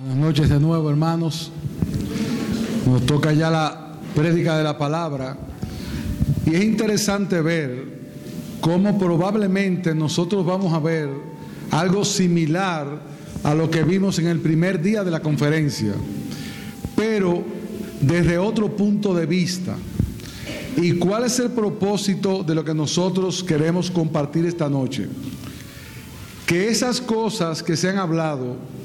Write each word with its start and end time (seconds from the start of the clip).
Buenas 0.00 0.16
noches 0.16 0.48
de 0.48 0.60
nuevo, 0.60 0.90
hermanos. 0.90 1.50
Nos 2.86 3.04
toca 3.04 3.32
ya 3.32 3.50
la 3.50 3.94
prédica 4.14 4.56
de 4.56 4.62
la 4.62 4.78
palabra. 4.78 5.36
Y 6.46 6.54
es 6.54 6.62
interesante 6.62 7.40
ver 7.40 7.98
cómo 8.60 8.96
probablemente 8.96 9.96
nosotros 9.96 10.46
vamos 10.46 10.72
a 10.72 10.78
ver 10.78 11.08
algo 11.72 12.04
similar 12.04 12.86
a 13.42 13.54
lo 13.56 13.68
que 13.68 13.82
vimos 13.82 14.20
en 14.20 14.28
el 14.28 14.38
primer 14.38 14.80
día 14.80 15.02
de 15.02 15.10
la 15.10 15.18
conferencia, 15.18 15.94
pero 16.94 17.42
desde 18.00 18.38
otro 18.38 18.76
punto 18.76 19.12
de 19.12 19.26
vista. 19.26 19.74
¿Y 20.76 20.92
cuál 20.92 21.24
es 21.24 21.40
el 21.40 21.50
propósito 21.50 22.44
de 22.44 22.54
lo 22.54 22.64
que 22.64 22.72
nosotros 22.72 23.42
queremos 23.42 23.90
compartir 23.90 24.46
esta 24.46 24.68
noche? 24.68 25.08
Que 26.46 26.68
esas 26.68 27.00
cosas 27.00 27.64
que 27.64 27.76
se 27.76 27.90
han 27.90 27.98
hablado, 27.98 28.77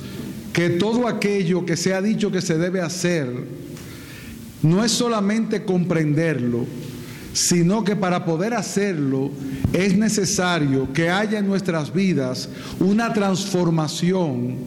que 0.53 0.70
todo 0.70 1.07
aquello 1.07 1.66
que 1.66 1.75
se 1.75 1.93
ha 1.93 2.02
dicho 2.02 2.31
que 2.31 2.41
se 2.41 2.57
debe 2.57 2.80
hacer, 2.80 3.27
no 4.62 4.85
es 4.85 4.91
solamente 4.91 5.66
comprenderlo, 5.66 6.66
sino 7.34 7.84
que 7.84 7.95
para 7.95 8.23
poder 8.23 8.53
hacerlo 8.53 9.31
es 9.73 9.98
necesario 9.98 10.93
que 10.93 11.09
haya 11.09 11.39
en 11.39 11.48
nuestras 11.48 11.91
vidas 11.91 12.48
una 12.79 13.12
transformación, 13.12 14.57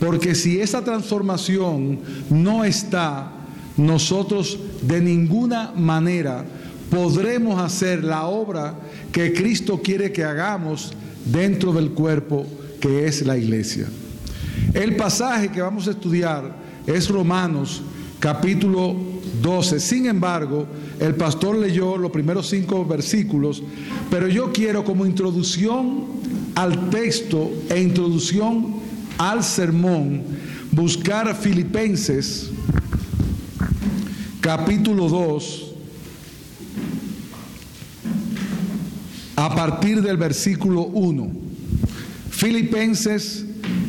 porque 0.00 0.34
si 0.34 0.60
esa 0.60 0.82
transformación 0.82 2.00
no 2.28 2.64
está, 2.64 3.32
nosotros 3.76 4.58
de 4.82 5.00
ninguna 5.00 5.72
manera 5.76 6.44
podremos 6.90 7.62
hacer 7.62 8.02
la 8.02 8.26
obra 8.26 8.74
que 9.12 9.32
Cristo 9.32 9.80
quiere 9.82 10.10
que 10.10 10.24
hagamos 10.24 10.92
dentro 11.24 11.72
del 11.72 11.90
cuerpo 11.90 12.46
que 12.80 13.06
es 13.06 13.24
la 13.24 13.36
iglesia. 13.36 13.86
El 14.76 14.94
pasaje 14.94 15.48
que 15.48 15.62
vamos 15.62 15.88
a 15.88 15.92
estudiar 15.92 16.54
es 16.86 17.08
Romanos 17.08 17.80
capítulo 18.20 18.94
12. 19.40 19.80
Sin 19.80 20.04
embargo, 20.04 20.66
el 21.00 21.14
pastor 21.14 21.56
leyó 21.56 21.96
los 21.96 22.10
primeros 22.10 22.50
cinco 22.50 22.84
versículos, 22.84 23.62
pero 24.10 24.28
yo 24.28 24.52
quiero 24.52 24.84
como 24.84 25.06
introducción 25.06 26.04
al 26.54 26.90
texto 26.90 27.50
e 27.70 27.80
introducción 27.80 28.74
al 29.16 29.42
sermón 29.42 30.22
buscar 30.72 31.34
Filipenses 31.34 32.50
capítulo 34.42 35.08
2 35.08 35.72
a 39.36 39.54
partir 39.54 40.02
del 40.02 40.18
versículo 40.18 40.82
1. 40.82 41.30
Filipenses 42.28 43.45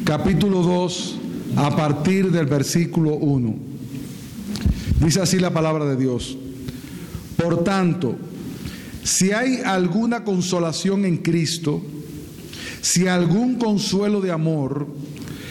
capítulo 0.08 0.62
2 0.62 1.16
a 1.58 1.76
partir 1.76 2.32
del 2.32 2.46
versículo 2.46 3.16
1. 3.16 3.56
Dice 5.04 5.20
así 5.20 5.38
la 5.38 5.52
palabra 5.52 5.84
de 5.84 5.98
Dios. 5.98 6.38
Por 7.36 7.66
tanto, 7.66 8.16
si 9.04 9.34
hay 9.34 9.58
alguna 9.66 10.24
consolación 10.24 11.04
en 11.04 11.18
Cristo, 11.18 11.82
si 12.80 13.08
algún 13.08 13.56
consuelo 13.56 14.22
de 14.22 14.32
amor, 14.32 14.88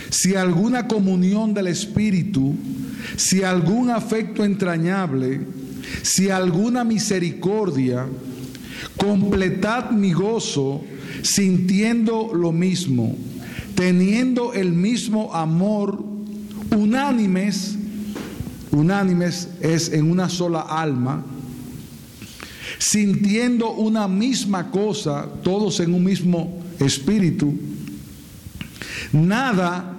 si 0.09 0.37
alguna 0.37 0.89
comunión 0.89 1.53
del 1.53 1.67
Espíritu, 1.67 2.55
si 3.17 3.43
algún 3.43 3.91
afecto 3.91 4.43
entrañable, 4.43 5.43
si 6.01 6.31
alguna 6.31 6.83
misericordia, 6.83 8.07
completad 8.97 9.91
mi 9.91 10.15
gozo 10.15 10.83
sintiendo 11.21 12.33
lo 12.33 12.53
mismo, 12.53 13.19
teniendo 13.77 14.55
el 14.55 14.73
mismo 14.73 15.33
amor, 15.33 16.03
unánimes, 16.75 17.77
unánimes 18.73 19.49
es 19.61 19.93
en 19.93 20.11
una 20.11 20.28
sola 20.28 20.62
alma, 20.62 21.23
sintiendo 22.78 23.73
una 23.73 24.09
misma 24.09 24.71
cosa, 24.71 25.28
todos 25.45 25.78
en 25.81 25.95
un 25.95 26.03
mismo 26.03 26.59
espíritu, 26.81 27.55
nada 29.12 29.93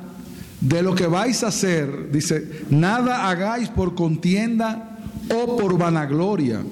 de 0.59 0.81
lo 0.81 0.95
que 0.95 1.05
vais 1.05 1.43
a 1.43 1.47
hacer, 1.47 2.11
dice, 2.11 2.63
nada 2.71 3.29
hagáis 3.29 3.69
por 3.69 3.93
contienda 3.93 4.97
o 5.29 5.55
por 5.55 5.77
vanagloria, 5.77 6.63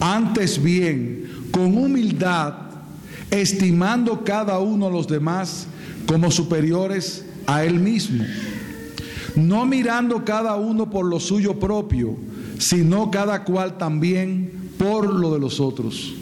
antes 0.00 0.60
bien, 0.60 1.30
con 1.52 1.76
humildad, 1.76 2.54
estimando 3.30 4.24
cada 4.24 4.58
uno 4.58 4.86
a 4.86 4.90
los 4.90 5.06
demás 5.06 5.66
como 6.06 6.30
superiores 6.30 7.24
a 7.46 7.64
él 7.64 7.80
mismo, 7.80 8.24
no 9.36 9.66
mirando 9.66 10.24
cada 10.24 10.56
uno 10.56 10.90
por 10.90 11.06
lo 11.06 11.20
suyo 11.20 11.58
propio, 11.58 12.16
sino 12.58 13.10
cada 13.10 13.44
cual 13.44 13.78
también 13.78 14.52
por 14.78 15.12
lo 15.12 15.32
de 15.32 15.40
los 15.40 15.60
otros. 15.60 16.14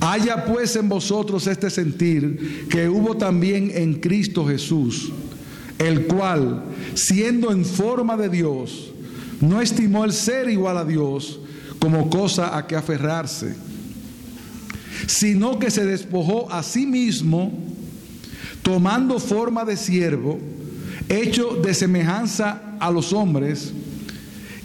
Haya 0.00 0.44
pues 0.44 0.76
en 0.76 0.88
vosotros 0.88 1.46
este 1.46 1.70
sentir 1.70 2.66
que 2.68 2.88
hubo 2.88 3.16
también 3.16 3.70
en 3.74 3.94
Cristo 3.94 4.46
Jesús, 4.46 5.10
el 5.78 6.06
cual, 6.06 6.64
siendo 6.94 7.50
en 7.50 7.64
forma 7.64 8.16
de 8.16 8.28
Dios, 8.28 8.92
no 9.40 9.60
estimó 9.60 10.04
el 10.04 10.12
ser 10.12 10.48
igual 10.48 10.78
a 10.78 10.84
Dios 10.84 11.40
como 11.78 12.10
cosa 12.10 12.56
a 12.56 12.66
que 12.66 12.76
aferrarse, 12.76 13.54
sino 15.06 15.58
que 15.58 15.70
se 15.70 15.84
despojó 15.84 16.50
a 16.52 16.62
sí 16.62 16.86
mismo, 16.86 17.52
tomando 18.66 19.20
forma 19.20 19.64
de 19.64 19.76
siervo, 19.76 20.40
hecho 21.08 21.54
de 21.62 21.72
semejanza 21.72 22.74
a 22.80 22.90
los 22.90 23.12
hombres, 23.12 23.72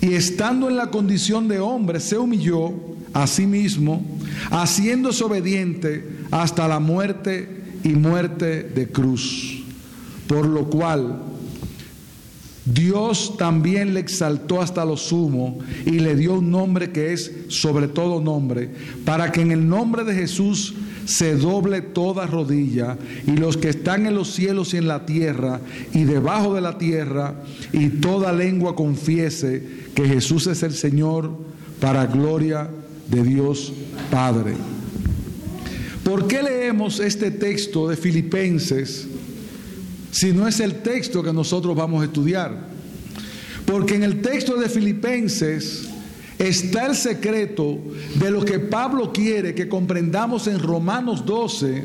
y 0.02 0.16
estando 0.16 0.68
en 0.68 0.76
la 0.76 0.90
condición 0.90 1.48
de 1.48 1.60
hombre, 1.60 2.00
se 2.00 2.18
humilló 2.18 2.74
a 3.14 3.28
sí 3.28 3.46
mismo, 3.46 4.04
haciéndose 4.50 5.24
obediente 5.24 6.18
hasta 6.32 6.68
la 6.68 6.80
muerte 6.80 7.48
y 7.84 7.90
muerte 7.90 8.64
de 8.64 8.88
cruz. 8.88 9.62
Por 10.26 10.48
lo 10.48 10.68
cual 10.68 11.22
Dios 12.66 13.38
también 13.38 13.94
le 13.94 14.00
exaltó 14.00 14.64
hasta 14.64 14.84
lo 14.84 14.98
sumo 14.98 15.60
y 15.86 16.00
le 16.00 16.16
dio 16.16 16.40
un 16.40 16.50
nombre 16.50 16.92
que 16.92 17.14
es 17.14 17.32
sobre 17.50 17.88
todo 17.88 18.20
nombre, 18.20 18.72
para 19.06 19.32
que 19.32 19.42
en 19.42 19.52
el 19.52 19.70
nombre 19.70 20.04
de 20.04 20.16
Jesús 20.16 20.74
se 21.06 21.36
doble 21.36 21.82
toda 21.82 22.28
rodilla 22.28 22.98
y 23.28 23.32
los 23.32 23.58
que 23.58 23.70
están 23.70 24.06
en 24.06 24.16
los 24.16 24.34
cielos 24.34 24.74
y 24.74 24.78
en 24.78 24.88
la 24.88 25.06
tierra 25.06 25.62
y 25.94 26.04
debajo 26.04 26.54
de 26.56 26.62
la 26.62 26.78
tierra 26.78 27.36
y 27.74 27.90
toda 27.90 28.32
lengua 28.32 28.76
confiese 28.76 29.64
que 29.96 30.08
Jesús 30.08 30.48
es 30.48 30.64
el 30.64 30.74
Señor 30.74 31.32
para 31.80 32.06
gloria 32.06 32.70
de 33.10 33.24
Dios 33.24 33.74
Padre. 34.10 34.54
¿Por 36.04 36.28
qué 36.28 36.42
leemos 36.42 37.00
este 37.00 37.32
texto 37.32 37.88
de 37.88 37.96
Filipenses 37.96 39.08
si 40.12 40.32
no 40.34 40.48
es 40.48 40.60
el 40.60 40.82
texto 40.82 41.24
que 41.24 41.32
nosotros 41.32 41.76
vamos 41.76 42.02
a 42.02 42.06
estudiar? 42.06 42.72
Porque 43.66 43.96
en 43.96 44.04
el 44.04 44.22
texto 44.22 44.56
de 44.56 44.68
Filipenses 44.68 45.91
está 46.48 46.88
el 46.88 46.96
secreto 46.96 47.80
de 48.16 48.32
lo 48.32 48.44
que 48.44 48.60
Pablo 48.60 49.14
quiere 49.14 49.54
que 49.54 49.70
comprendamos 49.70 50.48
en 50.48 50.60
Romanos 50.60 51.26
12, 51.26 51.84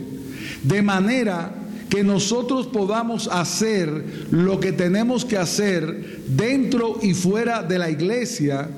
de 0.63 0.83
manera 0.83 1.53
que 1.89 2.03
nosotros 2.03 2.67
podamos 2.67 3.29
hacer 3.29 4.27
lo 4.31 4.59
que 4.59 4.73
tenemos 4.73 5.25
que 5.25 5.37
hacer 5.37 6.21
dentro 6.27 6.99
y 7.03 7.15
fuera 7.15 7.63
de 7.63 7.79
la 7.79 7.91
iglesia, 7.91 8.69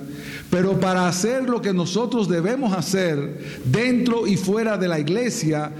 pero 0.50 0.78
para 0.78 1.08
hacer 1.08 1.48
lo 1.48 1.62
que 1.62 1.72
nosotros 1.72 2.28
debemos 2.28 2.72
hacer 2.72 3.60
dentro 3.64 4.26
y 4.26 4.36
fuera 4.36 4.76
de 4.76 4.88
la 4.88 4.98
iglesia, 4.98 5.70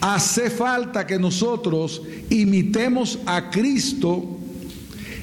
hace 0.00 0.50
falta 0.50 1.06
que 1.06 1.18
nosotros 1.18 2.02
imitemos 2.30 3.18
a 3.26 3.50
Cristo 3.50 4.38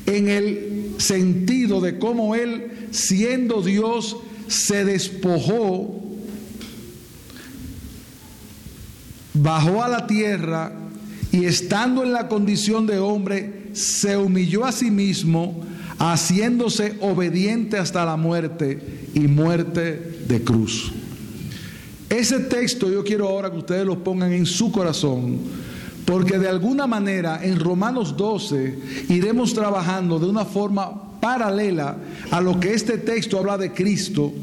en 0.05 0.29
el 0.29 0.68
sentido 0.99 1.81
de 1.81 1.97
cómo 1.97 2.35
Él, 2.35 2.87
siendo 2.91 3.61
Dios, 3.61 4.17
se 4.47 4.85
despojó, 4.85 6.03
bajó 9.33 9.83
a 9.83 9.87
la 9.87 10.07
tierra 10.07 10.73
y 11.31 11.45
estando 11.45 12.03
en 12.03 12.11
la 12.11 12.27
condición 12.27 12.85
de 12.85 12.99
hombre, 12.99 13.69
se 13.73 14.17
humilló 14.17 14.65
a 14.65 14.71
sí 14.71 14.91
mismo, 14.91 15.61
haciéndose 15.99 16.95
obediente 17.01 17.77
hasta 17.77 18.05
la 18.05 18.17
muerte 18.17 19.07
y 19.13 19.21
muerte 19.21 20.23
de 20.27 20.43
cruz. 20.43 20.91
Ese 22.09 22.39
texto 22.39 22.91
yo 22.91 23.03
quiero 23.03 23.27
ahora 23.27 23.51
que 23.51 23.57
ustedes 23.57 23.85
lo 23.85 24.03
pongan 24.03 24.33
en 24.33 24.45
su 24.45 24.71
corazón, 24.71 25.39
porque 26.09 26.39
de 26.39 26.47
alguna 26.47 26.87
manera 26.87 27.39
en 27.43 27.59
Romanos 27.59 28.17
12 28.17 29.05
iremos 29.09 29.53
trabajando 29.53 30.17
de 30.17 30.25
una 30.25 30.43
forma 30.43 31.19
paralela 31.19 31.97
a 32.31 32.41
lo 32.41 32.59
que 32.59 32.73
este 32.73 32.97
texto 32.97 33.37
habla 33.37 33.59
de 33.59 33.73
Cristo 33.73 34.33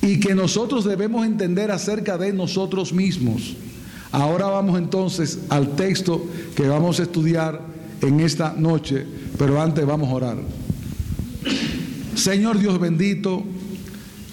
y 0.00 0.18
que 0.18 0.34
nosotros 0.34 0.86
debemos 0.86 1.26
entender 1.26 1.70
acerca 1.70 2.16
de 2.16 2.32
nosotros 2.32 2.94
mismos. 2.94 3.54
Ahora 4.12 4.46
vamos 4.46 4.78
entonces 4.78 5.40
al 5.50 5.76
texto 5.76 6.24
que 6.56 6.66
vamos 6.66 7.00
a 7.00 7.02
estudiar 7.02 7.60
en 8.00 8.20
esta 8.20 8.54
noche, 8.56 9.06
pero 9.36 9.60
antes 9.60 9.84
vamos 9.84 10.08
a 10.08 10.14
orar. 10.14 10.38
Señor 12.14 12.58
Dios 12.58 12.80
bendito, 12.80 13.42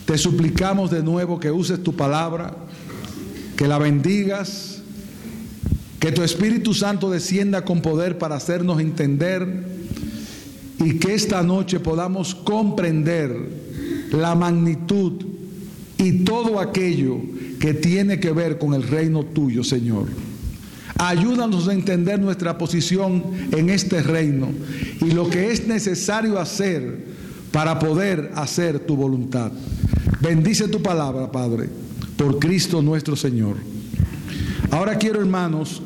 te 0.05 0.17
suplicamos 0.17 0.89
de 0.89 1.03
nuevo 1.03 1.37
que 1.37 1.51
uses 1.51 1.83
tu 1.83 1.97
palabra, 1.97 2.55
que 3.57 3.67
la 3.67 3.77
bendigas, 3.77 4.78
que 5.99 6.11
tu 6.11 6.23
Espíritu 6.23 6.73
Santo 6.73 7.09
descienda 7.09 7.65
con 7.65 7.81
poder 7.81 8.17
para 8.17 8.35
hacernos 8.35 8.79
entender 8.79 9.47
y 10.83 10.97
que 10.97 11.13
esta 11.13 11.43
noche 11.43 11.79
podamos 11.79 12.33
comprender 12.33 13.35
la 14.11 14.33
magnitud 14.33 15.25
y 15.97 16.23
todo 16.23 16.59
aquello 16.59 17.17
que 17.59 17.73
tiene 17.73 18.19
que 18.19 18.31
ver 18.31 18.57
con 18.57 18.73
el 18.73 18.83
reino 18.83 19.23
tuyo, 19.25 19.63
Señor. 19.63 20.07
Ayúdanos 20.97 21.67
a 21.67 21.73
entender 21.73 22.19
nuestra 22.19 22.57
posición 22.57 23.23
en 23.51 23.69
este 23.69 24.01
reino 24.01 24.49
y 25.01 25.11
lo 25.11 25.29
que 25.29 25.51
es 25.51 25.67
necesario 25.67 26.39
hacer 26.39 27.05
para 27.51 27.79
poder 27.79 28.31
hacer 28.35 28.79
tu 28.79 28.95
voluntad. 28.95 29.51
Bendice 30.21 30.67
tu 30.69 30.81
palabra, 30.81 31.31
Padre, 31.31 31.69
por 32.17 32.39
Cristo 32.39 32.81
nuestro 32.81 33.15
Señor. 33.15 33.57
Ahora 34.71 34.97
quiero, 34.97 35.19
hermanos, 35.19 35.81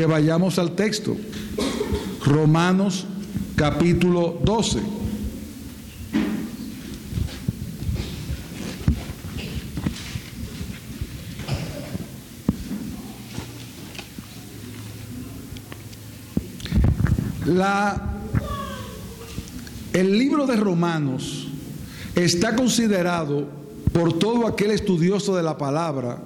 que 0.00 0.06
vayamos 0.06 0.58
al 0.58 0.74
texto. 0.74 1.14
Romanos 2.24 3.04
capítulo 3.54 4.38
12. 4.42 4.80
La, 17.44 18.02
el 19.92 20.18
libro 20.18 20.46
de 20.46 20.56
Romanos 20.56 21.48
está 22.14 22.56
considerado 22.56 23.48
por 23.92 24.18
todo 24.18 24.46
aquel 24.46 24.70
estudioso 24.70 25.36
de 25.36 25.42
la 25.42 25.58
palabra 25.58 26.22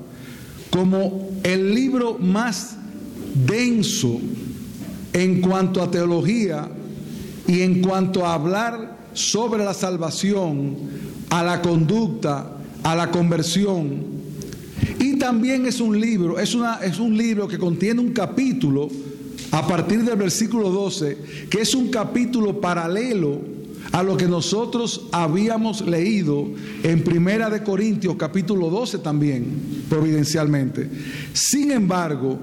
como 0.70 1.29
el 1.43 1.75
libro 1.75 2.19
más 2.20 2.77
denso 3.34 4.20
en 5.12 5.40
cuanto 5.40 5.82
a 5.82 5.90
teología 5.90 6.69
y 7.46 7.60
en 7.60 7.82
cuanto 7.82 8.25
a 8.25 8.34
hablar 8.34 8.98
sobre 9.12 9.64
la 9.64 9.75
salvación, 9.75 10.76
a 11.31 11.42
la 11.42 11.62
conducta, 11.62 12.56
a 12.82 12.94
la 12.94 13.10
conversión. 13.10 14.14
Y 14.98 15.19
también 15.19 15.66
es 15.66 15.81
un 15.81 16.00
libro, 16.00 16.38
es, 16.38 16.54
una, 16.54 16.76
es 16.76 16.98
un 16.98 17.16
libro 17.16 17.46
que 17.46 17.58
contiene 17.58 18.00
un 18.00 18.12
capítulo 18.12 18.88
a 19.50 19.66
partir 19.66 20.02
del 20.04 20.16
versículo 20.16 20.70
12, 20.70 21.19
que 21.48 21.60
es 21.60 21.75
un 21.75 21.88
capítulo 21.88 22.60
paralelo 22.60 23.40
a 23.92 24.02
lo 24.02 24.16
que 24.16 24.26
nosotros 24.26 25.06
habíamos 25.12 25.82
leído 25.82 26.50
en 26.82 27.04
Primera 27.04 27.48
de 27.48 27.62
Corintios 27.62 28.16
capítulo 28.16 28.69
12 28.70 28.98
también, 28.98 29.84
providencialmente. 29.88 30.90
Sin 31.32 31.70
embargo, 31.70 32.38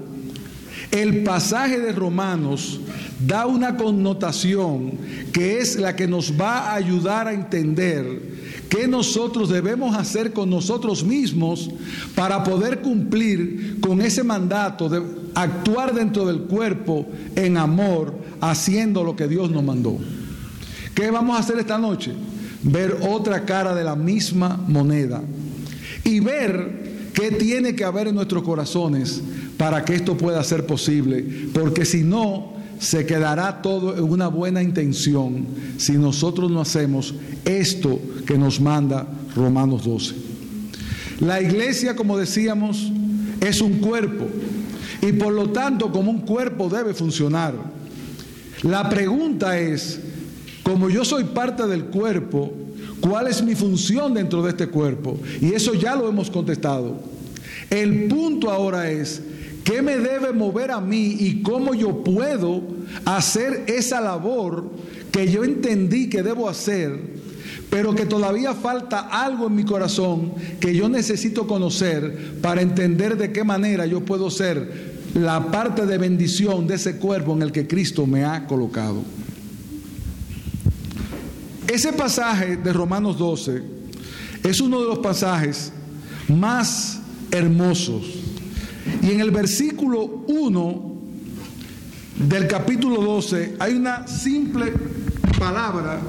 el 0.92 1.24
pasaje 1.24 1.80
de 1.80 1.90
Romanos 1.92 2.80
da 3.26 3.46
una 3.46 3.76
connotación 3.76 4.92
que 5.32 5.58
es 5.58 5.76
la 5.76 5.96
que 5.96 6.06
nos 6.06 6.38
va 6.38 6.70
a 6.70 6.74
ayudar 6.74 7.26
a 7.26 7.32
entender 7.32 8.30
qué 8.68 8.86
nosotros 8.86 9.48
debemos 9.48 9.96
hacer 9.96 10.32
con 10.32 10.50
nosotros 10.50 11.02
mismos 11.02 11.70
para 12.14 12.44
poder 12.44 12.82
cumplir 12.82 13.78
con 13.80 14.02
ese 14.02 14.22
mandato 14.22 14.88
de 14.90 15.02
actuar 15.34 15.94
dentro 15.94 16.26
del 16.26 16.42
cuerpo 16.42 17.08
en 17.36 17.56
amor, 17.56 18.14
haciendo 18.40 19.02
lo 19.02 19.16
que 19.16 19.28
Dios 19.28 19.50
nos 19.50 19.64
mandó. 19.64 19.98
¿Qué 20.94 21.10
vamos 21.10 21.36
a 21.36 21.40
hacer 21.40 21.58
esta 21.58 21.78
noche? 21.78 22.12
Ver 22.62 22.98
otra 23.08 23.46
cara 23.46 23.74
de 23.74 23.82
la 23.82 23.96
misma 23.96 24.60
moneda 24.68 25.22
y 26.04 26.20
ver 26.20 27.10
qué 27.14 27.30
tiene 27.30 27.74
que 27.74 27.84
haber 27.84 28.08
en 28.08 28.14
nuestros 28.14 28.42
corazones 28.42 29.22
para 29.62 29.84
que 29.84 29.94
esto 29.94 30.16
pueda 30.16 30.42
ser 30.42 30.66
posible, 30.66 31.24
porque 31.54 31.84
si 31.84 32.02
no, 32.02 32.52
se 32.80 33.06
quedará 33.06 33.62
todo 33.62 33.96
en 33.96 34.02
una 34.02 34.26
buena 34.26 34.60
intención 34.60 35.46
si 35.76 35.92
nosotros 35.92 36.50
no 36.50 36.60
hacemos 36.60 37.14
esto 37.44 38.00
que 38.26 38.36
nos 38.36 38.60
manda 38.60 39.06
Romanos 39.36 39.84
12. 39.84 40.14
La 41.20 41.40
iglesia, 41.40 41.94
como 41.94 42.18
decíamos, 42.18 42.90
es 43.40 43.60
un 43.60 43.74
cuerpo 43.74 44.26
y 45.00 45.12
por 45.12 45.32
lo 45.32 45.50
tanto 45.50 45.92
como 45.92 46.10
un 46.10 46.22
cuerpo 46.22 46.68
debe 46.68 46.92
funcionar. 46.92 47.54
La 48.62 48.90
pregunta 48.90 49.60
es, 49.60 50.00
como 50.64 50.90
yo 50.90 51.04
soy 51.04 51.22
parte 51.22 51.68
del 51.68 51.84
cuerpo, 51.84 52.52
¿cuál 53.00 53.28
es 53.28 53.40
mi 53.44 53.54
función 53.54 54.12
dentro 54.12 54.42
de 54.42 54.50
este 54.50 54.66
cuerpo? 54.66 55.20
Y 55.40 55.52
eso 55.52 55.72
ya 55.74 55.94
lo 55.94 56.08
hemos 56.08 56.32
contestado. 56.32 56.96
El 57.70 58.08
punto 58.08 58.50
ahora 58.50 58.90
es, 58.90 59.22
¿Qué 59.64 59.80
me 59.80 59.96
debe 59.96 60.32
mover 60.32 60.72
a 60.72 60.80
mí 60.80 61.16
y 61.20 61.42
cómo 61.42 61.74
yo 61.74 62.02
puedo 62.02 62.62
hacer 63.04 63.64
esa 63.68 64.00
labor 64.00 64.70
que 65.12 65.30
yo 65.30 65.44
entendí 65.44 66.08
que 66.08 66.22
debo 66.22 66.48
hacer, 66.48 66.98
pero 67.70 67.94
que 67.94 68.06
todavía 68.06 68.54
falta 68.54 69.00
algo 69.00 69.46
en 69.46 69.54
mi 69.54 69.64
corazón 69.64 70.32
que 70.58 70.74
yo 70.74 70.88
necesito 70.88 71.46
conocer 71.46 72.38
para 72.40 72.60
entender 72.60 73.16
de 73.16 73.30
qué 73.30 73.44
manera 73.44 73.86
yo 73.86 74.04
puedo 74.04 74.30
ser 74.30 74.92
la 75.14 75.50
parte 75.50 75.86
de 75.86 75.98
bendición 75.98 76.66
de 76.66 76.74
ese 76.74 76.96
cuerpo 76.96 77.32
en 77.34 77.42
el 77.42 77.52
que 77.52 77.66
Cristo 77.66 78.06
me 78.06 78.24
ha 78.24 78.46
colocado? 78.46 79.02
Ese 81.68 81.92
pasaje 81.92 82.56
de 82.56 82.72
Romanos 82.72 83.16
12 83.18 83.62
es 84.42 84.60
uno 84.60 84.80
de 84.80 84.88
los 84.88 84.98
pasajes 84.98 85.72
más 86.28 87.00
hermosos 87.30 88.21
y 89.02 89.10
en 89.10 89.20
el 89.20 89.30
versículo 89.30 90.24
1 90.28 90.92
del 92.28 92.46
capítulo 92.46 93.02
12 93.02 93.56
hay 93.58 93.74
una 93.74 94.06
simple 94.06 94.72
palabra 95.38 96.00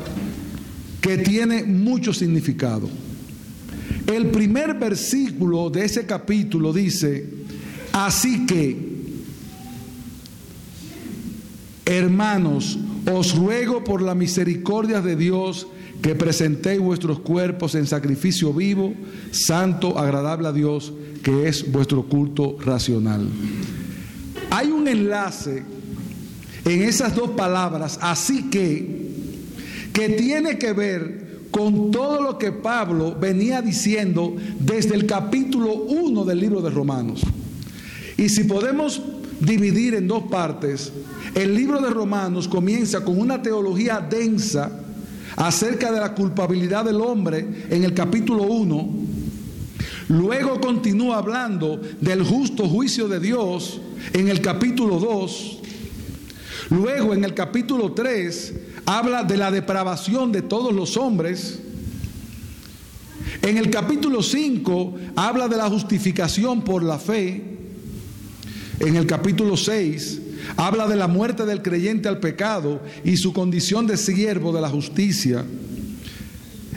que 1.02 1.18
tiene 1.18 1.64
mucho 1.64 2.14
significado. 2.14 2.90
El 4.08 4.28
primer 4.28 4.76
versículo 4.76 5.70
de 5.70 5.86
ese 5.86 6.06
capítulo 6.06 6.72
dice, 6.72 7.30
así 7.92 8.46
que, 8.46 8.94
hermanos, 11.86 12.78
os 13.12 13.36
ruego 13.36 13.84
por 13.84 14.02
la 14.02 14.16
misericordia 14.16 15.02
de 15.02 15.16
Dios 15.16 15.68
que 16.04 16.16
presentéis 16.16 16.82
vuestros 16.82 17.20
cuerpos 17.22 17.76
en 17.76 17.88
sacrificio 17.88 18.54
vivo, 18.54 18.94
santo, 19.32 19.98
agradable 19.98 20.50
a 20.50 20.52
Dios, 20.52 20.92
que 21.24 21.48
es 21.48 21.72
vuestro 21.72 22.04
culto 22.04 22.58
racional. 22.60 23.26
Hay 24.52 24.68
un 24.68 24.90
enlace 24.90 25.64
en 26.66 26.82
esas 26.82 27.16
dos 27.16 27.30
palabras, 27.32 27.98
así 28.02 28.50
que, 28.50 29.14
que 29.94 30.10
tiene 30.10 30.58
que 30.58 30.74
ver 30.74 31.24
con 31.52 31.90
todo 31.92 32.22
lo 32.22 32.38
que 32.38 32.52
Pablo 32.52 33.16
venía 33.18 33.62
diciendo 33.62 34.36
desde 34.60 34.96
el 34.96 35.06
capítulo 35.06 35.74
1 35.74 36.26
del 36.26 36.40
libro 36.40 36.62
de 36.62 36.70
Romanos. 36.70 37.22
Y 38.18 38.28
si 38.28 38.44
podemos 38.44 39.02
dividir 39.40 39.96
en 39.96 40.10
dos 40.10 40.24
partes, 40.24 40.92
el 41.34 41.56
libro 41.56 41.80
de 41.80 41.90
Romanos 41.90 42.50
comienza 42.50 43.06
con 43.06 43.18
una 43.18 43.42
teología 43.42 44.02
densa 44.02 44.83
acerca 45.36 45.92
de 45.92 46.00
la 46.00 46.14
culpabilidad 46.14 46.86
del 46.86 47.02
hombre 47.02 47.66
en 47.70 47.84
el 47.84 47.94
capítulo 47.94 48.44
1 48.44 49.04
Luego 50.10 50.60
continúa 50.60 51.18
hablando 51.18 51.82
del 52.02 52.24
justo 52.24 52.68
juicio 52.68 53.08
de 53.08 53.20
Dios 53.20 53.80
en 54.12 54.28
el 54.28 54.42
capítulo 54.42 55.00
2. 55.00 55.60
Luego 56.70 57.14
en 57.14 57.24
el 57.24 57.34
capítulo 57.34 57.94
3 57.94 58.54
habla 58.86 59.24
de 59.24 59.38
la 59.38 59.50
depravación 59.52 60.32
de 60.32 60.42
todos 60.42 60.74
los 60.74 60.98
hombres. 60.98 61.60
En 63.42 63.58
el 63.58 63.70
capítulo 63.70 64.22
5 64.22 64.96
habla 65.16 65.48
de 65.48 65.58
la 65.58 65.70
justificación 65.70 66.64
por 66.64 66.84
la 66.84 67.00
fe. 67.00 67.44
En 68.80 68.96
el 68.96 69.08
capítulo 69.08 69.56
6 69.56 70.22
habla 70.58 70.88
de 70.88 70.96
la 70.96 71.08
muerte 71.08 71.46
del 71.46 71.62
creyente 71.62 72.10
al 72.10 72.20
pecado 72.20 72.82
y 73.04 73.18
su 73.18 73.34
condición 73.34 73.88
de 73.88 73.98
siervo 73.98 74.52
de 74.52 74.62
la 74.62 74.70
justicia. 74.70 75.46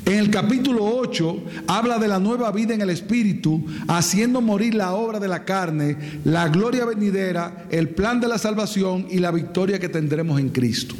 En 0.07 0.19
el 0.19 0.31
capítulo 0.31 0.85
8 0.85 1.45
habla 1.67 1.99
de 1.99 2.07
la 2.07 2.21
nueva 2.21 2.53
vida 2.53 2.75
en 2.75 2.81
el 2.81 2.91
Espíritu, 2.91 3.65
haciendo 3.89 4.41
morir 4.41 4.75
la 4.77 4.95
obra 4.95 5.19
de 5.19 5.27
la 5.27 5.45
carne, 5.45 6.21
la 6.25 6.49
gloria 6.49 6.85
venidera, 6.85 7.67
el 7.71 7.89
plan 7.89 8.21
de 8.21 8.29
la 8.29 8.39
salvación 8.39 9.09
y 9.11 9.19
la 9.19 9.33
victoria 9.33 9.81
que 9.81 9.89
tendremos 9.89 10.39
en 10.39 10.51
Cristo. 10.51 10.95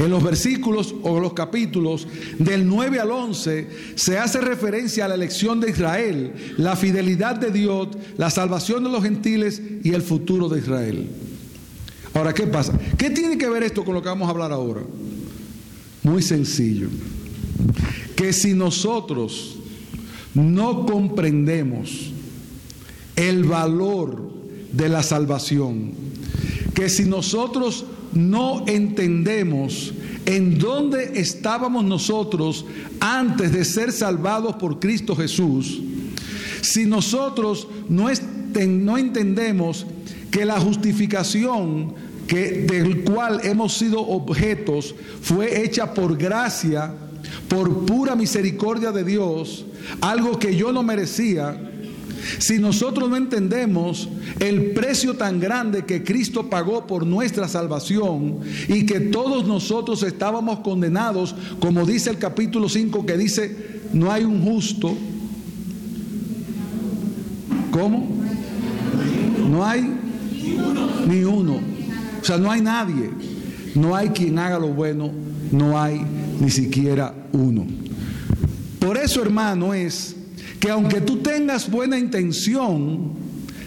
En 0.00 0.08
los 0.10 0.22
versículos 0.24 0.94
o 1.02 1.20
los 1.20 1.34
capítulos 1.34 2.08
del 2.38 2.66
9 2.66 3.00
al 3.00 3.10
11 3.10 3.68
se 3.96 4.16
hace 4.16 4.40
referencia 4.40 5.04
a 5.04 5.08
la 5.08 5.14
elección 5.14 5.60
de 5.60 5.68
Israel, 5.68 6.32
la 6.56 6.74
fidelidad 6.74 7.36
de 7.36 7.50
Dios, 7.50 7.88
la 8.16 8.30
salvación 8.30 8.82
de 8.82 8.88
los 8.88 9.02
gentiles 9.02 9.60
y 9.84 9.92
el 9.92 10.00
futuro 10.00 10.48
de 10.48 10.60
Israel. 10.60 11.06
Ahora, 12.14 12.32
¿qué 12.32 12.46
pasa? 12.46 12.72
¿Qué 12.96 13.10
tiene 13.10 13.36
que 13.36 13.50
ver 13.50 13.62
esto 13.62 13.84
con 13.84 13.92
lo 13.92 14.00
que 14.00 14.08
vamos 14.08 14.26
a 14.26 14.30
hablar 14.30 14.52
ahora? 14.52 14.80
Muy 16.02 16.22
sencillo. 16.22 16.88
Que 18.16 18.32
si 18.32 18.54
nosotros 18.54 19.58
no 20.32 20.86
comprendemos 20.86 22.10
el 23.16 23.44
valor 23.44 24.32
de 24.72 24.88
la 24.88 25.02
salvación, 25.02 25.92
que 26.72 26.88
si 26.88 27.04
nosotros 27.04 27.84
no 28.12 28.64
entendemos 28.66 29.92
en 30.26 30.58
dónde 30.58 31.12
estábamos 31.14 31.84
nosotros 31.84 32.64
antes 33.00 33.52
de 33.52 33.64
ser 33.64 33.92
salvados 33.92 34.56
por 34.56 34.78
Cristo 34.80 35.16
Jesús, 35.16 35.80
si 36.62 36.86
nosotros 36.86 37.68
no, 37.88 38.08
entendemos 38.98 39.86
que 40.30 40.44
la 40.44 40.60
justificación 40.60 41.94
que, 42.26 42.62
del 42.62 43.02
cual 43.02 43.40
hemos 43.44 43.74
sido 43.74 44.00
objetos 44.00 44.94
fue 45.22 45.64
hecha 45.64 45.94
por 45.94 46.16
gracia, 46.16 46.92
por 47.48 47.86
pura 47.86 48.14
misericordia 48.14 48.92
de 48.92 49.04
Dios, 49.04 49.64
algo 50.00 50.38
que 50.38 50.54
yo 50.54 50.72
no 50.72 50.82
merecía, 50.82 51.69
si 52.38 52.58
nosotros 52.58 53.08
no 53.08 53.16
entendemos 53.16 54.08
el 54.38 54.72
precio 54.72 55.14
tan 55.14 55.40
grande 55.40 55.84
que 55.84 56.02
Cristo 56.04 56.48
pagó 56.48 56.86
por 56.86 57.06
nuestra 57.06 57.48
salvación 57.48 58.40
y 58.68 58.86
que 58.86 59.00
todos 59.00 59.46
nosotros 59.46 60.02
estábamos 60.02 60.60
condenados, 60.60 61.34
como 61.60 61.84
dice 61.84 62.10
el 62.10 62.18
capítulo 62.18 62.68
5 62.68 63.06
que 63.06 63.16
dice, 63.16 63.80
no 63.92 64.10
hay 64.10 64.24
un 64.24 64.42
justo. 64.42 64.96
¿Cómo? 67.70 68.08
No 69.48 69.64
hay 69.64 69.90
ni 71.06 71.24
uno. 71.24 71.60
O 72.20 72.24
sea, 72.24 72.38
no 72.38 72.50
hay 72.50 72.60
nadie. 72.60 73.10
No 73.74 73.94
hay 73.94 74.10
quien 74.10 74.38
haga 74.38 74.58
lo 74.58 74.68
bueno. 74.68 75.10
No 75.52 75.80
hay 75.80 76.00
ni 76.40 76.50
siquiera 76.50 77.14
uno. 77.32 77.66
Por 78.78 78.96
eso, 78.96 79.22
hermano, 79.22 79.74
es 79.74 80.16
que 80.60 80.70
aunque 80.70 81.00
tú 81.00 81.16
tengas 81.16 81.70
buena 81.70 81.98
intención, 81.98 83.12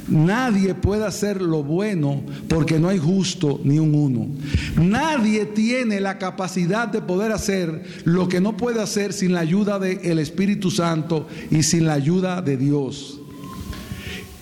nadie 0.08 0.76
puede 0.76 1.06
hacer 1.06 1.42
lo 1.42 1.64
bueno 1.64 2.22
porque 2.48 2.80
no 2.80 2.90
hay 2.90 3.00
justo 3.00 3.60
ni 3.64 3.80
un 3.80 3.96
uno. 3.96 4.28
Nadie 4.76 5.46
tiene 5.46 6.00
la 6.00 6.20
capacidad 6.20 6.88
de 6.88 7.02
poder 7.02 7.32
hacer 7.32 7.84
lo 8.06 8.28
que 8.30 8.40
no 8.40 8.56
puede 8.56 8.82
hacer 8.82 9.12
sin 9.12 9.34
la 9.34 9.40
ayuda 9.40 9.80
del 9.80 10.20
Espíritu 10.20 10.70
Santo 10.70 11.28
y 11.50 11.64
sin 11.64 11.88
la 11.88 11.94
ayuda 11.94 12.42
de 12.42 12.58
Dios. 12.58 13.20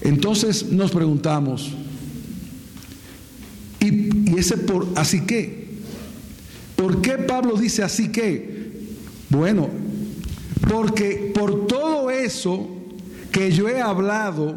Entonces 0.01 0.71
nos 0.71 0.91
preguntamos, 0.91 1.71
¿y, 3.79 4.37
ese 4.37 4.57
por 4.57 4.87
así 4.95 5.21
que? 5.21 5.61
¿Por 6.75 7.01
qué 7.01 7.13
Pablo 7.13 7.55
dice 7.55 7.83
así 7.83 8.09
que? 8.09 8.71
Bueno, 9.29 9.69
porque 10.67 11.31
por 11.33 11.67
todo 11.67 12.09
eso 12.09 12.67
que 13.31 13.51
yo 13.51 13.69
he 13.69 13.81
hablado, 13.81 14.55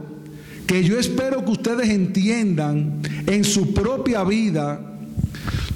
que 0.66 0.82
yo 0.82 0.98
espero 0.98 1.44
que 1.44 1.52
ustedes 1.52 1.88
entiendan 1.90 3.00
en 3.26 3.44
su 3.44 3.72
propia 3.74 4.24
vida, 4.24 4.80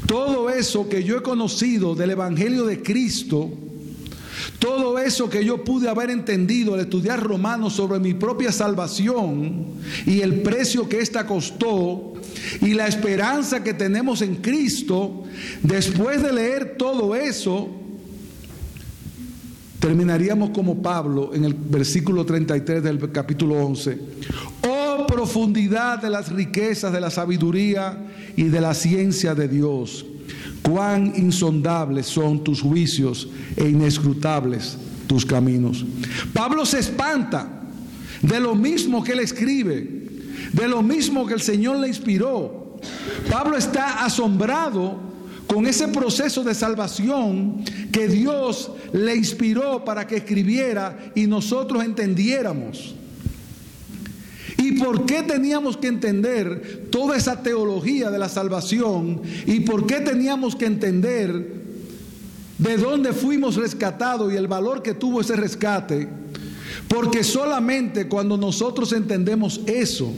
todo 0.07 0.51
eso 0.51 0.89
que 0.89 1.05
yo 1.05 1.19
he 1.19 1.23
conocido 1.23 1.95
del 1.95 2.11
Evangelio 2.11 2.65
de 2.65 2.83
Cristo, 2.83 3.51
todo 4.59 4.99
eso 4.99 5.29
que 5.29 5.45
yo 5.45 5.63
pude 5.63 5.89
haber 5.89 6.11
entendido 6.11 6.75
al 6.75 6.81
estudiar 6.81 7.23
Romanos 7.23 7.75
sobre 7.75 8.01
mi 8.01 8.15
propia 8.15 8.51
salvación 8.51 9.67
y 10.07 10.21
el 10.21 10.41
precio 10.41 10.89
que 10.89 11.01
ésta 11.01 11.27
costó 11.27 12.15
y 12.61 12.75
la 12.75 12.87
esperanza 12.87 13.63
que 13.63 13.75
tenemos 13.75 14.23
en 14.23 14.37
Cristo, 14.37 15.25
después 15.63 16.23
de 16.23 16.33
leer 16.33 16.77
todo 16.77 17.15
eso, 17.15 17.69
Terminaríamos 19.79 20.51
como 20.51 20.83
Pablo 20.83 21.31
en 21.35 21.45
el 21.45 21.55
versículo 21.55 22.25
33 22.25 22.83
del 22.83 23.13
capítulo 23.13 23.55
11. 23.65 23.99
Oh 24.69 25.07
profundidad 25.07 26.01
de 26.01 26.11
las 26.11 26.31
riquezas 26.31 26.93
de 26.93 27.01
la 27.01 27.11
sabiduría 27.11 27.99
y 28.37 28.45
de 28.45 28.61
la 28.61 28.75
ciencia 28.75 29.35
de 29.35 29.49
Dios. 29.49 30.07
Cuán 30.63 31.13
insondables 31.17 32.07
son 32.07 32.45
tus 32.45 32.61
juicios 32.61 33.29
e 33.57 33.69
inescrutables 33.69 34.77
tus 35.07 35.25
caminos. 35.25 35.85
Pablo 36.33 36.67
se 36.67 36.79
espanta 36.79 37.49
de 38.23 38.39
lo 38.39 38.55
mismo 38.55 39.03
que 39.03 39.13
él 39.13 39.21
escribe, 39.21 40.09
de 40.53 40.69
lo 40.69 40.83
mismo 40.83 41.27
que 41.27 41.35
el 41.35 41.41
Señor 41.41 41.79
le 41.79 41.89
inspiró. 41.89 42.77
Pablo 43.31 43.57
está 43.57 44.05
asombrado 44.05 45.08
con 45.49 45.67
ese 45.67 45.89
proceso 45.89 46.45
de 46.45 46.55
salvación 46.55 47.65
que 47.91 48.07
Dios 48.07 48.71
le 48.93 49.17
inspiró 49.17 49.83
para 49.85 50.07
que 50.07 50.17
escribiera 50.17 51.11
y 51.15 51.27
nosotros 51.27 51.83
entendiéramos. 51.83 52.95
¿Y 54.59 54.73
por 54.73 55.07
qué 55.07 55.23
teníamos 55.23 55.79
que 55.79 55.87
entender 55.87 56.89
toda 56.91 57.17
esa 57.17 57.43
teología 57.43 58.11
de 58.11 58.19
la 58.19 58.29
salvación? 58.29 59.23
¿Y 59.47 59.61
por 59.61 59.87
qué 59.87 60.01
teníamos 60.01 60.55
que 60.55 60.67
entender 60.67 61.59
de 62.59 62.77
dónde 62.77 63.13
fuimos 63.13 63.57
rescatados 63.57 64.33
y 64.33 64.37
el 64.37 64.49
valor 64.49 64.83
que 64.83 64.93
tuvo 64.93 65.23
ese 65.23 65.35
rescate? 65.35 66.09
Porque 66.89 67.25
solamente 67.25 68.07
cuando 68.07 68.37
nosotros 68.37 68.93
entendemos 68.93 69.63
eso, 69.67 70.13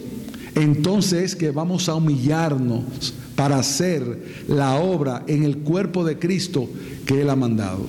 entonces 0.56 1.22
es 1.22 1.36
que 1.36 1.50
vamos 1.52 1.88
a 1.88 1.94
humillarnos 1.94 3.14
para 3.40 3.56
hacer 3.56 4.44
la 4.48 4.74
obra 4.74 5.22
en 5.26 5.44
el 5.44 5.60
cuerpo 5.60 6.04
de 6.04 6.18
Cristo 6.18 6.68
que 7.06 7.22
Él 7.22 7.30
ha 7.30 7.36
mandado. 7.36 7.86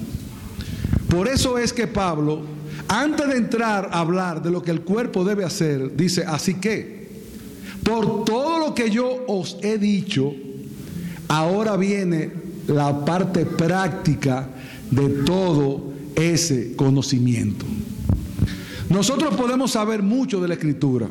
Por 1.10 1.28
eso 1.28 1.58
es 1.58 1.74
que 1.74 1.88
Pablo, 1.88 2.40
antes 2.88 3.28
de 3.28 3.36
entrar 3.36 3.90
a 3.92 4.00
hablar 4.00 4.42
de 4.42 4.50
lo 4.50 4.62
que 4.62 4.72
el 4.72 4.80
cuerpo 4.80 5.26
debe 5.26 5.44
hacer, 5.44 5.94
dice, 5.98 6.24
así 6.26 6.54
que, 6.54 7.10
por 7.84 8.24
todo 8.24 8.60
lo 8.60 8.74
que 8.74 8.90
yo 8.92 9.26
os 9.28 9.58
he 9.62 9.78
dicho, 9.78 10.34
ahora 11.28 11.76
viene 11.76 12.32
la 12.68 13.04
parte 13.04 13.46
práctica 13.46 14.48
de 14.90 15.10
todo 15.26 15.92
ese 16.16 16.78
conocimiento. 16.78 17.66
Nosotros 18.90 19.36
podemos 19.36 19.72
saber 19.72 20.02
mucho 20.02 20.40
de 20.40 20.48
la 20.48 20.54
escritura. 20.54 21.10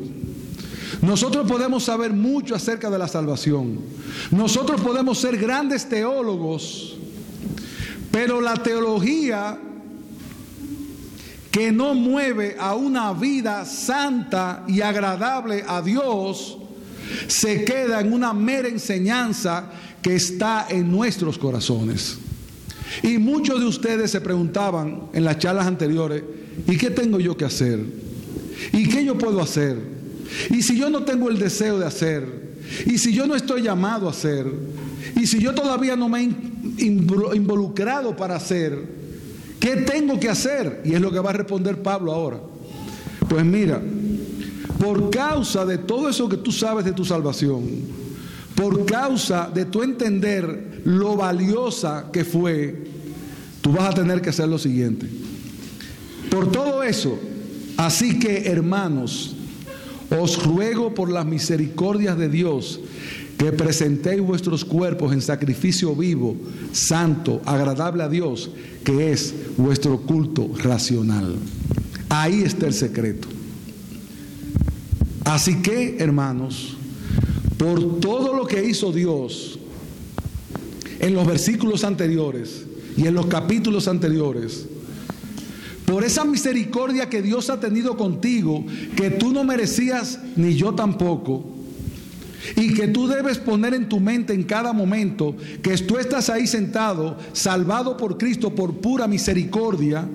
Nosotros 1.01 1.47
podemos 1.47 1.83
saber 1.83 2.13
mucho 2.13 2.55
acerca 2.55 2.89
de 2.89 2.99
la 2.99 3.07
salvación. 3.07 3.79
Nosotros 4.29 4.79
podemos 4.81 5.17
ser 5.17 5.37
grandes 5.37 5.89
teólogos, 5.89 6.95
pero 8.11 8.39
la 8.39 8.53
teología 8.55 9.57
que 11.51 11.71
no 11.71 11.93
mueve 11.93 12.55
a 12.57 12.75
una 12.75 13.11
vida 13.13 13.65
santa 13.65 14.63
y 14.67 14.81
agradable 14.81 15.65
a 15.67 15.81
Dios, 15.81 16.57
se 17.27 17.65
queda 17.65 17.99
en 17.99 18.13
una 18.13 18.33
mera 18.33 18.69
enseñanza 18.69 19.69
que 20.01 20.15
está 20.15 20.67
en 20.69 20.89
nuestros 20.89 21.37
corazones. 21.37 22.17
Y 23.03 23.17
muchos 23.17 23.59
de 23.59 23.65
ustedes 23.65 24.11
se 24.11 24.21
preguntaban 24.21 25.09
en 25.13 25.25
las 25.25 25.39
charlas 25.39 25.67
anteriores, 25.67 26.23
¿y 26.67 26.77
qué 26.77 26.89
tengo 26.89 27.19
yo 27.19 27.35
que 27.35 27.45
hacer? 27.45 27.85
¿Y 28.71 28.87
qué 28.87 29.03
yo 29.03 29.17
puedo 29.17 29.41
hacer? 29.41 30.00
Y 30.49 30.61
si 30.61 30.77
yo 30.77 30.89
no 30.89 31.03
tengo 31.03 31.29
el 31.29 31.39
deseo 31.39 31.79
de 31.79 31.85
hacer, 31.85 32.51
y 32.85 32.97
si 32.97 33.13
yo 33.13 33.27
no 33.27 33.35
estoy 33.35 33.63
llamado 33.63 34.07
a 34.07 34.11
hacer, 34.11 34.45
y 35.15 35.27
si 35.27 35.39
yo 35.39 35.53
todavía 35.53 35.95
no 35.95 36.09
me 36.09 36.21
he 36.21 36.83
involucrado 36.83 38.15
para 38.15 38.35
hacer, 38.35 38.77
¿qué 39.59 39.77
tengo 39.77 40.19
que 40.19 40.29
hacer? 40.29 40.81
Y 40.85 40.93
es 40.93 41.01
lo 41.01 41.11
que 41.11 41.19
va 41.19 41.31
a 41.31 41.33
responder 41.33 41.81
Pablo 41.81 42.11
ahora. 42.11 42.39
Pues 43.27 43.45
mira, 43.45 43.81
por 44.79 45.09
causa 45.09 45.65
de 45.65 45.77
todo 45.77 46.09
eso 46.09 46.27
que 46.27 46.37
tú 46.37 46.51
sabes 46.51 46.85
de 46.85 46.93
tu 46.93 47.05
salvación, 47.05 47.63
por 48.55 48.85
causa 48.85 49.49
de 49.53 49.65
tu 49.65 49.83
entender 49.83 50.81
lo 50.85 51.15
valiosa 51.15 52.09
que 52.11 52.25
fue, 52.25 52.87
tú 53.61 53.71
vas 53.71 53.91
a 53.91 53.93
tener 53.93 54.21
que 54.21 54.29
hacer 54.29 54.47
lo 54.47 54.57
siguiente. 54.57 55.07
Por 56.29 56.51
todo 56.51 56.83
eso, 56.83 57.17
así 57.77 58.19
que 58.19 58.47
hermanos, 58.47 59.35
os 60.19 60.43
ruego 60.43 60.93
por 60.93 61.09
las 61.09 61.25
misericordias 61.25 62.17
de 62.17 62.29
Dios 62.29 62.79
que 63.37 63.51
presentéis 63.51 64.21
vuestros 64.21 64.63
cuerpos 64.63 65.13
en 65.13 65.21
sacrificio 65.21 65.95
vivo, 65.95 66.35
santo, 66.73 67.41
agradable 67.45 68.03
a 68.03 68.09
Dios, 68.09 68.51
que 68.83 69.11
es 69.11 69.33
vuestro 69.57 70.01
culto 70.01 70.51
racional. 70.57 71.35
Ahí 72.09 72.43
está 72.43 72.67
el 72.67 72.73
secreto. 72.73 73.27
Así 75.23 75.61
que, 75.61 75.97
hermanos, 75.99 76.75
por 77.57 77.99
todo 77.99 78.35
lo 78.35 78.45
que 78.45 78.63
hizo 78.63 78.91
Dios 78.91 79.57
en 80.99 81.13
los 81.15 81.25
versículos 81.25 81.83
anteriores 81.83 82.65
y 82.95 83.07
en 83.07 83.13
los 83.15 83.27
capítulos 83.27 83.87
anteriores, 83.87 84.67
por 85.91 86.05
esa 86.05 86.23
misericordia 86.23 87.09
que 87.09 87.21
Dios 87.21 87.49
ha 87.49 87.59
tenido 87.59 87.97
contigo, 87.97 88.63
que 88.95 89.09
tú 89.09 89.33
no 89.33 89.43
merecías 89.43 90.19
ni 90.37 90.55
yo 90.55 90.73
tampoco, 90.73 91.43
y 92.55 92.73
que 92.73 92.87
tú 92.87 93.09
debes 93.09 93.37
poner 93.39 93.73
en 93.73 93.89
tu 93.89 93.99
mente 93.99 94.33
en 94.33 94.43
cada 94.43 94.71
momento 94.71 95.35
que 95.61 95.75
tú 95.79 95.97
estás 95.97 96.29
ahí 96.29 96.47
sentado, 96.47 97.17
salvado 97.33 97.97
por 97.97 98.17
Cristo 98.17 98.55
por 98.55 98.75
pura 98.75 99.05
misericordia, 99.05 100.07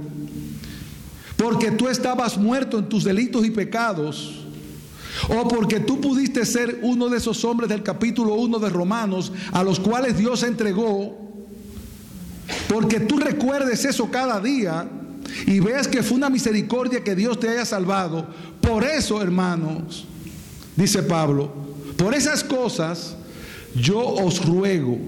porque 1.37 1.71
tú 1.73 1.91
estabas 1.91 2.39
muerto 2.39 2.79
en 2.79 2.89
tus 2.89 3.05
delitos 3.05 3.45
y 3.45 3.51
pecados, 3.51 4.47
o 5.29 5.47
porque 5.47 5.81
tú 5.81 6.01
pudiste 6.01 6.47
ser 6.47 6.81
uno 6.85 7.11
de 7.11 7.19
esos 7.19 7.45
hombres 7.45 7.69
del 7.69 7.83
capítulo 7.83 8.37
1 8.37 8.61
de 8.61 8.71
Romanos 8.71 9.31
a 9.53 9.63
los 9.63 9.79
cuales 9.79 10.17
Dios 10.17 10.43
entregó, 10.43 11.19
porque 12.67 12.99
tú 13.01 13.19
recuerdes 13.19 13.85
eso 13.85 14.11
cada 14.11 14.41
día 14.41 14.89
y 15.47 15.61
veas 15.61 15.89
que 15.89 16.03
fue 16.03 16.17
una 16.17 16.31
misericordia 16.31 17.03
que 17.03 17.15
Dios 17.15 17.39
te 17.39 17.49
haya 17.49 17.65
salvado. 17.65 18.27
Por 18.61 18.85
eso, 18.85 19.23
hermanos, 19.23 20.07
dice 20.77 21.03
Pablo, 21.03 21.53
por 21.97 22.15
esas 22.15 22.45
cosas 22.45 23.17
yo 23.75 24.01
os 24.01 24.45
ruego 24.45 24.99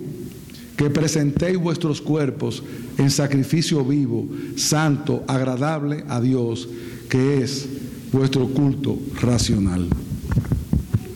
que 0.76 0.90
presentéis 0.90 1.58
vuestros 1.58 2.00
cuerpos 2.00 2.62
en 2.98 3.10
sacrificio 3.10 3.84
vivo, 3.84 4.28
santo, 4.56 5.24
agradable 5.26 6.04
a 6.08 6.20
Dios, 6.20 6.68
que 7.08 7.42
es 7.42 7.66
vuestro 8.12 8.46
culto 8.48 8.98
racional. 9.20 9.88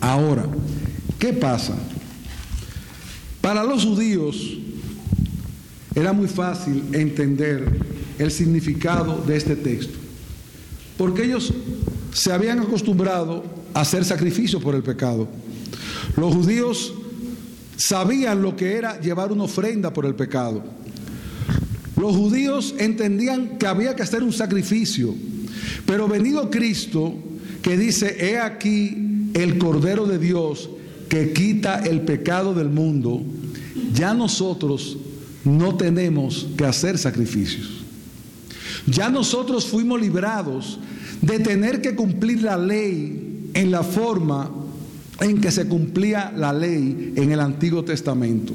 Ahora, 0.00 0.47
¿qué 1.18 1.32
pasa? 1.32 1.75
Para 3.40 3.62
los 3.62 3.85
judíos 3.85 4.59
era 5.94 6.12
muy 6.12 6.28
fácil 6.28 6.85
entender 6.92 8.01
el 8.23 8.31
significado 8.31 9.23
de 9.26 9.37
este 9.37 9.57
texto, 9.57 9.99
porque 10.97 11.25
ellos 11.25 11.52
se 12.12 12.33
habían 12.33 12.61
acostumbrado 12.61 13.45
a 13.75 13.81
hacer 13.81 14.05
sacrificio 14.05 14.61
por 14.61 14.75
el 14.75 14.83
pecado. 14.83 15.29
Los 16.17 16.35
judíos 16.35 16.95
sabían 17.76 18.43
lo 18.43 18.57
que 18.57 18.76
era 18.76 19.00
llevar 19.00 19.33
una 19.33 19.45
ofrenda 19.45 19.93
por 19.93 20.07
el 20.07 20.14
pecado. 20.14 20.62
Los 21.97 22.17
judíos 22.17 22.75
entendían 22.79 23.59
que 23.59 23.67
había 23.67 23.95
que 23.97 24.02
hacer 24.02 24.23
un 24.23 24.33
sacrificio, 24.33 25.14
pero 25.87 26.09
venido 26.09 26.50
Cristo, 26.50 27.14
que 27.62 27.76
dice, 27.76 28.17
he 28.19 28.38
aquí 28.38 29.31
el 29.35 29.59
Cordero 29.59 30.07
de 30.07 30.19
Dios 30.19 30.69
que 31.09 31.33
quita 31.33 31.81
el 31.81 32.00
pecado 32.02 32.55
del 32.55 32.71
mundo, 32.71 33.23
ya 33.93 34.14
nosotros 34.14 34.97
no 35.45 35.76
tenemos 35.76 36.49
que 36.57 36.64
hacer 36.64 36.99
sacrificios. 36.99 37.82
Ya 38.87 39.09
nosotros 39.09 39.67
fuimos 39.67 40.01
librados 40.01 40.79
de 41.21 41.39
tener 41.39 41.81
que 41.81 41.95
cumplir 41.95 42.43
la 42.43 42.57
ley 42.57 43.51
en 43.55 43.71
la 43.71 43.83
forma 43.83 44.51
en 45.21 45.41
que 45.41 45.51
se 45.51 45.69
cumplía 45.69 46.33
la 46.37 46.53
ley 46.53 47.12
en 47.17 47.31
el 47.31 47.41
Antiguo 47.41 47.85
Testamento. 47.85 48.55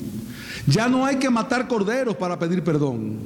Ya 0.67 0.89
no 0.89 1.05
hay 1.05 1.15
que 1.15 1.29
matar 1.29 1.67
corderos 1.67 2.15
para 2.15 2.37
pedir 2.37 2.63
perdón. 2.63 3.17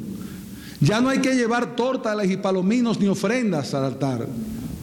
Ya 0.80 1.00
no 1.02 1.10
hay 1.10 1.20
que 1.20 1.36
llevar 1.36 1.76
tortas 1.76 2.18
y 2.26 2.38
palominos 2.38 3.00
ni 3.00 3.08
ofrendas 3.08 3.74
al 3.74 3.86
altar. 3.86 4.28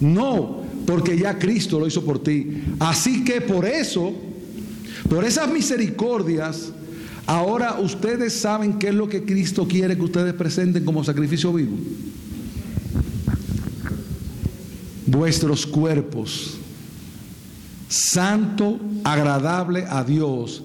No, 0.01 0.63
porque 0.87 1.19
ya 1.19 1.39
Cristo 1.39 1.79
lo 1.79 1.87
hizo 1.87 2.05
por 2.05 2.23
ti. 2.23 2.63
Así 2.79 3.25
que 3.25 3.41
por 3.41 3.65
eso, 3.65 4.13
por 5.09 5.25
esas 5.25 5.51
misericordias, 5.51 6.73
ahora 7.29 7.79
ustedes 7.79 8.33
saben 8.33 8.81
qué 8.81 8.89
es 8.89 8.95
lo 8.95 9.09
que 9.09 9.25
Cristo 9.25 9.69
quiere 9.69 9.95
que 9.97 10.03
ustedes 10.03 10.35
presenten 10.35 10.85
como 10.85 11.05
sacrificio 11.05 11.53
vivo. 11.53 11.77
Vuestros 15.07 15.65
cuerpos 15.65 16.59
santo, 17.89 18.79
agradable 19.05 19.85
a 19.89 20.05
Dios, 20.05 20.63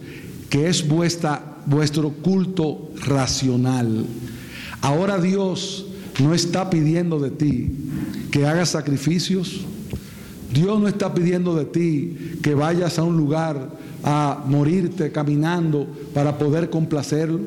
que 0.49 0.67
es 0.67 0.85
vuestro 0.87 2.09
culto 2.21 2.91
racional. 3.05 4.05
Ahora 4.81 5.19
Dios 5.19 5.85
no 6.21 6.33
está 6.33 6.69
pidiendo 6.69 7.19
de 7.19 7.31
ti 7.31 7.71
que 8.31 8.45
hagas 8.45 8.69
sacrificios. 8.69 9.61
Dios 10.53 10.79
no 10.79 10.87
está 10.87 11.13
pidiendo 11.13 11.55
de 11.55 11.65
ti 11.65 12.37
que 12.43 12.53
vayas 12.53 12.99
a 12.99 13.03
un 13.03 13.17
lugar 13.17 13.71
a 14.03 14.43
morirte 14.45 15.11
caminando 15.11 15.87
para 16.13 16.37
poder 16.37 16.69
complacerlo. 16.69 17.39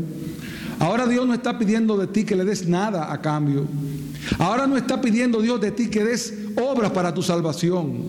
Ahora 0.78 1.06
Dios 1.06 1.26
no 1.26 1.34
está 1.34 1.58
pidiendo 1.58 1.96
de 1.96 2.06
ti 2.06 2.24
que 2.24 2.36
le 2.36 2.44
des 2.44 2.66
nada 2.66 3.12
a 3.12 3.20
cambio. 3.20 3.66
Ahora 4.38 4.66
no 4.66 4.76
está 4.76 5.00
pidiendo 5.00 5.40
Dios 5.40 5.60
de 5.60 5.70
ti 5.70 5.88
que 5.88 6.04
des 6.04 6.34
obras 6.56 6.90
para 6.92 7.14
tu 7.14 7.22
salvación. 7.22 8.04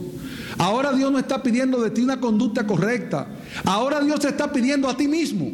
Ahora 0.57 0.91
Dios 0.93 1.11
no 1.11 1.19
está 1.19 1.43
pidiendo 1.43 1.81
de 1.81 1.91
ti 1.91 2.01
una 2.01 2.19
conducta 2.19 2.65
correcta. 2.65 3.27
Ahora 3.63 4.01
Dios 4.01 4.19
te 4.19 4.29
está 4.29 4.51
pidiendo 4.51 4.89
a 4.89 4.97
ti 4.97 5.07
mismo. 5.07 5.51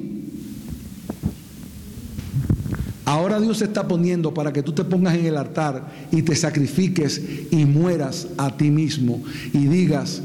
Ahora 3.06 3.39
Dios 3.39 3.58
se 3.58 3.65
está 3.65 3.86
poniendo 3.88 4.34
para 4.34 4.53
que 4.53 4.63
tú 4.63 4.71
te 4.71 4.84
pongas 4.84 5.15
en 5.15 5.25
el 5.25 5.38
altar 5.38 5.91
y 6.12 6.21
te 6.21 6.36
sacrifiques 6.36 7.21
y 7.51 7.65
mueras 7.65 8.27
a 8.38 8.56
ti 8.56 8.71
mismo 8.71 9.21
y 9.51 9.65
digas, 9.65 10.21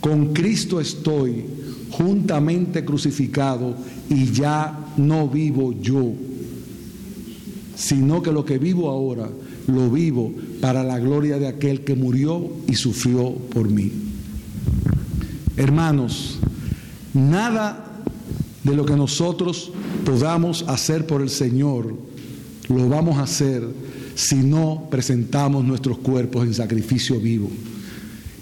con 0.00 0.32
Cristo 0.34 0.80
estoy 0.80 1.44
juntamente 1.90 2.84
crucificado 2.84 3.74
y 4.08 4.30
ya 4.32 4.92
no 4.96 5.28
vivo 5.28 5.72
yo, 5.80 6.12
sino 7.76 8.22
que 8.22 8.32
lo 8.32 8.44
que 8.44 8.58
vivo 8.58 8.90
ahora 8.90 9.28
lo 9.66 9.90
vivo 9.90 10.32
para 10.60 10.82
la 10.82 10.98
gloria 10.98 11.38
de 11.38 11.46
aquel 11.46 11.84
que 11.84 11.94
murió 11.94 12.50
y 12.66 12.74
sufrió 12.74 13.32
por 13.32 13.70
mí. 13.70 13.92
Hermanos, 15.56 16.38
nada 17.14 18.02
de 18.64 18.74
lo 18.74 18.84
que 18.86 18.96
nosotros 18.96 19.70
podamos 20.04 20.64
hacer 20.68 21.06
por 21.06 21.22
el 21.22 21.30
Señor 21.30 21.94
lo 22.68 22.88
vamos 22.88 23.18
a 23.18 23.22
hacer 23.22 23.66
si 24.14 24.36
no 24.36 24.88
presentamos 24.90 25.64
nuestros 25.64 25.98
cuerpos 25.98 26.44
en 26.44 26.54
sacrificio 26.54 27.18
vivo. 27.20 27.48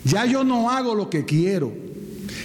Ya 0.05 0.27
yo 0.27 0.45
no 0.45 0.71
hago 0.71 0.95
lo 0.95 1.11
que 1.11 1.25
quiero, 1.25 1.73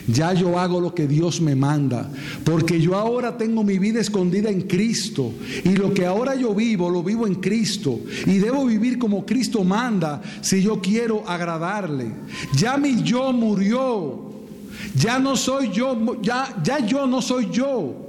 ya 0.08 0.34
yo 0.34 0.60
hago 0.60 0.80
lo 0.80 0.94
que 0.94 1.08
Dios 1.08 1.42
me 1.42 1.56
manda, 1.56 2.12
porque 2.44 2.80
yo 2.80 2.96
ahora 2.96 3.38
tengo 3.38 3.64
mi 3.64 3.80
vida 3.80 4.00
escondida 4.00 4.50
en 4.50 4.62
Cristo 4.62 5.34
y 5.64 5.76
lo 5.76 5.94
que 5.94 6.06
ahora 6.06 6.36
yo 6.36 6.54
vivo, 6.54 6.90
lo 6.90 7.04
vivo 7.04 7.28
en 7.28 7.36
Cristo 7.36 8.00
y 8.26 8.38
debo 8.38 8.66
vivir 8.66 8.98
como 8.98 9.26
Cristo 9.26 9.64
manda 9.64 10.22
si 10.42 10.62
yo 10.62 10.82
quiero 10.82 11.28
agradarle. 11.28 12.12
Ya 12.58 12.78
mi 12.78 13.04
yo 13.04 13.32
murió, 13.34 14.32
ya 14.96 15.20
no 15.20 15.36
soy 15.36 15.72
yo, 15.72 16.22
ya, 16.22 16.62
ya 16.64 16.86
yo 16.86 17.08
no 17.08 17.22
soy 17.22 17.50
yo. 17.52 18.08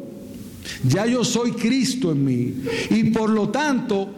Ya 0.85 1.07
yo 1.07 1.25
soy 1.25 1.53
Cristo 1.53 2.13
en 2.13 2.25
mí. 2.25 2.55
Y 2.91 3.05
por 3.11 3.31
lo 3.31 3.49
tanto, 3.49 4.15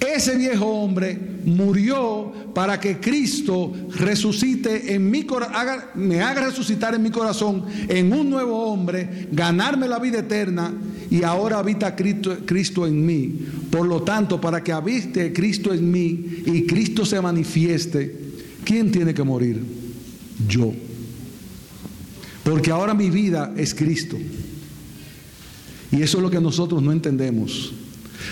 ese 0.00 0.36
viejo 0.36 0.66
hombre 0.66 1.18
murió 1.44 2.32
para 2.54 2.78
que 2.78 2.98
Cristo 2.98 3.72
resucite 3.96 4.94
en 4.94 5.10
mi 5.10 5.24
corazón, 5.24 5.54
me 5.94 6.20
haga 6.22 6.46
resucitar 6.46 6.94
en 6.94 7.02
mi 7.02 7.10
corazón 7.10 7.64
en 7.88 8.12
un 8.12 8.30
nuevo 8.30 8.64
hombre, 8.66 9.28
ganarme 9.32 9.88
la 9.88 9.98
vida 9.98 10.20
eterna 10.20 10.72
y 11.10 11.22
ahora 11.22 11.58
habita 11.58 11.94
Cristo, 11.96 12.38
Cristo 12.44 12.86
en 12.86 13.04
mí. 13.04 13.38
Por 13.70 13.86
lo 13.86 14.02
tanto, 14.02 14.40
para 14.40 14.62
que 14.62 14.72
habite 14.72 15.32
Cristo 15.32 15.72
en 15.72 15.90
mí 15.90 16.42
y 16.46 16.64
Cristo 16.66 17.04
se 17.04 17.20
manifieste, 17.20 18.16
¿quién 18.64 18.90
tiene 18.90 19.14
que 19.14 19.22
morir? 19.22 19.62
Yo. 20.48 20.72
Porque 22.44 22.70
ahora 22.70 22.94
mi 22.94 23.10
vida 23.10 23.52
es 23.56 23.74
Cristo. 23.74 24.16
Y 25.90 26.02
eso 26.02 26.18
es 26.18 26.22
lo 26.22 26.30
que 26.30 26.40
nosotros 26.40 26.82
no 26.82 26.92
entendemos. 26.92 27.72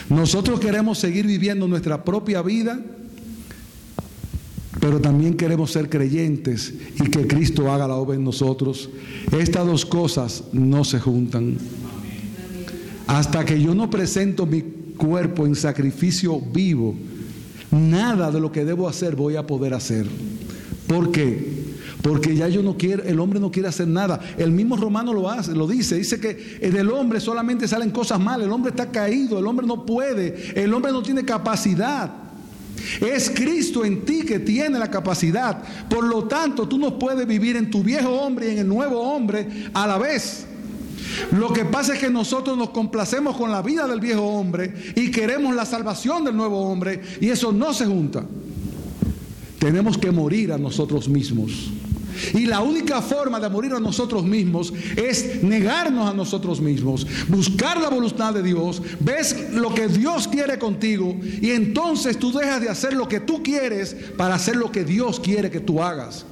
Nosotros 0.09 0.61
queremos 0.61 0.99
seguir 0.99 1.27
viviendo 1.27 1.67
nuestra 1.69 2.05
propia 2.05 2.43
vida, 2.43 2.81
pero 4.81 5.01
también 5.01 5.35
queremos 5.35 5.71
ser 5.71 5.89
creyentes 5.89 6.75
y 7.01 7.09
que 7.09 7.27
Cristo 7.27 7.71
haga 7.71 7.87
la 7.87 7.95
obra 7.95 8.17
en 8.17 8.25
nosotros. 8.25 8.91
Estas 9.39 9.67
dos 9.67 9.87
cosas 9.87 10.45
no 10.53 10.85
se 10.85 10.99
juntan. 10.99 11.57
Hasta 13.07 13.45
que 13.45 13.61
yo 13.61 13.75
no 13.75 13.91
presento 13.91 14.47
mi 14.47 14.63
cuerpo 14.97 15.47
en 15.47 15.55
sacrificio 15.55 16.41
vivo, 16.41 16.95
nada 17.71 18.31
de 18.31 18.41
lo 18.41 18.51
que 18.51 18.65
debo 18.65 18.89
hacer 18.89 19.17
voy 19.17 19.37
a 19.37 19.47
poder 19.47 19.75
hacer. 19.75 20.07
¿Por 20.87 21.13
qué? 21.13 21.62
Porque 22.03 22.35
ya 22.35 22.49
yo 22.49 22.63
no 22.63 22.77
el 22.81 23.21
hombre 23.21 23.39
no 23.39 23.51
quiere 23.51 23.69
hacer 23.69 23.87
nada. 23.87 24.21
El 24.37 24.51
mismo 24.51 24.77
romano 24.77 25.13
lo 25.13 25.31
hace, 25.31 25.55
lo 25.55 25.69
dice, 25.69 25.97
dice 25.97 26.19
que 26.19 26.35
del 26.69 26.91
hombre 26.91 27.21
solamente 27.21 27.69
salen 27.69 27.91
cosas 27.91 28.19
malas, 28.19 28.47
el 28.47 28.53
hombre 28.53 28.71
está 28.71 28.91
caído, 28.91 29.39
el 29.39 29.47
hombre 29.47 29.67
no 29.67 29.87
puede, 29.87 30.53
el 30.61 30.75
hombre 30.75 30.91
no 30.91 31.03
tiene 31.03 31.25
capacidad. 31.25 32.11
Es 33.01 33.31
Cristo 33.31 33.85
en 33.85 34.05
ti 34.05 34.23
que 34.23 34.41
tiene 34.41 34.79
la 34.79 34.91
capacidad. 34.91 35.63
Por 35.89 36.05
lo 36.05 36.25
tanto, 36.25 36.67
tú 36.67 36.77
no 36.79 36.99
puedes 36.99 37.27
vivir 37.27 37.57
en 37.57 37.71
tu 37.71 37.85
viejo 37.85 38.11
hombre 38.11 38.49
y 38.49 38.53
en 38.53 38.59
el 38.59 38.69
nuevo 38.69 39.01
hombre 39.01 39.69
a 39.73 39.87
la 39.87 39.99
vez. 39.99 40.47
Lo 41.31 41.53
que 41.53 41.65
pasa 41.65 41.95
es 41.95 42.01
que 42.01 42.11
nosotros 42.11 42.57
nos 42.57 42.71
complacemos 42.71 43.37
con 43.37 43.53
la 43.53 43.63
vida 43.63 43.87
del 43.87 44.01
viejo 44.01 44.23
hombre 44.23 44.75
y 44.97 45.11
queremos 45.11 45.55
la 45.55 45.67
salvación 45.67 46.25
del 46.25 46.37
nuevo 46.37 46.61
hombre 46.61 47.01
y 47.21 47.29
eso 47.29 47.53
no 47.53 47.73
se 47.73 47.87
junta. 47.87 48.25
Tenemos 49.59 49.97
que 49.97 50.11
morir 50.11 50.53
a 50.53 50.59
nosotros 50.59 51.09
mismos. 51.09 51.71
Y 52.35 52.47
la 52.47 52.61
única 52.61 53.01
forma 53.03 53.41
de 53.41 53.49
morir 53.49 53.73
a 53.73 53.81
nosotros 53.81 54.25
mismos 54.25 54.73
es 54.97 55.43
negarnos 55.43 56.09
a 56.09 56.15
nosotros 56.15 56.61
mismos, 56.61 57.07
buscar 57.29 57.81
la 57.81 57.89
voluntad 57.89 58.35
de 58.35 58.43
Dios, 58.43 58.83
ves 59.01 59.53
lo 59.53 59.75
que 59.75 59.89
Dios 59.89 60.29
quiere 60.29 60.59
contigo 60.59 61.17
y 61.41 61.51
entonces 61.51 62.19
tú 62.19 62.33
dejas 62.33 62.61
de 62.61 62.69
hacer 62.69 62.95
lo 62.95 63.09
que 63.09 63.21
tú 63.21 63.43
quieres 63.43 63.97
para 64.17 64.35
hacer 64.35 64.57
lo 64.57 64.71
que 64.71 64.85
Dios 64.85 65.21
quiere 65.21 65.51
que 65.51 65.61
tú 65.61 65.83
hagas. 65.83 66.25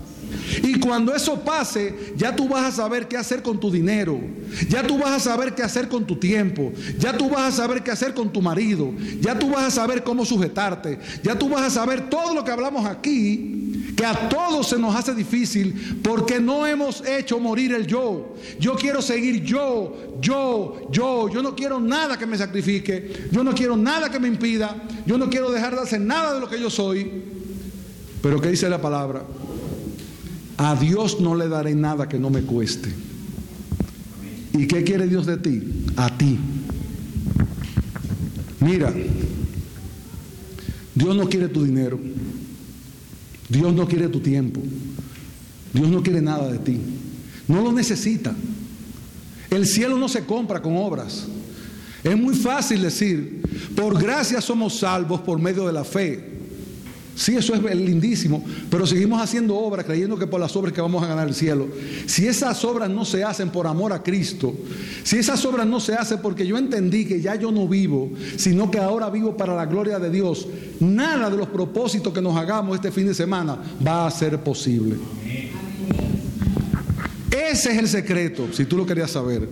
Y 0.62 0.78
cuando 0.78 1.14
eso 1.14 1.40
pase, 1.40 2.12
ya 2.16 2.34
tú 2.34 2.48
vas 2.48 2.66
a 2.66 2.72
saber 2.72 3.08
qué 3.08 3.16
hacer 3.16 3.42
con 3.42 3.58
tu 3.58 3.70
dinero, 3.70 4.20
ya 4.68 4.86
tú 4.86 4.98
vas 4.98 5.10
a 5.12 5.20
saber 5.20 5.54
qué 5.54 5.62
hacer 5.62 5.88
con 5.88 6.06
tu 6.06 6.16
tiempo, 6.16 6.72
ya 6.98 7.16
tú 7.16 7.28
vas 7.28 7.54
a 7.54 7.56
saber 7.56 7.82
qué 7.82 7.90
hacer 7.90 8.14
con 8.14 8.32
tu 8.32 8.40
marido, 8.40 8.92
ya 9.20 9.38
tú 9.38 9.50
vas 9.50 9.64
a 9.64 9.70
saber 9.70 10.04
cómo 10.04 10.24
sujetarte, 10.24 10.98
ya 11.22 11.38
tú 11.38 11.48
vas 11.48 11.62
a 11.62 11.70
saber 11.70 12.08
todo 12.08 12.34
lo 12.34 12.44
que 12.44 12.52
hablamos 12.52 12.86
aquí, 12.86 13.79
que 14.00 14.06
a 14.06 14.30
todos 14.30 14.66
se 14.66 14.78
nos 14.78 14.96
hace 14.96 15.14
difícil 15.14 16.00
porque 16.02 16.40
no 16.40 16.66
hemos 16.66 17.06
hecho 17.06 17.38
morir 17.38 17.74
el 17.74 17.86
yo. 17.86 18.34
Yo 18.58 18.74
quiero 18.74 19.02
seguir 19.02 19.44
yo, 19.44 20.16
yo, 20.22 20.88
yo, 20.90 21.28
yo 21.28 21.42
no 21.42 21.54
quiero 21.54 21.78
nada 21.78 22.18
que 22.18 22.24
me 22.24 22.38
sacrifique, 22.38 23.28
yo 23.30 23.44
no 23.44 23.52
quiero 23.54 23.76
nada 23.76 24.10
que 24.10 24.18
me 24.18 24.26
impida, 24.26 24.74
yo 25.04 25.18
no 25.18 25.28
quiero 25.28 25.50
dejar 25.50 25.74
de 25.74 25.82
hacer 25.82 26.00
nada 26.00 26.32
de 26.32 26.40
lo 26.40 26.48
que 26.48 26.58
yo 26.58 26.70
soy. 26.70 27.24
Pero 28.22 28.40
¿qué 28.40 28.48
dice 28.48 28.70
la 28.70 28.80
palabra? 28.80 29.22
A 30.56 30.76
Dios 30.76 31.20
no 31.20 31.34
le 31.34 31.48
daré 31.48 31.74
nada 31.74 32.08
que 32.08 32.18
no 32.18 32.30
me 32.30 32.40
cueste. 32.40 32.88
¿Y 34.54 34.66
qué 34.66 34.82
quiere 34.82 35.08
Dios 35.08 35.26
de 35.26 35.36
ti? 35.36 35.84
A 35.96 36.16
ti. 36.16 36.38
Mira, 38.60 38.94
Dios 40.94 41.14
no 41.14 41.28
quiere 41.28 41.48
tu 41.48 41.64
dinero. 41.64 42.00
Dios 43.50 43.74
no 43.74 43.86
quiere 43.86 44.08
tu 44.08 44.20
tiempo. 44.20 44.60
Dios 45.74 45.88
no 45.88 46.02
quiere 46.02 46.22
nada 46.22 46.50
de 46.50 46.58
ti. 46.58 46.80
No 47.48 47.60
lo 47.60 47.72
necesita. 47.72 48.34
El 49.50 49.66
cielo 49.66 49.98
no 49.98 50.08
se 50.08 50.24
compra 50.24 50.62
con 50.62 50.76
obras. 50.76 51.26
Es 52.04 52.16
muy 52.16 52.34
fácil 52.34 52.82
decir, 52.82 53.42
por 53.76 54.00
gracia 54.00 54.40
somos 54.40 54.78
salvos 54.78 55.20
por 55.20 55.38
medio 55.38 55.66
de 55.66 55.72
la 55.72 55.84
fe. 55.84 56.29
Sí, 57.20 57.36
eso 57.36 57.54
es 57.54 57.76
lindísimo, 57.76 58.42
pero 58.70 58.86
seguimos 58.86 59.20
haciendo 59.20 59.54
obras 59.54 59.84
creyendo 59.84 60.18
que 60.18 60.26
por 60.26 60.40
las 60.40 60.56
obras 60.56 60.72
que 60.72 60.80
vamos 60.80 61.02
a 61.02 61.06
ganar 61.06 61.28
el 61.28 61.34
cielo. 61.34 61.68
Si 62.06 62.26
esas 62.26 62.64
obras 62.64 62.88
no 62.88 63.04
se 63.04 63.22
hacen 63.22 63.50
por 63.50 63.66
amor 63.66 63.92
a 63.92 64.02
Cristo, 64.02 64.54
si 65.04 65.18
esas 65.18 65.44
obras 65.44 65.66
no 65.66 65.80
se 65.80 65.92
hacen 65.92 66.20
porque 66.22 66.46
yo 66.46 66.56
entendí 66.56 67.04
que 67.04 67.20
ya 67.20 67.34
yo 67.34 67.52
no 67.52 67.68
vivo, 67.68 68.10
sino 68.38 68.70
que 68.70 68.78
ahora 68.78 69.10
vivo 69.10 69.36
para 69.36 69.54
la 69.54 69.66
gloria 69.66 69.98
de 69.98 70.08
Dios, 70.08 70.48
nada 70.80 71.28
de 71.28 71.36
los 71.36 71.48
propósitos 71.48 72.10
que 72.14 72.22
nos 72.22 72.34
hagamos 72.34 72.76
este 72.76 72.90
fin 72.90 73.06
de 73.06 73.12
semana 73.12 73.58
va 73.86 74.06
a 74.06 74.10
ser 74.10 74.38
posible. 74.38 74.96
Ese 77.30 77.72
es 77.72 77.76
el 77.76 77.88
secreto, 77.88 78.48
si 78.50 78.64
tú 78.64 78.78
lo 78.78 78.86
querías 78.86 79.10
saber. 79.10 79.46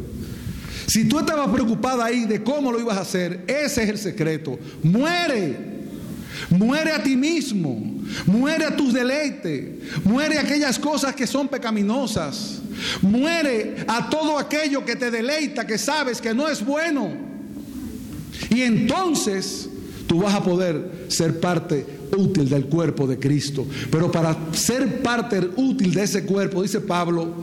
Si 0.87 1.07
tú 1.07 1.19
estabas 1.19 1.51
preocupada 1.51 2.07
ahí 2.07 2.25
de 2.25 2.43
cómo 2.43 2.73
lo 2.73 2.81
ibas 2.81 2.97
a 2.97 3.03
hacer, 3.03 3.45
ese 3.47 3.83
es 3.83 3.91
el 3.91 3.99
secreto. 3.99 4.59
Muere. 4.83 5.78
Muere 6.51 6.93
a 6.93 7.03
ti 7.03 7.17
mismo, 7.17 7.81
muere 8.27 8.65
a 8.65 8.77
tus 8.77 8.93
deleites, 8.93 10.05
muere 10.05 10.39
a 10.39 10.43
aquellas 10.43 10.79
cosas 10.79 11.15
que 11.15 11.27
son 11.27 11.49
pecaminosas, 11.49 12.61
muere 13.03 13.85
a 13.87 14.09
todo 14.09 14.39
aquello 14.39 14.85
que 14.85 14.97
te 14.97 15.11
deleita, 15.11 15.67
que 15.67 15.79
sabes 15.79 16.21
que 16.21 16.35
no 16.35 16.49
es 16.49 16.65
bueno. 16.65 17.11
Y 18.51 18.63
entonces 18.63 19.69
tú 20.07 20.21
vas 20.21 20.35
a 20.35 20.43
poder 20.43 21.07
ser 21.09 21.41
parte 21.41 21.85
útil 22.17 22.49
del 22.49 22.67
cuerpo 22.67 23.07
de 23.07 23.19
Cristo. 23.19 23.67
Pero 23.91 24.11
para 24.11 24.37
ser 24.53 25.03
parte 25.03 25.41
útil 25.57 25.93
de 25.93 26.05
ese 26.05 26.25
cuerpo, 26.25 26.63
dice 26.63 26.81
Pablo, 26.81 27.35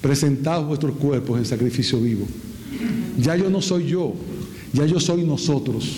presentad 0.00 0.62
vuestros 0.62 0.96
cuerpos 0.96 1.38
en 1.38 1.46
sacrificio 1.46 2.00
vivo. 2.00 2.26
Ya 3.18 3.36
yo 3.36 3.50
no 3.50 3.62
soy 3.62 3.86
yo, 3.86 4.14
ya 4.72 4.84
yo 4.84 5.00
soy 5.00 5.24
nosotros. 5.24 5.88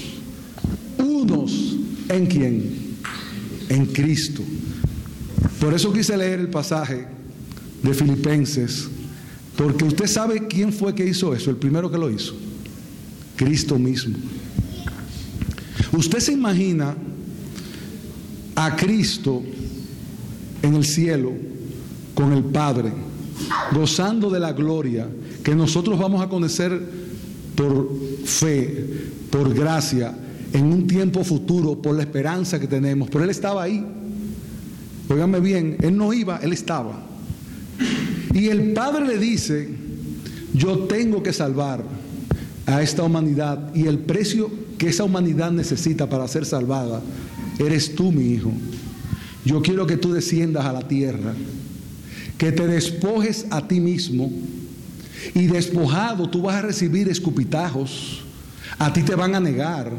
Unos 0.99 1.77
¿En 2.11 2.27
quién? 2.27 2.97
En 3.69 3.87
Cristo. 3.87 4.43
Por 5.61 5.73
eso 5.73 5.93
quise 5.93 6.17
leer 6.17 6.41
el 6.41 6.49
pasaje 6.49 7.07
de 7.85 7.95
Filipenses, 7.95 8.89
porque 9.57 9.85
usted 9.85 10.07
sabe 10.07 10.49
quién 10.49 10.73
fue 10.73 10.93
que 10.93 11.07
hizo 11.07 11.33
eso, 11.35 11.51
el 11.51 11.57
primero 11.57 11.89
que 11.89 11.99
lo 11.99 12.11
hizo. 12.11 12.35
Cristo 13.37 13.79
mismo. 13.79 14.17
Usted 15.93 16.19
se 16.19 16.33
imagina 16.33 16.97
a 18.57 18.77
Cristo 18.77 19.43
en 20.63 20.75
el 20.75 20.85
cielo 20.85 21.33
con 22.13 22.33
el 22.33 22.43
Padre, 22.43 22.93
gozando 23.73 24.31
de 24.31 24.41
la 24.41 24.53
gloria 24.53 25.09
que 25.45 25.55
nosotros 25.55 25.97
vamos 25.97 26.21
a 26.23 26.29
conocer 26.29 26.83
por 27.55 27.89
fe, 28.25 29.11
por 29.31 29.55
gracia 29.55 30.13
en 30.53 30.65
un 30.65 30.87
tiempo 30.87 31.25
futuro 31.25 31.81
por 31.81 31.95
la 31.95 32.03
esperanza 32.03 32.59
que 32.59 32.67
tenemos. 32.67 33.09
Pero 33.11 33.25
Él 33.25 33.31
estaba 33.31 33.63
ahí. 33.63 33.85
Óigame 35.09 35.41
bien, 35.41 35.77
Él 35.81 35.97
no 35.97 36.13
iba, 36.13 36.39
Él 36.39 36.53
estaba. 36.53 37.03
Y 38.33 38.49
el 38.49 38.73
Padre 38.73 39.07
le 39.07 39.19
dice, 39.19 39.69
yo 40.55 40.81
tengo 40.81 41.23
que 41.23 41.33
salvar 41.33 41.83
a 42.67 42.83
esta 42.83 43.03
humanidad 43.03 43.75
y 43.75 43.87
el 43.87 43.99
precio 43.99 44.51
que 44.79 44.89
esa 44.89 45.05
humanidad 45.05 45.51
necesita 45.51 46.09
para 46.09 46.27
ser 46.29 46.47
salvada, 46.47 47.03
eres 47.59 47.95
tú, 47.95 48.13
mi 48.13 48.33
hijo. 48.33 48.53
Yo 49.45 49.63
quiero 49.63 49.87
que 49.87 49.97
tú 49.97 50.13
desciendas 50.13 50.65
a 50.65 50.73
la 50.73 50.87
tierra, 50.87 51.35
que 52.39 52.53
te 52.53 52.67
despojes 52.67 53.47
a 53.51 53.67
ti 53.67 53.81
mismo 53.81 54.31
y 55.35 55.47
despojado 55.47 56.31
tú 56.31 56.43
vas 56.43 56.57
a 56.57 56.63
recibir 56.63 57.09
escupitajos, 57.09 58.23
a 58.79 58.93
ti 58.93 59.03
te 59.03 59.15
van 59.15 59.35
a 59.35 59.41
negar, 59.41 59.93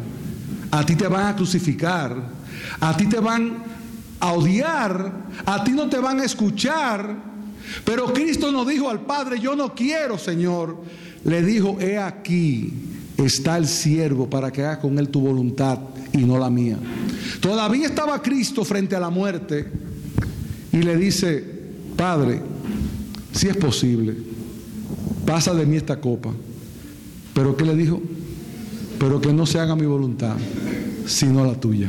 a 0.71 0.85
ti 0.85 0.95
te 0.95 1.07
van 1.07 1.27
a 1.27 1.35
crucificar, 1.35 2.15
a 2.79 2.97
ti 2.97 3.05
te 3.07 3.19
van 3.19 3.63
a 4.19 4.33
odiar, 4.33 5.11
a 5.45 5.63
ti 5.63 5.71
no 5.71 5.89
te 5.89 5.99
van 5.99 6.19
a 6.19 6.25
escuchar. 6.25 7.15
Pero 7.83 8.13
Cristo 8.13 8.51
nos 8.51 8.67
dijo 8.67 8.89
al 8.89 9.01
Padre, 9.01 9.39
yo 9.39 9.55
no 9.55 9.75
quiero, 9.75 10.17
Señor. 10.17 10.77
Le 11.23 11.43
dijo, 11.43 11.79
he 11.79 11.97
aquí 11.97 12.73
está 13.17 13.57
el 13.57 13.67
siervo 13.67 14.29
para 14.29 14.51
que 14.51 14.63
haga 14.63 14.79
con 14.79 14.97
él 14.97 15.09
tu 15.09 15.21
voluntad 15.21 15.77
y 16.13 16.19
no 16.19 16.39
la 16.39 16.49
mía. 16.49 16.77
Todavía 17.39 17.87
estaba 17.87 18.21
Cristo 18.21 18.65
frente 18.65 18.95
a 18.95 18.99
la 18.99 19.09
muerte 19.09 19.67
y 20.71 20.77
le 20.77 20.95
dice, 20.95 21.43
Padre, 21.95 22.41
si 23.31 23.47
es 23.47 23.57
posible, 23.57 24.15
pasa 25.25 25.53
de 25.53 25.65
mí 25.65 25.77
esta 25.77 25.99
copa. 25.99 26.31
Pero 27.33 27.55
¿qué 27.55 27.65
le 27.65 27.75
dijo? 27.75 28.01
Pero 29.01 29.19
que 29.19 29.33
no 29.33 29.47
se 29.47 29.57
haga 29.57 29.75
mi 29.75 29.87
voluntad, 29.87 30.37
sino 31.07 31.43
la 31.43 31.59
tuya. 31.59 31.87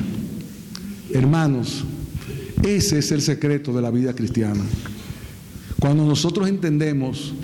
Hermanos, 1.12 1.84
ese 2.62 3.00
es 3.00 3.12
el 3.12 3.20
secreto 3.20 3.70
de 3.74 3.82
la 3.82 3.90
vida 3.90 4.14
cristiana. 4.14 4.64
Cuando 5.78 6.06
nosotros 6.06 6.48
entendemos 6.48 7.34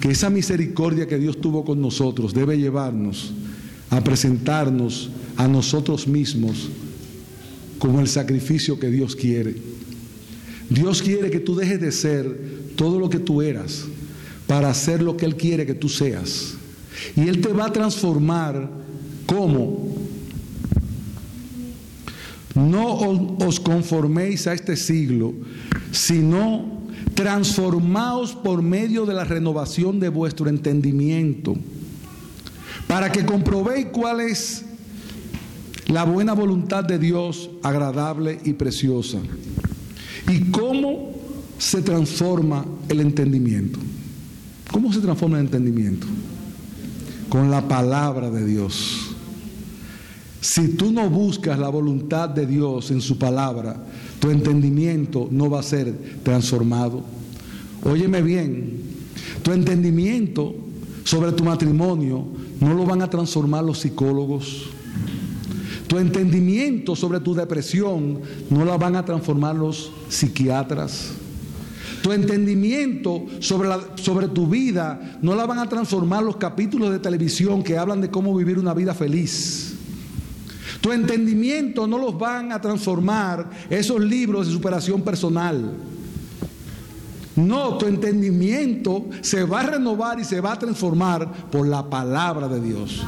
que 0.00 0.10
esa 0.10 0.28
misericordia 0.28 1.06
que 1.06 1.18
Dios 1.18 1.40
tuvo 1.40 1.64
con 1.64 1.80
nosotros 1.80 2.34
debe 2.34 2.58
llevarnos 2.58 3.32
a 3.90 4.02
presentarnos 4.02 5.10
a 5.36 5.46
nosotros 5.46 6.08
mismos 6.08 6.68
como 7.78 8.00
el 8.00 8.08
sacrificio 8.08 8.80
que 8.80 8.90
Dios 8.90 9.14
quiere. 9.14 9.54
Dios 10.68 11.00
quiere 11.00 11.30
que 11.30 11.38
tú 11.38 11.54
dejes 11.54 11.80
de 11.80 11.92
ser 11.92 12.72
todo 12.74 12.98
lo 12.98 13.08
que 13.08 13.20
tú 13.20 13.40
eras 13.40 13.84
para 14.48 14.68
hacer 14.68 15.00
lo 15.00 15.16
que 15.16 15.26
Él 15.26 15.36
quiere 15.36 15.64
que 15.64 15.74
tú 15.74 15.88
seas. 15.88 16.56
Y 17.16 17.28
Él 17.28 17.40
te 17.40 17.52
va 17.52 17.66
a 17.66 17.72
transformar 17.72 18.68
como 19.26 19.90
no 22.54 22.96
os 23.38 23.60
conforméis 23.60 24.46
a 24.46 24.54
este 24.54 24.76
siglo, 24.76 25.34
sino 25.92 26.80
transformaos 27.14 28.34
por 28.34 28.62
medio 28.62 29.06
de 29.06 29.14
la 29.14 29.24
renovación 29.24 30.00
de 30.00 30.08
vuestro 30.08 30.48
entendimiento, 30.48 31.56
para 32.86 33.12
que 33.12 33.24
comprobéis 33.24 33.86
cuál 33.92 34.20
es 34.20 34.64
la 35.86 36.04
buena 36.04 36.34
voluntad 36.34 36.84
de 36.84 36.98
Dios, 36.98 37.50
agradable 37.62 38.40
y 38.44 38.52
preciosa. 38.52 39.18
¿Y 40.28 40.50
cómo 40.50 41.12
se 41.58 41.82
transforma 41.82 42.64
el 42.88 43.00
entendimiento? 43.00 43.78
¿Cómo 44.70 44.92
se 44.92 45.00
transforma 45.00 45.38
el 45.38 45.46
entendimiento? 45.46 46.06
Con 47.30 47.50
la 47.50 47.66
palabra 47.66 48.30
de 48.30 48.44
Dios. 48.44 49.14
Si 50.42 50.68
tú 50.70 50.92
no 50.92 51.08
buscas 51.08 51.58
la 51.58 51.68
voluntad 51.68 52.28
de 52.28 52.46
Dios 52.46 52.90
en 52.90 53.00
su 53.00 53.16
palabra, 53.16 53.76
tu 54.18 54.30
entendimiento 54.30 55.28
no 55.30 55.48
va 55.48 55.60
a 55.60 55.62
ser 55.62 55.94
transformado. 56.22 57.02
Óyeme 57.84 58.20
bien, 58.20 58.82
tu 59.42 59.52
entendimiento 59.52 60.54
sobre 61.04 61.32
tu 61.32 61.44
matrimonio 61.44 62.26
no 62.60 62.74
lo 62.74 62.84
van 62.84 63.00
a 63.00 63.08
transformar 63.08 63.64
los 63.64 63.78
psicólogos. 63.78 64.66
Tu 65.86 65.98
entendimiento 65.98 66.94
sobre 66.94 67.20
tu 67.20 67.34
depresión 67.34 68.20
no 68.50 68.64
la 68.64 68.76
van 68.76 68.96
a 68.96 69.04
transformar 69.04 69.56
los 69.56 69.92
psiquiatras. 70.08 71.12
Tu 72.02 72.12
entendimiento 72.12 73.26
sobre, 73.40 73.68
sobre 73.96 74.28
tu 74.28 74.46
vida 74.46 75.18
no 75.20 75.34
la 75.34 75.46
van 75.46 75.58
a 75.58 75.68
transformar 75.68 76.22
los 76.22 76.36
capítulos 76.36 76.90
de 76.90 76.98
televisión 76.98 77.62
que 77.62 77.76
hablan 77.76 78.00
de 78.00 78.10
cómo 78.10 78.34
vivir 78.34 78.58
una 78.58 78.74
vida 78.74 78.94
feliz. 78.94 79.74
Tu 80.80 80.92
entendimiento 80.92 81.86
no 81.86 81.98
los 81.98 82.18
van 82.18 82.52
a 82.52 82.60
transformar 82.60 83.50
esos 83.68 84.00
libros 84.00 84.46
de 84.46 84.52
superación 84.52 85.02
personal. 85.02 85.74
No, 87.36 87.78
tu 87.78 87.86
entendimiento 87.86 89.06
se 89.20 89.44
va 89.44 89.60
a 89.60 89.66
renovar 89.66 90.18
y 90.18 90.24
se 90.24 90.40
va 90.40 90.52
a 90.52 90.58
transformar 90.58 91.30
por 91.50 91.66
la 91.66 91.88
palabra 91.88 92.48
de 92.48 92.60
Dios. 92.60 93.02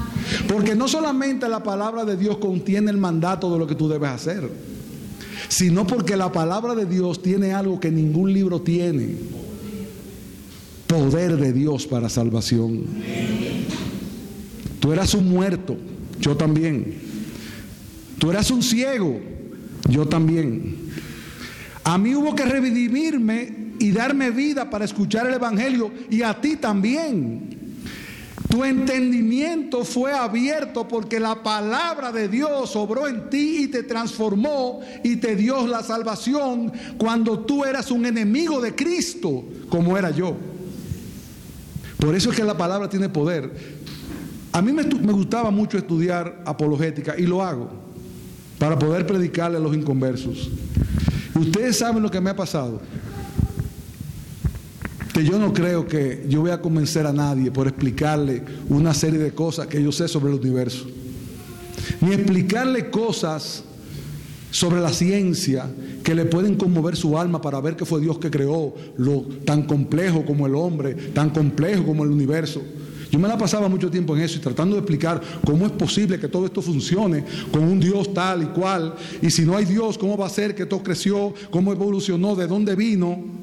Porque 0.49 0.75
no 0.75 0.87
solamente 0.87 1.49
la 1.49 1.63
palabra 1.63 2.05
de 2.05 2.17
Dios 2.17 2.39
contiene 2.39 2.91
el 2.91 2.99
mandato 2.99 3.53
de 3.53 3.59
lo 3.59 3.67
que 3.67 3.75
tú 3.75 3.89
debes 3.89 4.11
hacer, 4.11 4.49
sino 5.53 5.87
porque 5.87 6.17
la 6.17 6.33
palabra 6.33 6.75
de 6.75 6.87
Dios 6.87 7.21
tiene 7.21 7.53
algo 7.53 7.79
que 7.79 7.91
ningún 7.91 8.33
libro 8.33 8.63
tiene. 8.63 9.17
Poder 10.87 11.37
de 11.37 11.53
Dios 11.53 11.87
para 11.87 12.09
salvación. 12.09 12.87
Tú 14.81 14.95
eras 14.95 15.13
un 15.13 15.29
muerto, 15.29 15.77
yo 16.19 16.39
también. 16.39 16.95
Tú 18.17 18.31
eras 18.31 18.51
un 18.51 18.63
ciego, 18.63 19.21
yo 19.91 20.09
también. 20.09 20.75
A 21.85 21.99
mí 21.99 22.15
hubo 22.15 22.35
que 22.35 22.47
redimirme 22.47 23.75
y 23.79 23.91
darme 23.91 24.31
vida 24.31 24.71
para 24.71 24.87
escuchar 24.87 25.27
el 25.27 25.35
Evangelio 25.35 25.93
y 26.09 26.23
a 26.23 26.41
ti 26.41 26.57
también. 26.57 27.52
Tu 28.53 28.63
entendimiento 28.65 29.83
fue 29.83 30.13
abierto 30.13 30.87
porque 30.87 31.19
la 31.19 31.43
palabra 31.43 32.13
de 32.13 32.29
Dios 32.29 32.77
obró 32.77 33.09
en 33.09 33.31
ti 33.31 33.63
y 33.63 33.69
te 33.69 33.83
transformó 33.83 34.81
y 35.03 35.17
te 35.17 35.37
dio 35.37 35.67
la 35.67 35.83
salvación 35.83 36.71
cuando 36.99 37.39
tú 37.39 37.65
eras 37.65 37.91
un 37.91 38.05
enemigo 38.05 38.61
de 38.61 38.75
Cristo, 38.75 39.43
como 39.71 39.97
era 39.97 40.11
yo. 40.11 40.37
Por 41.99 42.15
eso 42.15 42.29
es 42.29 42.37
que 42.37 42.45
la 42.45 42.55
palabra 42.55 42.91
tiene 42.91 43.09
poder. 43.09 43.51
A 44.53 44.61
mí 44.61 44.71
me, 44.71 44.85
me 44.85 45.15
gustaba 45.15 45.51
mucho 45.51 45.79
estudiar 45.79 46.43
apologética 46.45 47.15
y 47.19 47.23
lo 47.23 47.43
hago 47.43 47.71
para 48.59 48.79
poder 48.79 49.07
predicarle 49.07 49.57
a 49.57 49.61
los 49.61 49.75
inconversos. 49.75 50.51
Ustedes 51.35 51.79
saben 51.79 52.03
lo 52.03 52.11
que 52.11 52.21
me 52.21 52.29
ha 52.29 52.37
pasado 52.37 52.83
que 55.13 55.25
yo 55.25 55.39
no 55.39 55.53
creo 55.53 55.87
que 55.87 56.25
yo 56.29 56.41
voy 56.41 56.51
a 56.51 56.61
convencer 56.61 57.07
a 57.07 57.13
nadie 57.13 57.51
por 57.51 57.69
explicarle 57.69 58.43
una 58.69 58.95
serie 58.95 59.19
de 59.19 59.33
cosas 59.33 59.67
que 59.67 59.83
yo 59.83 59.93
sé 59.93 60.09
sobre 60.09 60.33
el 60.33 60.41
universo, 60.41 60.87
ni 62.01 62.13
explicarle 62.13 62.91
cosas 62.91 63.65
sobre 64.51 64.81
la 64.81 64.93
ciencia 64.93 65.67
que 66.03 66.15
le 66.15 66.25
pueden 66.27 66.57
conmover 66.57 66.97
su 66.97 67.19
alma 67.19 67.41
para 67.41 67.61
ver 67.61 67.77
que 67.77 67.85
fue 67.85 68.01
Dios 68.01 68.19
que 68.19 68.31
creó 68.31 68.75
lo 68.97 69.23
tan 69.45 69.63
complejo 69.63 70.25
como 70.25 70.47
el 70.47 70.55
hombre, 70.55 70.95
tan 70.95 71.31
complejo 71.31 71.85
como 71.85 72.05
el 72.05 72.11
universo. 72.11 72.63
Yo 73.11 73.19
me 73.19 73.29
la 73.29 73.37
pasaba 73.37 73.69
mucho 73.69 73.91
tiempo 73.91 74.17
en 74.17 74.23
eso 74.23 74.39
y 74.39 74.41
tratando 74.41 74.75
de 74.75 74.81
explicar 74.81 75.21
cómo 75.45 75.67
es 75.67 75.73
posible 75.73 76.19
que 76.19 76.29
todo 76.29 76.47
esto 76.47 76.63
funcione 76.63 77.25
con 77.53 77.63
un 77.63 77.79
Dios 77.79 78.15
tal 78.15 78.43
y 78.43 78.47
cual. 78.47 78.95
Y 79.21 79.31
si 79.31 79.45
no 79.45 79.55
hay 79.55 79.67
Dios, 79.67 79.99
¿cómo 79.99 80.17
va 80.17 80.27
a 80.27 80.31
ser 80.31 80.55
que 80.55 80.65
todo 80.65 80.83
creció? 80.83 81.35
¿Cómo 81.51 81.73
evolucionó? 81.73 82.35
¿De 82.35 82.47
dónde 82.47 82.75
vino? 82.75 83.42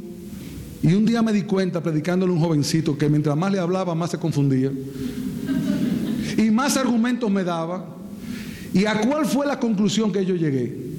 Y 0.81 0.93
un 0.93 1.05
día 1.05 1.21
me 1.21 1.33
di 1.33 1.41
cuenta, 1.43 1.83
predicándole 1.83 2.31
a 2.31 2.35
un 2.35 2.41
jovencito, 2.41 2.97
que 2.97 3.09
mientras 3.09 3.35
más 3.35 3.51
le 3.51 3.59
hablaba, 3.59 3.95
más 3.95 4.11
se 4.11 4.17
confundía. 4.17 4.71
Y 6.37 6.51
más 6.51 6.77
argumentos 6.77 7.29
me 7.29 7.43
daba. 7.43 7.85
¿Y 8.73 8.85
a 8.85 9.01
cuál 9.01 9.25
fue 9.25 9.45
la 9.45 9.59
conclusión 9.59 10.11
que 10.11 10.25
yo 10.25 10.35
llegué? 10.35 10.89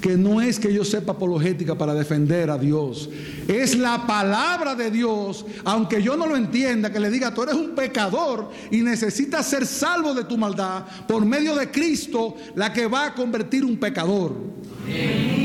Que 0.00 0.16
no 0.16 0.40
es 0.40 0.60
que 0.60 0.72
yo 0.72 0.84
sepa 0.84 1.12
apologética 1.12 1.76
para 1.76 1.94
defender 1.94 2.50
a 2.50 2.58
Dios. 2.58 3.10
Es 3.48 3.76
la 3.76 4.06
palabra 4.06 4.76
de 4.76 4.92
Dios, 4.92 5.44
aunque 5.64 6.00
yo 6.00 6.16
no 6.16 6.26
lo 6.26 6.36
entienda, 6.36 6.92
que 6.92 7.00
le 7.00 7.10
diga, 7.10 7.34
tú 7.34 7.42
eres 7.42 7.56
un 7.56 7.74
pecador 7.74 8.50
y 8.70 8.82
necesitas 8.82 9.46
ser 9.46 9.66
salvo 9.66 10.14
de 10.14 10.22
tu 10.22 10.38
maldad 10.38 10.84
por 11.08 11.24
medio 11.26 11.56
de 11.56 11.72
Cristo, 11.72 12.36
la 12.54 12.72
que 12.72 12.86
va 12.86 13.06
a 13.06 13.14
convertir 13.14 13.64
un 13.64 13.76
pecador. 13.78 14.36
Amén 14.84 15.37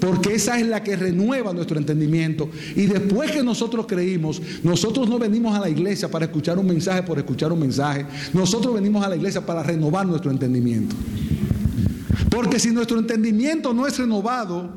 porque 0.00 0.34
esa 0.34 0.58
es 0.58 0.66
la 0.66 0.82
que 0.82 0.96
renueva 0.96 1.52
nuestro 1.52 1.78
entendimiento. 1.78 2.48
Y 2.74 2.86
después 2.86 3.30
que 3.30 3.42
nosotros 3.42 3.86
creímos, 3.86 4.40
nosotros 4.62 5.08
no 5.08 5.18
venimos 5.18 5.54
a 5.54 5.60
la 5.60 5.68
iglesia 5.68 6.10
para 6.10 6.24
escuchar 6.24 6.58
un 6.58 6.66
mensaje 6.66 7.02
por 7.02 7.18
escuchar 7.18 7.52
un 7.52 7.60
mensaje, 7.60 8.06
nosotros 8.32 8.74
venimos 8.74 9.04
a 9.04 9.10
la 9.10 9.16
iglesia 9.16 9.44
para 9.44 9.62
renovar 9.62 10.06
nuestro 10.06 10.30
entendimiento. 10.30 10.96
Porque 12.30 12.58
si 12.58 12.70
nuestro 12.70 12.98
entendimiento 12.98 13.74
no 13.74 13.86
es 13.86 13.98
renovado, 13.98 14.70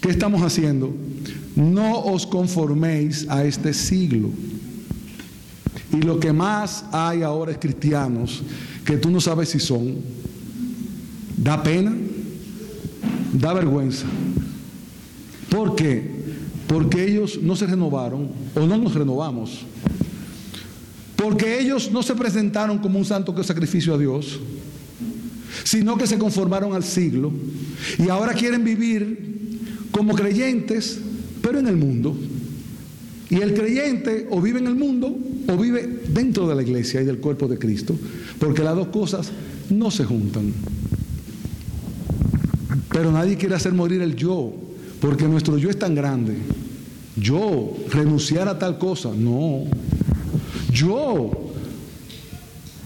¿qué 0.00 0.10
estamos 0.10 0.40
haciendo? 0.42 0.94
No 1.54 2.00
os 2.00 2.26
conforméis 2.26 3.26
a 3.28 3.44
este 3.44 3.74
siglo. 3.74 4.30
Y 5.92 6.00
lo 6.00 6.18
que 6.18 6.32
más 6.32 6.86
hay 6.92 7.22
ahora 7.22 7.52
es 7.52 7.58
cristianos 7.58 8.42
que 8.86 8.96
tú 8.96 9.10
no 9.10 9.20
sabes 9.20 9.50
si 9.50 9.60
son. 9.60 9.96
Da 11.36 11.62
pena 11.62 11.92
da 13.32 13.52
vergüenza. 13.54 14.06
¿Por 15.48 15.74
qué? 15.74 16.22
Porque 16.66 17.04
ellos 17.04 17.40
no 17.42 17.56
se 17.56 17.66
renovaron 17.66 18.28
o 18.54 18.60
no 18.66 18.76
nos 18.76 18.94
renovamos. 18.94 19.64
Porque 21.16 21.60
ellos 21.60 21.90
no 21.92 22.02
se 22.02 22.14
presentaron 22.14 22.78
como 22.78 22.98
un 22.98 23.04
santo 23.04 23.34
que 23.34 23.44
sacrificio 23.44 23.94
a 23.94 23.98
Dios, 23.98 24.40
sino 25.64 25.96
que 25.96 26.06
se 26.06 26.18
conformaron 26.18 26.74
al 26.74 26.82
siglo 26.82 27.32
y 27.98 28.08
ahora 28.08 28.32
quieren 28.34 28.64
vivir 28.64 29.58
como 29.92 30.14
creyentes, 30.14 30.98
pero 31.40 31.58
en 31.58 31.66
el 31.68 31.76
mundo. 31.76 32.16
Y 33.30 33.36
el 33.36 33.54
creyente 33.54 34.26
o 34.30 34.40
vive 34.40 34.58
en 34.58 34.66
el 34.66 34.74
mundo 34.74 35.16
o 35.48 35.56
vive 35.56 36.00
dentro 36.08 36.48
de 36.48 36.54
la 36.54 36.62
iglesia 36.62 37.00
y 37.00 37.04
del 37.04 37.18
cuerpo 37.18 37.46
de 37.48 37.58
Cristo, 37.58 37.96
porque 38.38 38.62
las 38.62 38.74
dos 38.74 38.88
cosas 38.88 39.30
no 39.70 39.90
se 39.90 40.04
juntan. 40.04 40.52
Pero 42.92 43.10
nadie 43.10 43.36
quiere 43.36 43.54
hacer 43.54 43.72
morir 43.72 44.02
el 44.02 44.14
yo, 44.14 44.52
porque 45.00 45.24
nuestro 45.26 45.56
yo 45.58 45.70
es 45.70 45.78
tan 45.78 45.94
grande. 45.94 46.36
Yo 47.16 47.74
renunciar 47.90 48.48
a 48.48 48.58
tal 48.58 48.78
cosa, 48.78 49.10
no. 49.16 49.64
Yo 50.70 51.52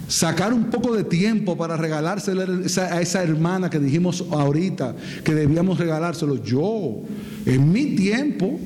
sacar 0.09 0.53
un 0.53 0.71
poco 0.71 0.95
de 0.95 1.05
tiempo 1.05 1.57
para 1.57 1.77
regalárselo 1.77 2.43
a 2.43 3.01
esa 3.01 3.23
hermana 3.23 3.69
que 3.69 3.81
dijimos 3.81 4.25
ahorita 4.31 4.95
que 5.25 5.35
debíamos 5.35 5.79
regalárselo. 5.79 6.43
Yo, 6.43 7.03
en 7.45 7.73
mi 7.73 7.97
tiempo, 7.97 8.59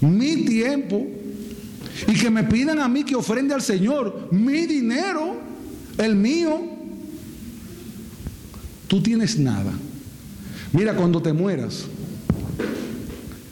mi 0.00 0.44
tiempo, 0.44 1.06
y 2.06 2.14
que 2.14 2.30
me 2.30 2.44
pidan 2.44 2.78
a 2.78 2.88
mí 2.88 3.04
que 3.04 3.16
ofrende 3.16 3.54
al 3.54 3.62
Señor 3.62 4.28
mi 4.30 4.66
dinero, 4.66 5.36
el 5.98 6.14
mío, 6.14 6.60
tú 8.86 9.02
tienes 9.02 9.38
nada. 9.38 9.72
Mira, 10.72 10.94
cuando 10.94 11.22
te 11.22 11.32
mueras, 11.32 11.84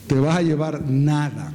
te 0.06 0.14
vas 0.16 0.36
a 0.36 0.42
llevar 0.42 0.84
nada. 0.88 1.52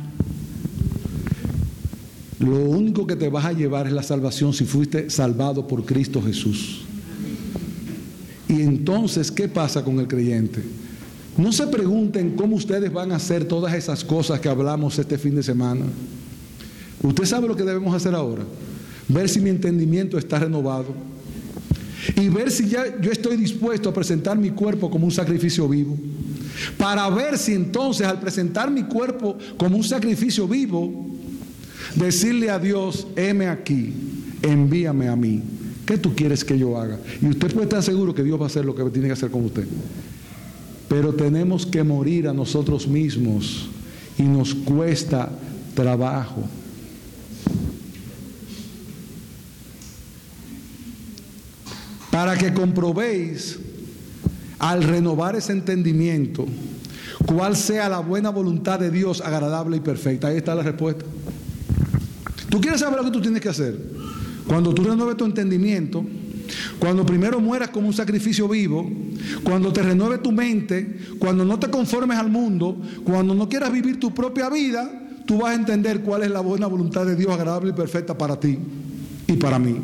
Lo 2.40 2.60
único 2.60 3.06
que 3.06 3.16
te 3.16 3.30
vas 3.30 3.46
a 3.46 3.54
llevar 3.54 3.86
es 3.86 3.94
la 3.94 4.02
salvación 4.02 4.54
si 4.54 4.66
fuiste 4.66 5.10
salvado 5.10 5.68
por 5.68 5.86
Cristo 5.86 6.22
Jesús. 6.22 6.82
Y 8.48 8.62
entonces, 8.62 9.32
¿qué 9.32 9.48
pasa 9.48 9.84
con 9.84 10.00
el 10.00 10.08
creyente? 10.08 10.64
No 11.38 11.52
se 11.52 11.68
pregunten 11.68 12.36
cómo 12.36 12.56
ustedes 12.56 12.92
van 12.92 13.12
a 13.12 13.18
hacer 13.18 13.46
todas 13.46 13.74
esas 13.76 14.04
cosas 14.04 14.40
que 14.40 14.50
hablamos 14.50 14.98
este 14.98 15.18
fin 15.18 15.36
de 15.36 15.44
semana. 15.44 15.86
Usted 17.04 17.26
sabe 17.26 17.48
lo 17.48 17.56
que 17.56 17.64
debemos 17.64 17.96
hacer 17.96 18.16
ahora. 18.16 18.44
Ver 19.08 19.30
si 19.30 19.40
mi 19.40 19.52
entendimiento 19.52 20.18
está 20.18 20.40
renovado 20.40 21.11
y 22.16 22.30
ver 22.30 22.52
si 22.52 22.68
ya 22.70 23.00
yo 23.00 23.12
estoy 23.12 23.38
dispuesto 23.38 23.90
a 23.90 23.94
presentar 23.94 24.38
mi 24.38 24.52
cuerpo 24.52 24.90
como 24.90 25.06
un 25.06 25.12
sacrificio 25.12 25.68
vivo. 25.68 25.98
Para 26.78 27.10
ver 27.10 27.38
si 27.38 27.54
entonces 27.54 28.06
al 28.06 28.20
presentar 28.20 28.70
mi 28.70 28.84
cuerpo 28.84 29.38
como 29.58 29.78
un 29.78 29.84
sacrificio 29.84 30.48
vivo, 30.48 31.08
decirle 31.96 32.50
a 32.50 32.60
Dios, 32.60 33.08
heme 33.16 33.48
aquí, 33.48 33.94
envíame 34.42 35.08
a 35.08 35.16
mí. 35.16 35.42
¿Qué 35.86 35.98
tú 35.98 36.16
quieres 36.16 36.44
que 36.44 36.58
yo 36.58 36.78
haga? 36.78 37.00
Y 37.22 37.28
usted 37.28 37.52
puede 37.52 37.66
estar 37.66 37.84
seguro 37.84 38.14
que 38.14 38.24
Dios 38.24 38.40
va 38.40 38.46
a 38.46 38.48
hacer 38.48 38.66
lo 38.66 38.76
que 38.76 38.84
tiene 38.92 39.08
que 39.08 39.14
hacer 39.14 39.32
con 39.32 39.46
usted. 39.46 39.66
Pero 40.88 41.14
tenemos 41.14 41.66
que 41.66 41.84
morir 41.84 42.28
a 42.28 42.34
nosotros 42.34 42.88
mismos 42.88 43.70
y 44.18 44.24
nos 44.24 44.54
cuesta 44.54 45.32
trabajo. 45.74 46.44
Para 52.12 52.38
que 52.38 52.54
comprobéis 52.54 53.58
al 54.60 54.84
renovar 54.84 55.36
ese 55.36 55.54
entendimiento 55.54 56.46
cuál 57.26 57.56
sea 57.56 57.90
la 57.90 58.00
buena 58.00 58.30
voluntad 58.30 58.80
de 58.80 58.92
Dios 58.92 59.22
agradable 59.22 59.78
y 59.78 59.80
perfecta. 59.80 60.28
Ahí 60.28 60.38
está 60.38 60.54
la 60.54 60.64
respuesta. 60.64 61.06
¿Tú 62.50 62.60
quieres 62.60 62.82
saber 62.82 63.00
lo 63.00 63.06
que 63.06 63.12
tú 63.12 63.22
tienes 63.22 63.42
que 63.42 63.50
hacer? 63.50 63.76
Cuando 64.46 64.74
tú 64.74 64.84
renueves 64.84 65.18
tu 65.18 65.26
entendimiento, 65.26 66.06
cuando 66.80 67.06
primero 67.06 67.40
mueras 67.40 67.70
como 67.70 67.88
un 67.88 67.94
sacrificio 67.94 68.48
vivo, 68.48 68.90
cuando 69.44 69.72
te 69.72 69.82
renueve 69.82 70.18
tu 70.18 70.32
mente, 70.32 71.00
cuando 71.18 71.46
no 71.46 71.58
te 71.60 71.70
conformes 71.70 72.18
al 72.18 72.30
mundo, 72.30 72.78
cuando 73.06 73.34
no 73.34 73.48
quieras 73.48 73.72
vivir 73.72 74.00
tu 74.00 74.14
propia 74.14 74.50
vida, 74.50 74.92
tú 75.26 75.40
vas 75.40 75.52
a 75.52 75.56
entender 75.56 76.02
cuál 76.02 76.24
es 76.24 76.32
la 76.32 76.42
buena 76.42 76.68
voluntad 76.68 77.06
de 77.06 77.16
Dios 77.16 77.32
agradable 77.32 77.70
y 77.70 77.74
perfecta 77.74 78.18
para 78.18 78.40
ti 78.40 78.58
y 79.28 79.34
para 79.34 79.58
mí. 79.58 79.78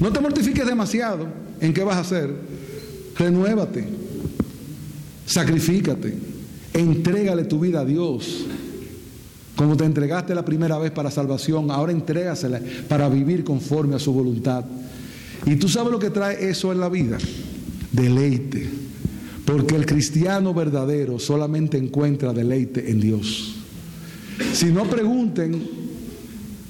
No 0.00 0.12
te 0.12 0.20
mortifiques 0.20 0.64
demasiado 0.64 1.26
en 1.62 1.72
qué 1.72 1.82
vas 1.84 1.96
a 1.96 2.00
hacer. 2.00 2.28
Renuévate, 3.16 3.86
sacrifícate, 5.24 6.14
entrégale 6.74 7.44
tu 7.44 7.60
vida 7.60 7.80
a 7.80 7.84
Dios. 7.84 8.44
Como 9.56 9.76
te 9.76 9.84
entregaste 9.84 10.34
la 10.34 10.44
primera 10.44 10.76
vez 10.78 10.90
para 10.90 11.10
salvación, 11.10 11.70
ahora 11.70 11.92
entrégasela 11.92 12.60
para 12.88 13.08
vivir 13.08 13.44
conforme 13.44 13.94
a 13.94 13.98
su 13.98 14.12
voluntad. 14.12 14.64
Y 15.46 15.56
tú 15.56 15.68
sabes 15.68 15.92
lo 15.92 15.98
que 15.98 16.10
trae 16.10 16.50
eso 16.50 16.72
en 16.72 16.80
la 16.80 16.88
vida. 16.88 17.18
Deleite. 17.92 18.68
Porque 19.44 19.76
el 19.76 19.86
cristiano 19.86 20.54
verdadero 20.54 21.18
solamente 21.18 21.76
encuentra 21.76 22.32
deleite 22.32 22.90
en 22.90 23.00
Dios. 23.00 23.56
Si 24.52 24.66
no 24.66 24.84
pregunten 24.84 25.62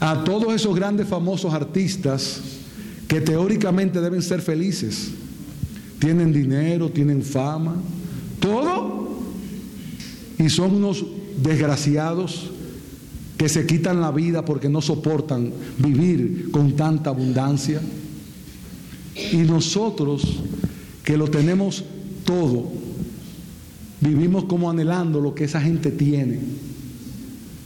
a 0.00 0.24
todos 0.24 0.52
esos 0.52 0.74
grandes 0.74 1.07
famosos 1.07 1.55
artistas 1.55 2.51
que 3.12 3.20
teóricamente 3.20 4.01
deben 4.01 4.22
ser 4.22 4.40
felices. 4.40 5.11
Tienen 5.98 6.33
dinero, 6.33 6.88
tienen 6.88 7.22
fama, 7.22 7.75
todo. 8.40 9.20
Y 10.38 10.48
son 10.48 10.77
unos 10.77 11.05
desgraciados 11.37 12.51
que 13.37 13.51
se 13.51 13.66
quitan 13.66 14.01
la 14.01 14.12
vida 14.12 14.46
porque 14.46 14.70
no 14.70 14.81
soportan 14.81 15.53
vivir 15.77 16.51
con 16.53 16.75
tanta 16.75 17.11
abundancia. 17.11 17.83
Y 19.31 19.37
nosotros, 19.37 20.22
que 21.05 21.18
lo 21.18 21.29
tenemos 21.29 21.85
todo, 22.25 22.72
vivimos 24.01 24.44
como 24.44 24.70
anhelando 24.70 25.20
lo 25.20 25.35
que 25.35 25.44
esa 25.44 25.61
gente 25.61 25.90
tiene. 25.90 26.40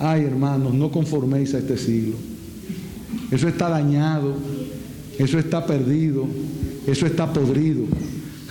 Ay, 0.01 0.25
hermanos, 0.25 0.75
no 0.75 0.91
conforméis 0.91 1.55
a 1.55 1.59
este 1.59 1.79
siglo. 1.79 2.17
Eso 3.31 3.47
está 3.47 3.69
dañado, 3.69 4.35
eso 5.19 5.39
está 5.39 5.67
perdido, 5.67 6.27
eso 6.87 7.07
está 7.07 7.33
podrido. 7.33 7.85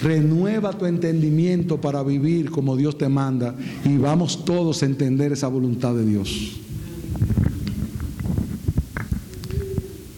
Renueva 0.02 0.74
tu 0.74 0.86
entendimiento 0.86 1.80
para 1.80 2.04
vivir 2.04 2.52
como 2.52 2.76
Dios 2.76 2.98
te 2.98 3.08
manda 3.08 3.56
y 3.86 3.98
vamos 3.98 4.44
todos 4.44 4.84
a 4.84 4.86
entender 4.86 5.32
esa 5.32 5.48
voluntad 5.48 5.94
de 5.96 6.06
Dios. 6.06 6.58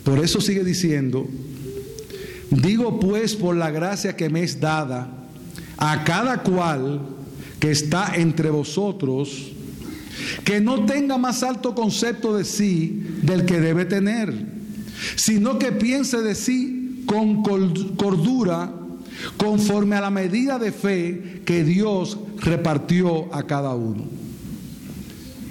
Por 0.04 0.20
eso 0.20 0.42
sigue 0.42 0.64
diciendo, 0.64 1.28
Digo 2.50 3.00
pues 3.00 3.36
por 3.36 3.56
la 3.56 3.72
gracia 3.72 4.16
que 4.16 4.30
me 4.30 4.44
es 4.44 4.60
dada 4.60 5.10
a 5.78 6.04
cada 6.04 6.44
cual 6.44 7.02
que 7.60 7.72
está 7.72 8.16
entre 8.16 8.50
vosotros, 8.50 9.52
que 10.44 10.62
no 10.62 10.86
tenga 10.86 11.18
más 11.18 11.44
alto 11.44 11.76
concepto 11.76 12.36
de 12.38 12.46
sí 12.46 13.06
del 13.24 13.46
que 13.46 13.60
debe 13.60 13.86
tener, 13.86 14.57
sino 15.16 15.60
que 15.60 15.72
piense 15.72 16.22
de 16.22 16.36
sí 16.36 17.04
con 17.06 17.42
cordura, 17.44 18.72
conforme 19.38 19.96
a 19.96 20.02
la 20.02 20.10
medida 20.10 20.60
de 20.60 20.72
fe 20.72 21.42
que 21.46 21.64
Dios 21.64 22.18
repartió 22.38 23.34
a 23.34 23.44
cada 23.44 23.74
uno. 23.74 24.04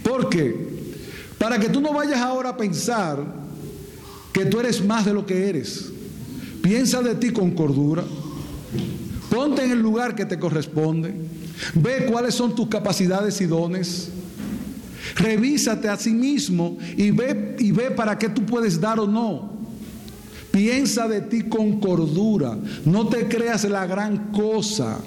¿Por 0.02 0.28
qué? 0.28 0.54
Para 1.38 1.58
que 1.58 1.68
tú 1.68 1.80
no 1.80 1.92
vayas 1.92 2.20
ahora 2.20 2.50
a 2.50 2.56
pensar 2.56 3.18
que 4.32 4.44
tú 4.44 4.60
eres 4.60 4.84
más 4.84 5.04
de 5.04 5.14
lo 5.14 5.26
que 5.26 5.48
eres. 5.48 5.90
Piensa 6.62 7.00
de 7.02 7.14
ti 7.14 7.30
con 7.30 7.52
cordura. 7.52 8.04
Ponte 9.30 9.64
en 9.64 9.72
el 9.72 9.80
lugar 9.80 10.14
que 10.14 10.26
te 10.26 10.38
corresponde. 10.38 11.14
Ve 11.74 12.06
cuáles 12.10 12.34
son 12.34 12.54
tus 12.54 12.68
capacidades 12.68 13.40
y 13.40 13.46
dones. 13.46 14.10
Revísate 15.16 15.88
a 15.88 15.96
sí 15.96 16.10
mismo 16.10 16.76
y 16.96 17.10
ve, 17.10 17.56
y 17.58 17.72
ve 17.72 17.90
para 17.90 18.18
qué 18.18 18.28
tú 18.28 18.44
puedes 18.44 18.80
dar 18.80 19.00
o 19.00 19.06
no. 19.06 19.56
Piensa 20.50 21.08
de 21.08 21.22
ti 21.22 21.42
con 21.42 21.80
cordura. 21.80 22.56
No 22.84 23.08
te 23.08 23.26
creas 23.26 23.64
la 23.64 23.86
gran 23.86 24.30
cosa. 24.32 24.98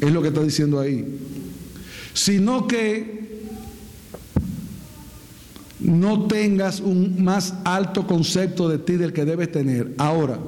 Es 0.00 0.10
lo 0.10 0.22
que 0.22 0.28
está 0.28 0.42
diciendo 0.42 0.80
ahí. 0.80 1.18
Sino 2.14 2.66
que 2.66 3.16
no 5.80 6.26
tengas 6.26 6.80
un 6.80 7.22
más 7.22 7.54
alto 7.64 8.06
concepto 8.06 8.68
de 8.68 8.78
ti 8.78 8.96
del 8.96 9.12
que 9.12 9.24
debes 9.24 9.52
tener. 9.52 9.94
Ahora, 9.98 10.38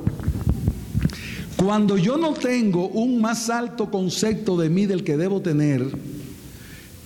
cuando 1.56 1.96
yo 1.96 2.16
no 2.16 2.34
tengo 2.34 2.88
un 2.88 3.20
más 3.20 3.50
alto 3.50 3.90
concepto 3.90 4.56
de 4.56 4.70
mí 4.70 4.86
del 4.86 5.04
que 5.04 5.16
debo 5.16 5.40
tener, 5.42 5.86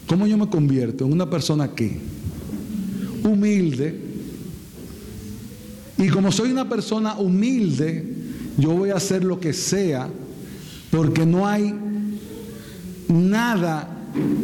¿cómo 0.07 0.27
yo 0.27 0.37
me 0.39 0.49
convierto 0.49 1.05
en 1.05 1.13
una 1.13 1.29
persona 1.29 1.69
que? 1.69 1.99
Humilde. 3.25 4.01
Y 5.99 6.09
como 6.09 6.33
soy 6.33 6.51
una 6.51 6.69
persona 6.69 7.17
humilde, 7.19 8.05
yo 8.59 8.71
voy 8.71 8.91
a 8.91 8.97
hacer 8.97 9.25
lo 9.25 9.39
que 9.39 9.53
sea, 9.53 10.09
porque 10.91 11.25
no 11.25 11.47
hay 11.47 11.75
nada 13.09 13.89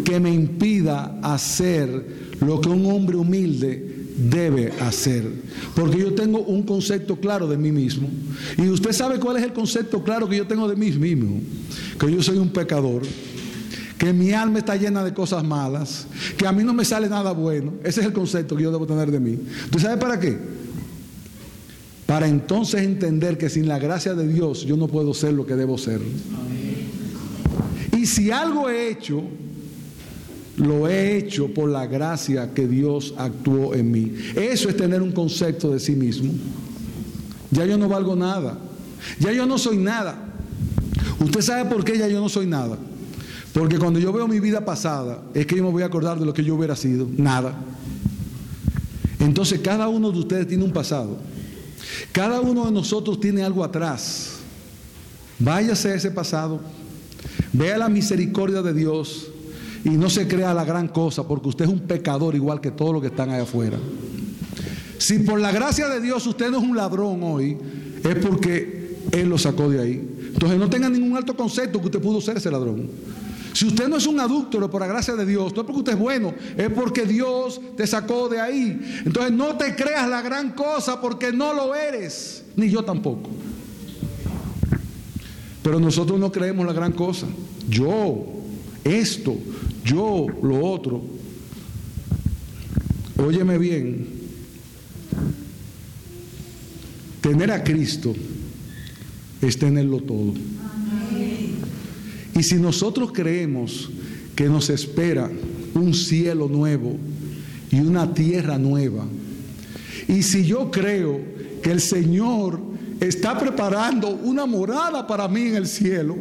que 0.04 0.20
me 0.20 0.32
impida 0.32 1.18
hacer 1.22 2.28
lo 2.40 2.60
que 2.60 2.68
un 2.68 2.86
hombre 2.86 3.16
humilde 3.16 3.88
debe 4.16 4.72
hacer. 4.80 5.24
Porque 5.74 5.98
yo 5.98 6.14
tengo 6.14 6.40
un 6.40 6.62
concepto 6.62 7.16
claro 7.16 7.46
de 7.46 7.56
mí 7.56 7.70
mismo. 7.70 8.08
Y 8.56 8.68
usted 8.68 8.92
sabe 8.92 9.18
cuál 9.18 9.36
es 9.36 9.44
el 9.44 9.52
concepto 9.52 10.02
claro 10.02 10.28
que 10.28 10.36
yo 10.36 10.46
tengo 10.46 10.68
de 10.68 10.76
mí 10.76 10.90
mismo. 10.92 11.40
Que 11.98 12.10
yo 12.10 12.22
soy 12.22 12.38
un 12.38 12.50
pecador. 12.50 13.02
Que 13.98 14.12
mi 14.12 14.32
alma 14.32 14.60
está 14.60 14.76
llena 14.76 15.04
de 15.04 15.12
cosas 15.12 15.44
malas. 15.44 16.06
Que 16.36 16.46
a 16.46 16.52
mí 16.52 16.62
no 16.62 16.72
me 16.72 16.84
sale 16.84 17.08
nada 17.08 17.32
bueno. 17.32 17.74
Ese 17.82 18.00
es 18.00 18.06
el 18.06 18.12
concepto 18.12 18.56
que 18.56 18.62
yo 18.62 18.70
debo 18.70 18.86
tener 18.86 19.10
de 19.10 19.20
mí. 19.20 19.38
¿Usted 19.64 19.80
sabe 19.80 19.96
para 19.96 20.20
qué? 20.20 20.38
Para 22.06 22.26
entonces 22.28 22.82
entender 22.82 23.36
que 23.36 23.50
sin 23.50 23.68
la 23.68 23.78
gracia 23.78 24.14
de 24.14 24.26
Dios 24.26 24.64
yo 24.64 24.76
no 24.76 24.88
puedo 24.88 25.12
ser 25.12 25.34
lo 25.34 25.44
que 25.44 25.56
debo 25.56 25.76
ser. 25.76 26.00
Y 27.96 28.06
si 28.06 28.30
algo 28.30 28.70
he 28.70 28.88
hecho 28.88 29.24
lo 30.58 30.88
he 30.88 31.16
hecho 31.16 31.52
por 31.54 31.70
la 31.70 31.86
gracia 31.86 32.52
que 32.52 32.66
Dios 32.66 33.14
actuó 33.16 33.74
en 33.74 33.90
mí. 33.90 34.12
Eso 34.34 34.68
es 34.68 34.76
tener 34.76 35.02
un 35.02 35.12
concepto 35.12 35.70
de 35.70 35.80
sí 35.80 35.92
mismo. 35.92 36.32
Ya 37.50 37.64
yo 37.64 37.78
no 37.78 37.88
valgo 37.88 38.16
nada. 38.16 38.58
Ya 39.20 39.32
yo 39.32 39.46
no 39.46 39.58
soy 39.58 39.76
nada. 39.78 40.16
¿Usted 41.20 41.40
sabe 41.40 41.70
por 41.70 41.84
qué 41.84 41.96
ya 41.96 42.08
yo 42.08 42.20
no 42.20 42.28
soy 42.28 42.46
nada? 42.46 42.76
Porque 43.52 43.78
cuando 43.78 43.98
yo 43.98 44.12
veo 44.12 44.28
mi 44.28 44.40
vida 44.40 44.64
pasada, 44.64 45.22
es 45.34 45.46
que 45.46 45.56
yo 45.56 45.64
me 45.64 45.70
voy 45.70 45.82
a 45.82 45.86
acordar 45.86 46.18
de 46.18 46.26
lo 46.26 46.34
que 46.34 46.44
yo 46.44 46.54
hubiera 46.54 46.76
sido. 46.76 47.08
Nada. 47.16 47.54
Entonces 49.18 49.60
cada 49.60 49.88
uno 49.88 50.12
de 50.12 50.18
ustedes 50.18 50.46
tiene 50.46 50.64
un 50.64 50.72
pasado. 50.72 51.18
Cada 52.12 52.40
uno 52.40 52.66
de 52.66 52.72
nosotros 52.72 53.20
tiene 53.20 53.42
algo 53.42 53.64
atrás. 53.64 54.38
Váyase 55.38 55.92
a 55.92 55.94
ese 55.94 56.10
pasado. 56.10 56.60
Vea 57.52 57.78
la 57.78 57.88
misericordia 57.88 58.62
de 58.62 58.74
Dios 58.74 59.28
y 59.84 59.90
no 59.90 60.10
se 60.10 60.28
crea 60.28 60.52
la 60.54 60.64
gran 60.64 60.88
cosa 60.88 61.26
porque 61.26 61.48
usted 61.48 61.64
es 61.64 61.70
un 61.70 61.80
pecador 61.80 62.34
igual 62.34 62.60
que 62.60 62.70
todos 62.70 62.92
los 62.92 63.00
que 63.00 63.08
están 63.08 63.30
allá 63.30 63.42
afuera. 63.42 63.78
Si 64.98 65.20
por 65.20 65.40
la 65.40 65.52
gracia 65.52 65.88
de 65.88 66.00
Dios 66.00 66.26
usted 66.26 66.50
no 66.50 66.58
es 66.58 66.64
un 66.64 66.76
ladrón 66.76 67.22
hoy, 67.22 67.56
es 68.02 68.16
porque 68.16 68.96
Él 69.12 69.28
lo 69.28 69.38
sacó 69.38 69.68
de 69.70 69.80
ahí. 69.80 70.16
Entonces 70.32 70.58
no 70.58 70.68
tenga 70.68 70.88
ningún 70.88 71.16
alto 71.16 71.36
concepto 71.36 71.80
que 71.80 71.86
usted 71.86 72.00
pudo 72.00 72.20
ser 72.20 72.36
ese 72.36 72.50
ladrón. 72.50 72.88
Si 73.58 73.66
usted 73.66 73.88
no 73.88 73.96
es 73.96 74.06
un 74.06 74.20
adúltero 74.20 74.70
por 74.70 74.80
la 74.80 74.86
gracia 74.86 75.16
de 75.16 75.26
Dios, 75.26 75.52
no 75.52 75.62
es 75.62 75.66
porque 75.66 75.80
usted 75.80 75.92
es 75.94 75.98
bueno, 75.98 76.32
es 76.56 76.70
porque 76.70 77.04
Dios 77.04 77.60
te 77.76 77.88
sacó 77.88 78.28
de 78.28 78.40
ahí. 78.40 79.02
Entonces 79.04 79.32
no 79.32 79.56
te 79.56 79.74
creas 79.74 80.08
la 80.08 80.22
gran 80.22 80.52
cosa 80.52 81.00
porque 81.00 81.32
no 81.32 81.52
lo 81.52 81.74
eres, 81.74 82.44
ni 82.54 82.70
yo 82.70 82.84
tampoco. 82.84 83.30
Pero 85.60 85.80
nosotros 85.80 86.20
no 86.20 86.30
creemos 86.30 86.64
la 86.64 86.72
gran 86.72 86.92
cosa. 86.92 87.26
Yo, 87.68 88.26
esto, 88.84 89.36
yo 89.84 90.26
lo 90.40 90.64
otro. 90.64 91.02
Óyeme 93.16 93.58
bien, 93.58 94.06
tener 97.20 97.50
a 97.50 97.64
Cristo 97.64 98.14
es 99.42 99.58
tenerlo 99.58 99.98
todo. 99.98 100.34
Y 102.38 102.44
si 102.44 102.54
nosotros 102.54 103.10
creemos 103.12 103.90
que 104.36 104.48
nos 104.48 104.70
espera 104.70 105.28
un 105.74 105.92
cielo 105.92 106.48
nuevo 106.48 106.96
y 107.68 107.80
una 107.80 108.14
tierra 108.14 108.56
nueva, 108.58 109.06
y 110.06 110.22
si 110.22 110.44
yo 110.44 110.70
creo 110.70 111.20
que 111.60 111.72
el 111.72 111.80
Señor 111.80 112.60
está 113.00 113.36
preparando 113.36 114.10
una 114.10 114.46
morada 114.46 115.04
para 115.04 115.26
mí 115.26 115.42
en 115.42 115.56
el 115.56 115.66
cielo, 115.66 116.16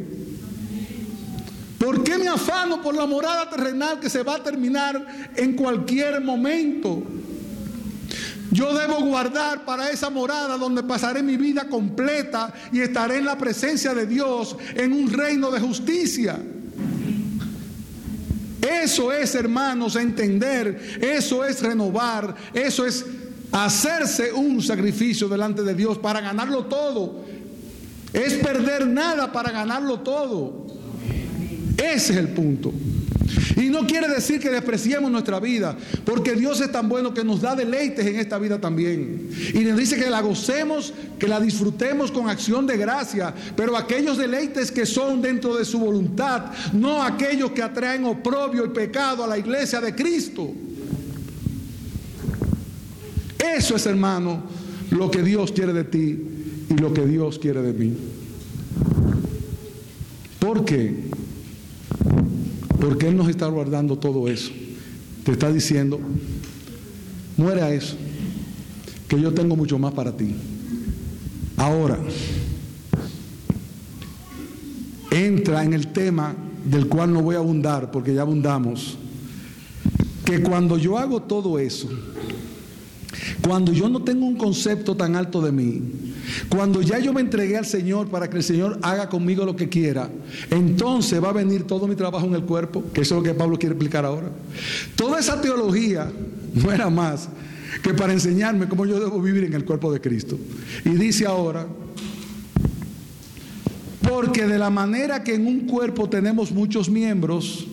¿Por 1.77 2.03
qué 2.03 2.17
me 2.17 2.27
afano 2.27 2.81
por 2.81 2.95
la 2.95 3.05
morada 3.05 3.49
terrenal 3.49 3.99
que 3.99 4.09
se 4.09 4.23
va 4.23 4.37
a 4.37 4.43
terminar 4.43 5.31
en 5.35 5.53
cualquier 5.53 6.19
momento? 6.21 7.03
Yo 8.57 8.73
debo 8.73 8.99
guardar 9.01 9.65
para 9.65 9.91
esa 9.91 10.09
morada 10.09 10.57
donde 10.57 10.81
pasaré 10.81 11.21
mi 11.21 11.37
vida 11.37 11.69
completa 11.69 12.51
y 12.71 12.79
estaré 12.79 13.17
en 13.17 13.25
la 13.25 13.37
presencia 13.37 13.93
de 13.93 14.07
Dios 14.07 14.57
en 14.73 14.93
un 14.93 15.13
reino 15.13 15.51
de 15.51 15.59
justicia. 15.59 16.39
Eso 18.59 19.11
es, 19.13 19.35
hermanos, 19.35 19.95
entender, 19.95 20.97
eso 20.99 21.45
es 21.45 21.61
renovar, 21.61 22.33
eso 22.51 22.83
es 22.87 23.05
hacerse 23.51 24.33
un 24.33 24.59
sacrificio 24.63 25.29
delante 25.29 25.61
de 25.61 25.75
Dios 25.75 25.99
para 25.99 26.19
ganarlo 26.19 26.65
todo. 26.65 27.25
Es 28.11 28.33
perder 28.33 28.87
nada 28.87 29.31
para 29.31 29.51
ganarlo 29.51 29.99
todo. 29.99 30.65
Ese 31.77 32.13
es 32.13 32.17
el 32.17 32.29
punto. 32.29 32.73
Y 33.57 33.69
no 33.69 33.87
quiere 33.87 34.07
decir 34.07 34.39
que 34.39 34.51
despreciemos 34.51 35.09
nuestra 35.09 35.39
vida, 35.39 35.75
porque 36.05 36.33
Dios 36.33 36.61
es 36.61 36.71
tan 36.71 36.87
bueno 36.87 37.11
que 37.11 37.23
nos 37.23 37.41
da 37.41 37.55
deleites 37.55 38.05
en 38.05 38.17
esta 38.17 38.37
vida 38.37 38.61
también. 38.61 39.31
Y 39.51 39.59
nos 39.61 39.77
dice 39.77 39.97
que 39.97 40.11
la 40.11 40.21
gocemos, 40.21 40.93
que 41.17 41.27
la 41.27 41.39
disfrutemos 41.39 42.11
con 42.11 42.29
acción 42.29 42.67
de 42.67 42.77
gracia, 42.77 43.33
pero 43.55 43.75
aquellos 43.75 44.19
deleites 44.19 44.71
que 44.71 44.85
son 44.85 45.23
dentro 45.23 45.55
de 45.57 45.65
su 45.65 45.79
voluntad, 45.79 46.51
no 46.71 47.01
aquellos 47.01 47.49
que 47.51 47.63
atraen 47.63 48.05
oprobio 48.05 48.63
y 48.63 48.69
pecado 48.69 49.23
a 49.23 49.27
la 49.27 49.39
iglesia 49.39 49.81
de 49.81 49.95
Cristo. 49.95 50.53
Eso 53.55 53.75
es, 53.75 53.85
hermano, 53.87 54.43
lo 54.91 55.09
que 55.09 55.23
Dios 55.23 55.51
quiere 55.51 55.73
de 55.73 55.83
ti 55.83 56.19
y 56.69 56.73
lo 56.75 56.93
que 56.93 57.07
Dios 57.07 57.39
quiere 57.39 57.63
de 57.63 57.73
mí. 57.73 57.97
¿Por 60.39 60.63
qué? 60.63 61.09
Porque 62.79 63.07
Él 63.07 63.17
nos 63.17 63.29
está 63.29 63.47
guardando 63.47 63.97
todo 63.97 64.27
eso. 64.27 64.51
Te 65.23 65.31
está 65.31 65.51
diciendo, 65.51 65.99
muere 67.35 67.61
a 67.61 67.73
eso, 67.73 67.95
que 69.07 69.19
yo 69.19 69.33
tengo 69.33 69.55
mucho 69.55 69.77
más 69.77 69.93
para 69.93 70.15
ti. 70.15 70.35
Ahora, 71.57 71.99
entra 75.11 75.63
en 75.63 75.73
el 75.73 75.87
tema 75.87 76.35
del 76.63 76.87
cual 76.87 77.13
no 77.13 77.21
voy 77.21 77.35
a 77.35 77.39
abundar, 77.39 77.91
porque 77.91 78.13
ya 78.13 78.21
abundamos, 78.21 78.97
que 80.25 80.41
cuando 80.41 80.77
yo 80.77 80.97
hago 80.97 81.21
todo 81.21 81.57
eso, 81.59 81.89
cuando 83.41 83.71
yo 83.71 83.89
no 83.89 84.03
tengo 84.03 84.25
un 84.25 84.35
concepto 84.35 84.95
tan 84.95 85.15
alto 85.15 85.41
de 85.41 85.51
mí, 85.51 85.81
cuando 86.49 86.81
ya 86.81 86.99
yo 86.99 87.13
me 87.13 87.21
entregué 87.21 87.57
al 87.57 87.65
Señor 87.65 88.07
para 88.09 88.29
que 88.29 88.37
el 88.37 88.43
Señor 88.43 88.79
haga 88.81 89.09
conmigo 89.09 89.45
lo 89.45 89.55
que 89.55 89.69
quiera, 89.69 90.09
entonces 90.49 91.23
va 91.23 91.29
a 91.29 91.33
venir 91.33 91.63
todo 91.63 91.87
mi 91.87 91.95
trabajo 91.95 92.25
en 92.25 92.35
el 92.35 92.43
cuerpo, 92.43 92.83
que 92.93 93.01
eso 93.01 93.15
es 93.15 93.21
lo 93.21 93.23
que 93.23 93.33
Pablo 93.33 93.57
quiere 93.57 93.73
explicar 93.73 94.05
ahora. 94.05 94.31
Toda 94.95 95.19
esa 95.19 95.41
teología 95.41 96.11
no 96.53 96.71
era 96.71 96.89
más 96.89 97.29
que 97.81 97.93
para 97.93 98.13
enseñarme 98.13 98.67
cómo 98.67 98.85
yo 98.85 98.99
debo 98.99 99.21
vivir 99.21 99.43
en 99.43 99.53
el 99.53 99.65
cuerpo 99.65 99.91
de 99.91 100.01
Cristo. 100.01 100.37
Y 100.85 100.89
dice 100.89 101.25
ahora, 101.25 101.67
porque 104.01 104.47
de 104.47 104.57
la 104.57 104.69
manera 104.69 105.23
que 105.23 105.35
en 105.35 105.45
un 105.45 105.61
cuerpo 105.61 106.09
tenemos 106.09 106.51
muchos 106.51 106.89
miembros, 106.89 107.67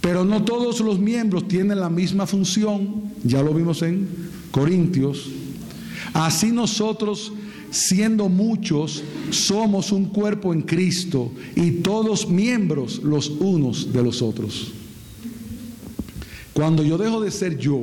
pero 0.00 0.24
no 0.24 0.44
todos 0.44 0.80
los 0.80 0.98
miembros 0.98 1.46
tienen 1.48 1.80
la 1.80 1.88
misma 1.88 2.26
función, 2.26 3.12
ya 3.22 3.42
lo 3.42 3.54
vimos 3.54 3.82
en 3.82 4.08
Corintios, 4.50 5.30
Así 6.14 6.52
nosotros, 6.52 7.32
siendo 7.70 8.28
muchos, 8.28 9.02
somos 9.30 9.90
un 9.90 10.06
cuerpo 10.06 10.54
en 10.54 10.62
Cristo 10.62 11.32
y 11.56 11.72
todos 11.72 12.28
miembros 12.28 13.02
los 13.02 13.28
unos 13.28 13.92
de 13.92 14.02
los 14.02 14.22
otros. 14.22 14.72
Cuando 16.52 16.84
yo 16.84 16.96
dejo 16.96 17.20
de 17.20 17.32
ser 17.32 17.58
yo, 17.58 17.82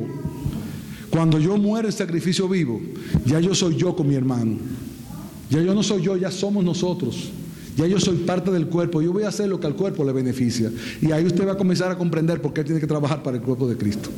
cuando 1.09 1.39
yo 1.39 1.57
muero 1.57 1.89
en 1.89 1.91
sacrificio 1.91 2.47
vivo, 2.47 2.82
ya 3.25 3.41
yo 3.41 3.53
soy 3.53 3.75
yo 3.75 3.97
con 3.97 4.07
mi 4.07 4.15
hermano. 4.15 4.55
Ya 5.49 5.61
yo 5.61 5.73
no 5.73 5.84
soy 5.84 6.01
yo, 6.01 6.15
ya 6.15 6.32
somos 6.32 6.63
nosotros. 6.63 7.32
Ya 7.75 7.86
yo 7.86 7.99
soy 7.99 8.15
parte 8.19 8.49
del 8.49 8.67
cuerpo. 8.67 9.01
Yo 9.01 9.11
voy 9.11 9.23
a 9.23 9.27
hacer 9.27 9.49
lo 9.49 9.59
que 9.59 9.67
al 9.67 9.75
cuerpo 9.75 10.05
le 10.05 10.13
beneficia. 10.13 10.71
Y 11.01 11.11
ahí 11.11 11.25
usted 11.25 11.45
va 11.45 11.53
a 11.53 11.57
comenzar 11.57 11.91
a 11.91 11.97
comprender 11.97 12.41
por 12.41 12.53
qué 12.53 12.63
tiene 12.63 12.79
que 12.79 12.88
trabajar 12.88 13.21
para 13.23 13.36
el 13.36 13.43
cuerpo 13.43 13.67
de 13.67 13.75
Cristo. 13.75 14.09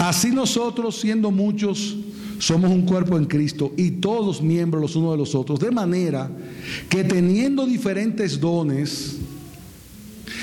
Así 0.00 0.30
nosotros, 0.30 0.98
siendo 0.98 1.30
muchos, 1.30 1.94
somos 2.38 2.70
un 2.70 2.86
cuerpo 2.86 3.18
en 3.18 3.26
Cristo 3.26 3.74
y 3.76 3.90
todos 3.90 4.40
miembros 4.40 4.80
los 4.80 4.96
unos 4.96 5.12
de 5.12 5.18
los 5.18 5.34
otros. 5.34 5.60
De 5.60 5.70
manera 5.70 6.30
que 6.88 7.04
teniendo 7.04 7.66
diferentes 7.66 8.40
dones, 8.40 9.18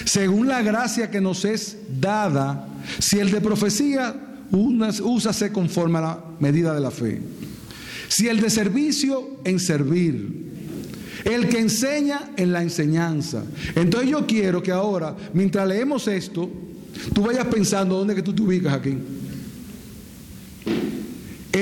según 0.05 0.47
la 0.47 0.62
gracia 0.62 1.10
que 1.10 1.20
nos 1.20 1.43
es 1.43 1.76
dada, 1.99 2.68
si 2.99 3.18
el 3.18 3.32
de 3.32 3.41
profecía, 3.41 4.16
úsase 4.51 5.51
conforme 5.51 5.97
a 5.97 6.01
la 6.01 6.24
medida 6.39 6.76
de 6.76 6.80
la 6.80 6.91
fe. 6.91 7.20
Si 8.10 8.28
el 8.28 8.39
de 8.39 8.51
servicio, 8.51 9.39
en 9.43 9.60
servir. 9.60 10.45
El 11.26 11.49
que 11.49 11.58
enseña, 11.58 12.30
en 12.38 12.51
la 12.51 12.62
enseñanza. 12.62 13.43
Entonces 13.74 14.12
yo 14.12 14.28
quiero 14.28 14.62
que 14.62 14.72
ahora, 14.72 15.16
mientras 15.34 15.68
leemos 15.68 16.08
esto, 16.08 16.47
tú 17.12 17.24
vayas 17.24 17.47
pensando 17.47 17.97
dónde 17.97 18.14
que 18.14 18.22
tú 18.22 18.36
te 18.36 18.43
ubicas 18.43 18.72
aquí 18.72 18.95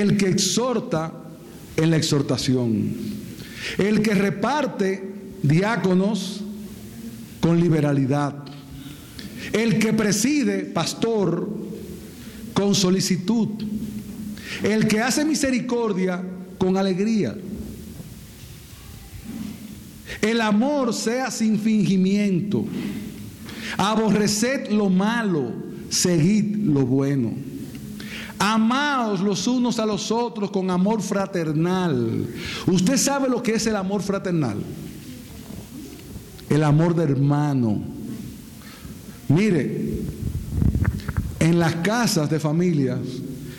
el 0.00 0.16
que 0.16 0.28
exhorta 0.28 1.12
en 1.76 1.90
la 1.90 1.96
exhortación, 1.96 2.94
el 3.78 4.02
que 4.02 4.14
reparte 4.14 5.02
diáconos 5.42 6.42
con 7.40 7.60
liberalidad, 7.60 8.34
el 9.52 9.78
que 9.78 9.92
preside 9.92 10.64
pastor 10.64 11.48
con 12.52 12.74
solicitud, 12.74 13.48
el 14.62 14.86
que 14.88 15.00
hace 15.00 15.24
misericordia 15.24 16.22
con 16.58 16.76
alegría. 16.76 17.36
El 20.22 20.40
amor 20.40 20.94
sea 20.94 21.30
sin 21.30 21.58
fingimiento. 21.58 22.64
Aborreced 23.76 24.70
lo 24.70 24.88
malo, 24.88 25.52
seguid 25.90 26.56
lo 26.56 26.86
bueno. 26.86 27.55
Amaos 28.38 29.20
los 29.20 29.46
unos 29.46 29.78
a 29.78 29.86
los 29.86 30.10
otros 30.10 30.50
con 30.50 30.70
amor 30.70 31.00
fraternal. 31.00 32.26
¿Usted 32.66 32.96
sabe 32.96 33.28
lo 33.28 33.42
que 33.42 33.54
es 33.54 33.66
el 33.66 33.76
amor 33.76 34.02
fraternal? 34.02 34.58
El 36.48 36.62
amor 36.62 36.94
de 36.94 37.04
hermano. 37.04 37.80
Mire, 39.28 40.00
en 41.40 41.58
las 41.58 41.76
casas 41.76 42.30
de 42.30 42.38
familias, 42.38 42.98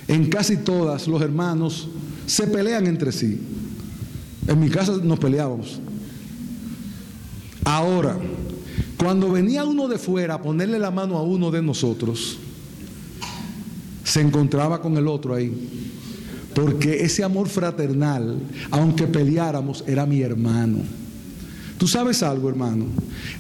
en 0.08 0.30
casi 0.30 0.58
todas, 0.58 1.08
los 1.08 1.22
hermanos 1.22 1.90
se 2.26 2.48
pelean 2.48 2.88
entre 2.88 3.12
sí. 3.12 3.42
En 4.48 4.60
mi 4.60 4.70
casa 4.70 4.98
nos 5.04 5.20
peleábamos. 5.20 5.80
Ahora, 7.66 8.18
cuando 8.98 9.32
venía 9.32 9.66
uno 9.66 9.88
de 9.88 9.98
fuera 9.98 10.36
a 10.36 10.42
ponerle 10.42 10.80
la 10.80 10.92
mano 10.92 11.18
a 11.18 11.24
uno 11.24 11.52
de 11.52 11.62
nosotros, 11.62 12.38
se 14.08 14.22
encontraba 14.22 14.82
con 14.82 14.96
el 14.96 15.06
otro 15.06 15.36
ahí. 15.36 15.52
Porque 16.56 17.04
ese 17.04 17.26
amor 17.26 17.50
fraternal, 17.50 18.40
aunque 18.72 19.06
peleáramos, 19.06 19.84
era 19.86 20.06
mi 20.06 20.22
hermano. 20.22 20.80
Tú 21.78 21.90
sabes 21.90 22.24
algo, 22.24 22.48
hermano. 22.48 22.86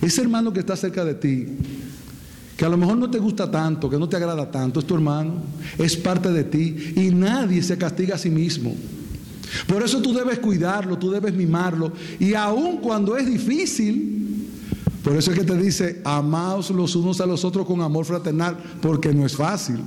Ese 0.01 0.21
hermano 0.21 0.51
que 0.51 0.59
está 0.59 0.75
cerca 0.75 1.05
de 1.05 1.15
ti, 1.15 1.47
que 2.57 2.65
a 2.65 2.69
lo 2.69 2.75
mejor 2.75 2.97
no 2.97 3.09
te 3.09 3.17
gusta 3.17 3.49
tanto, 3.49 3.89
que 3.89 3.97
no 3.97 4.09
te 4.09 4.17
agrada 4.17 4.51
tanto, 4.51 4.81
es 4.81 4.85
tu 4.85 4.93
hermano, 4.95 5.35
es 5.77 5.95
parte 5.95 6.31
de 6.31 6.43
ti 6.43 6.93
y 6.97 7.11
nadie 7.11 7.63
se 7.63 7.77
castiga 7.77 8.15
a 8.15 8.19
sí 8.19 8.29
mismo. 8.29 8.75
Por 9.67 9.81
eso 9.83 10.01
tú 10.01 10.13
debes 10.13 10.39
cuidarlo, 10.39 10.97
tú 10.97 11.09
debes 11.09 11.33
mimarlo 11.33 11.93
y 12.19 12.33
aun 12.33 12.77
cuando 12.77 13.15
es 13.15 13.25
difícil, 13.25 14.49
por 15.01 15.15
eso 15.15 15.31
es 15.31 15.39
que 15.39 15.45
te 15.45 15.55
dice, 15.55 16.01
amaos 16.03 16.69
los 16.71 16.93
unos 16.97 17.21
a 17.21 17.25
los 17.25 17.45
otros 17.45 17.65
con 17.65 17.81
amor 17.81 18.03
fraternal, 18.03 18.57
porque 18.81 19.13
no 19.13 19.25
es 19.25 19.33
fácil. 19.33 19.77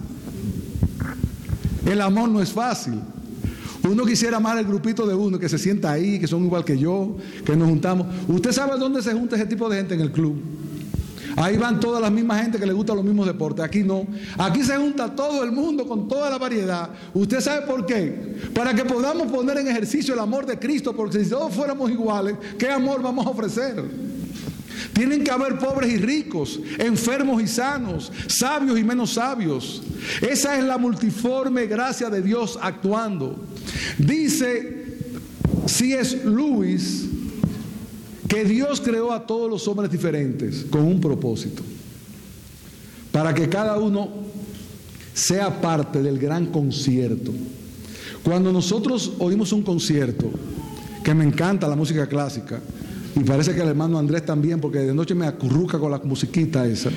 El 1.87 2.01
amor 2.01 2.29
no 2.29 2.43
es 2.43 2.53
fácil. 2.53 3.01
Uno 3.89 4.05
quisiera 4.05 4.37
amar 4.37 4.59
al 4.59 4.65
grupito 4.65 5.07
de 5.07 5.15
uno 5.15 5.39
que 5.39 5.49
se 5.49 5.59
sienta 5.59 5.91
ahí, 5.93 6.19
que 6.19 6.27
son 6.27 6.45
igual 6.45 6.65
que 6.65 6.77
yo, 6.77 7.17
que 7.45 7.57
nos 7.57 7.69
juntamos. 7.69 8.07
Usted 8.29 8.53
sabe 8.53 8.79
dónde 8.79 9.03
se 9.03 9.13
junta 9.15 9.37
ese 9.37 9.47
tipo 9.47 9.69
de 9.69 9.79
gente 9.79 9.95
en 9.95 10.01
el 10.01 10.13
club. 10.13 10.37
Ahí 11.37 11.57
van 11.57 11.81
todas 11.81 12.03
las 12.03 12.11
mismas 12.11 12.43
gente 12.43 12.59
que 12.59 12.67
le 12.67 12.73
gustan 12.73 12.97
los 12.97 13.05
mismos 13.05 13.27
deportes. 13.27 13.65
Aquí 13.65 13.83
no. 13.83 14.07
Aquí 14.37 14.63
se 14.63 14.77
junta 14.77 15.15
todo 15.15 15.43
el 15.43 15.53
mundo 15.53 15.87
con 15.87 16.09
toda 16.09 16.29
la 16.29 16.39
variedad. 16.39 16.91
¿Usted 17.15 17.41
sabe 17.41 17.67
por 17.67 17.87
qué? 17.87 18.37
Para 18.55 18.75
que 18.75 18.85
podamos 18.85 19.31
poner 19.31 19.59
en 19.59 19.69
ejercicio 19.69 20.13
el 20.15 20.21
amor 20.21 20.45
de 20.45 20.59
Cristo, 20.59 20.95
porque 20.95 21.25
si 21.25 21.31
todos 21.31 21.55
fuéramos 21.55 21.91
iguales, 21.91 22.35
¿qué 22.59 22.69
amor 22.69 23.01
vamos 23.03 23.27
a 23.27 23.31
ofrecer? 23.31 23.83
Tienen 24.93 25.25
que 25.25 25.31
haber 25.31 25.59
pobres 25.59 25.93
y 25.93 25.99
ricos, 25.99 26.61
enfermos 26.79 27.43
y 27.43 27.47
sanos, 27.47 28.13
sabios 28.27 28.79
y 28.79 28.85
menos 28.85 29.15
sabios. 29.15 29.83
Esa 30.21 30.59
es 30.59 30.65
la 30.65 30.79
multiforme 30.79 31.67
gracia 31.67 32.11
de 32.11 32.23
Dios 32.23 32.59
actuando. 32.61 33.37
Dice 33.99 34.81
si 35.67 35.93
es 35.93 36.25
Luis 36.25 37.07
que 38.29 38.45
Dios 38.45 38.81
creó 38.81 39.13
a 39.13 39.27
todos 39.27 39.51
los 39.51 39.67
hombres 39.67 39.91
diferentes 39.91 40.67
con 40.71 40.83
un 40.83 41.01
propósito. 41.01 41.63
Para 43.11 43.35
que 43.35 43.49
cada 43.49 43.77
uno 43.79 44.09
sea 45.13 45.61
parte 45.61 46.01
del 46.01 46.19
gran 46.19 46.47
concierto. 46.47 47.33
Cuando 48.23 48.53
nosotros 48.53 49.13
oímos 49.19 49.53
un 49.53 49.63
concierto, 49.63 50.31
que 51.03 51.15
me 51.15 51.25
encanta 51.25 51.67
la 51.67 51.77
música 51.77 52.07
clásica, 52.07 52.61
y 53.17 53.21
parece 53.21 53.55
que 53.55 53.63
el 53.63 53.69
hermano 53.69 53.99
Andrés 53.99 54.25
también, 54.25 54.61
porque 54.61 54.79
de 54.79 54.95
noche 54.95 55.15
me 55.15 55.27
acurruca 55.27 55.79
con 55.79 55.91
la 55.91 55.99
musiquita 55.99 56.67
esa. 56.67 56.91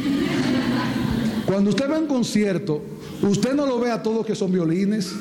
Cuando 1.45 1.71
usted 1.71 1.89
ve 1.89 1.97
un 1.97 2.07
concierto, 2.07 2.81
usted 3.21 3.53
no 3.53 3.65
lo 3.65 3.79
ve 3.79 3.91
a 3.91 4.01
todos 4.01 4.25
que 4.25 4.35
son 4.35 4.51
violines, 4.51 5.11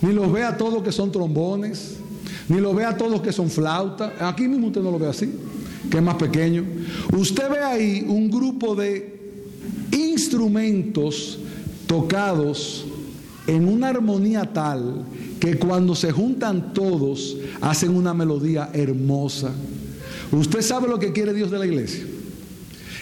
ni 0.00 0.12
lo 0.12 0.30
ve 0.30 0.44
a 0.44 0.56
todos 0.56 0.82
que 0.82 0.92
son 0.92 1.10
trombones, 1.10 1.96
ni 2.48 2.60
lo 2.60 2.74
ve 2.74 2.84
a 2.84 2.96
todos 2.96 3.20
que 3.20 3.32
son 3.32 3.50
flautas. 3.50 4.12
Aquí 4.20 4.48
mismo 4.48 4.68
usted 4.68 4.80
no 4.80 4.90
lo 4.90 4.98
ve 4.98 5.08
así, 5.08 5.30
que 5.90 5.96
es 5.98 6.02
más 6.02 6.16
pequeño. 6.16 6.64
Usted 7.16 7.50
ve 7.50 7.58
ahí 7.58 8.04
un 8.08 8.30
grupo 8.30 8.74
de 8.74 9.16
instrumentos 9.92 11.38
tocados 11.86 12.86
en 13.46 13.68
una 13.68 13.88
armonía 13.88 14.52
tal 14.52 15.04
que 15.38 15.58
cuando 15.58 15.94
se 15.94 16.10
juntan 16.12 16.72
todos 16.72 17.36
hacen 17.60 17.94
una 17.94 18.14
melodía 18.14 18.70
hermosa. 18.72 19.52
Usted 20.32 20.62
sabe 20.62 20.88
lo 20.88 20.98
que 20.98 21.12
quiere 21.12 21.32
Dios 21.32 21.50
de 21.50 21.58
la 21.58 21.66
iglesia. 21.66 22.04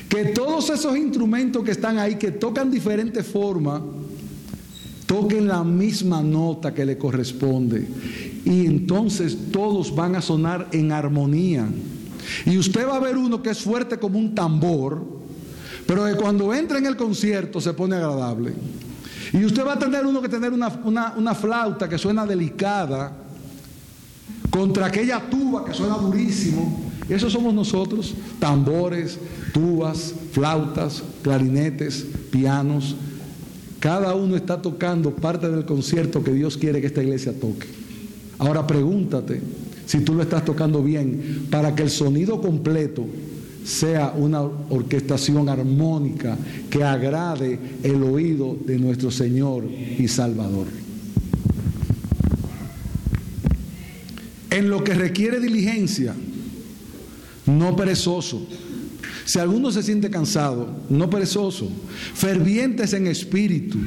Que 0.09 0.27
todos 0.27 0.71
esos 0.71 0.97
instrumentos 0.97 1.65
que 1.65 1.71
están 1.71 1.99
ahí, 1.99 2.17
que 2.17 2.31
tocan 2.31 2.71
diferente 2.71 3.23
forma, 3.23 3.83
toquen 5.07 5.49
la 5.49 5.65
misma 5.65 6.23
nota 6.23 6.75
que 6.75 6.85
le 6.85 6.99
corresponde. 6.99 7.87
Y 8.45 8.67
entonces 8.67 9.37
todos 9.51 9.95
van 9.95 10.17
a 10.17 10.23
sonar 10.23 10.69
en 10.73 10.93
armonía. 10.93 11.67
Y 12.47 12.59
usted 12.59 12.87
va 12.87 12.97
a 12.97 13.01
ver 13.01 13.17
uno 13.17 13.43
que 13.43 13.51
es 13.51 13.61
fuerte 13.61 13.99
como 13.99 14.19
un 14.19 14.35
tambor, 14.35 15.03
pero 15.87 16.05
que 16.05 16.15
cuando 16.15 16.53
entra 16.55 16.79
en 16.79 16.87
el 16.87 16.97
concierto 16.97 17.61
se 17.61 17.73
pone 17.73 17.97
agradable. 17.97 18.53
Y 19.33 19.45
usted 19.45 19.65
va 19.67 19.75
a 19.75 19.79
tener 19.79 20.07
uno 20.07 20.23
que 20.23 20.29
tener 20.29 20.53
una, 20.53 21.35
flauta 21.35 21.89
que 21.89 21.99
suena 21.99 22.27
delicada 22.27 23.13
contra 24.51 24.87
aquella 24.87 25.21
tuba 25.29 25.65
que 25.65 25.75
suena 25.75 25.97
durísimo. 25.97 26.84
Eso 27.09 27.29
somos 27.29 27.53
nosotros, 27.53 28.15
tambores, 28.39 29.19
tubas, 29.53 30.15
flautas, 30.33 31.03
clarinetes, 31.23 32.07
pianos. 32.31 32.97
Cada 33.79 34.15
uno 34.15 34.37
está 34.37 34.63
tocando 34.63 35.15
parte 35.15 35.51
del 35.51 35.67
concierto 35.67 36.25
que 36.25 36.33
Dios 36.33 36.57
quiere 36.57 36.81
que 36.81 36.87
esta 36.87 37.03
iglesia 37.03 37.39
toque. 37.39 37.67
Ahora 38.39 38.67
pregúntate 38.67 39.41
si 39.87 40.01
tú 40.01 40.15
lo 40.15 40.23
estás 40.23 40.45
tocando 40.45 40.83
bien 40.83 41.47
para 41.51 41.75
que 41.75 41.83
el 41.83 41.91
sonido 41.91 42.41
completo 42.41 43.07
sea 43.65 44.13
una 44.17 44.43
orquestación 44.43 45.49
armónica 45.49 46.37
que 46.71 46.85
agrade 46.85 47.59
el 47.83 48.03
oído 48.03 48.57
de 48.65 48.79
nuestro 48.79 49.11
Señor 49.11 49.65
y 49.65 50.09
Salvador. 50.09 50.67
En 54.51 54.71
lo 54.71 54.85
que 54.85 54.95
requiere 54.95 55.41
diligencia, 55.41 56.15
no 57.47 57.77
perezoso. 57.77 58.47
Si 59.25 59.39
alguno 59.39 59.71
se 59.71 59.83
siente 59.83 60.11
cansado, 60.11 60.69
no 60.91 61.09
perezoso, 61.09 61.71
fervientes 62.15 62.93
en 62.93 63.07
espíritu, 63.07 63.79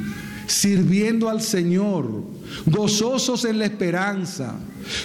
sirviendo 0.48 1.30
al 1.30 1.42
Señor, 1.42 2.24
gozosos 2.66 3.46
en 3.46 3.60
la 3.60 3.66
esperanza, 3.66 4.56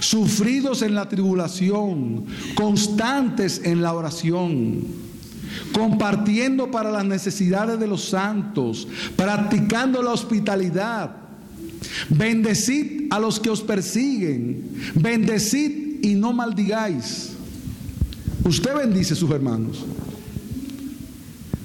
sufridos 0.01 0.83
en 0.83 0.95
la 0.95 1.09
tribulación, 1.09 2.25
constantes 2.55 3.61
en 3.65 3.83
la 3.83 3.93
oración, 3.93 4.85
compartiendo 5.73 6.71
para 6.71 6.91
las 6.91 7.05
necesidades 7.05 7.79
de 7.79 7.87
los 7.87 8.05
santos, 8.05 8.89
practicando 9.17 10.03
la 10.03 10.13
hospitalidad. 10.13 11.17
Bendecid 12.09 13.09
a 13.11 13.19
los 13.19 13.39
que 13.39 13.51
os 13.51 13.61
persiguen, 13.61 14.73
bendecid 14.95 16.03
y 16.03 16.15
no 16.15 16.33
maldigáis. 16.33 17.32
Usted 18.45 18.75
bendice 18.75 19.15
a 19.15 19.17
sus 19.17 19.31
hermanos. 19.31 19.85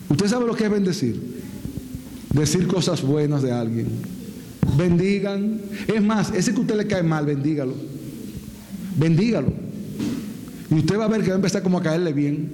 Usted 0.10 0.28
sabe 0.28 0.46
lo 0.46 0.56
que 0.56 0.66
es 0.66 0.72
bendecir. 0.72 1.38
Decir 2.34 2.68
cosas 2.68 3.02
buenas 3.02 3.42
de 3.42 3.52
alguien. 3.52 3.88
Bendigan. 4.78 5.62
Es 5.88 6.02
más, 6.02 6.32
ese 6.34 6.54
que 6.54 6.62
usted 6.62 6.76
le 6.76 6.88
cae 6.88 7.04
mal, 7.04 7.26
bendígalo. 7.26 7.74
Bendígalo. 8.98 9.52
Y 10.70 10.76
usted 10.76 11.00
va 11.00 11.06
a 11.06 11.08
ver 11.08 11.22
que 11.22 11.30
va 11.30 11.34
a 11.34 11.38
empezar 11.38 11.64
como 11.64 11.80
a 11.80 11.84
caerle 11.84 12.14
bien. 12.14 12.52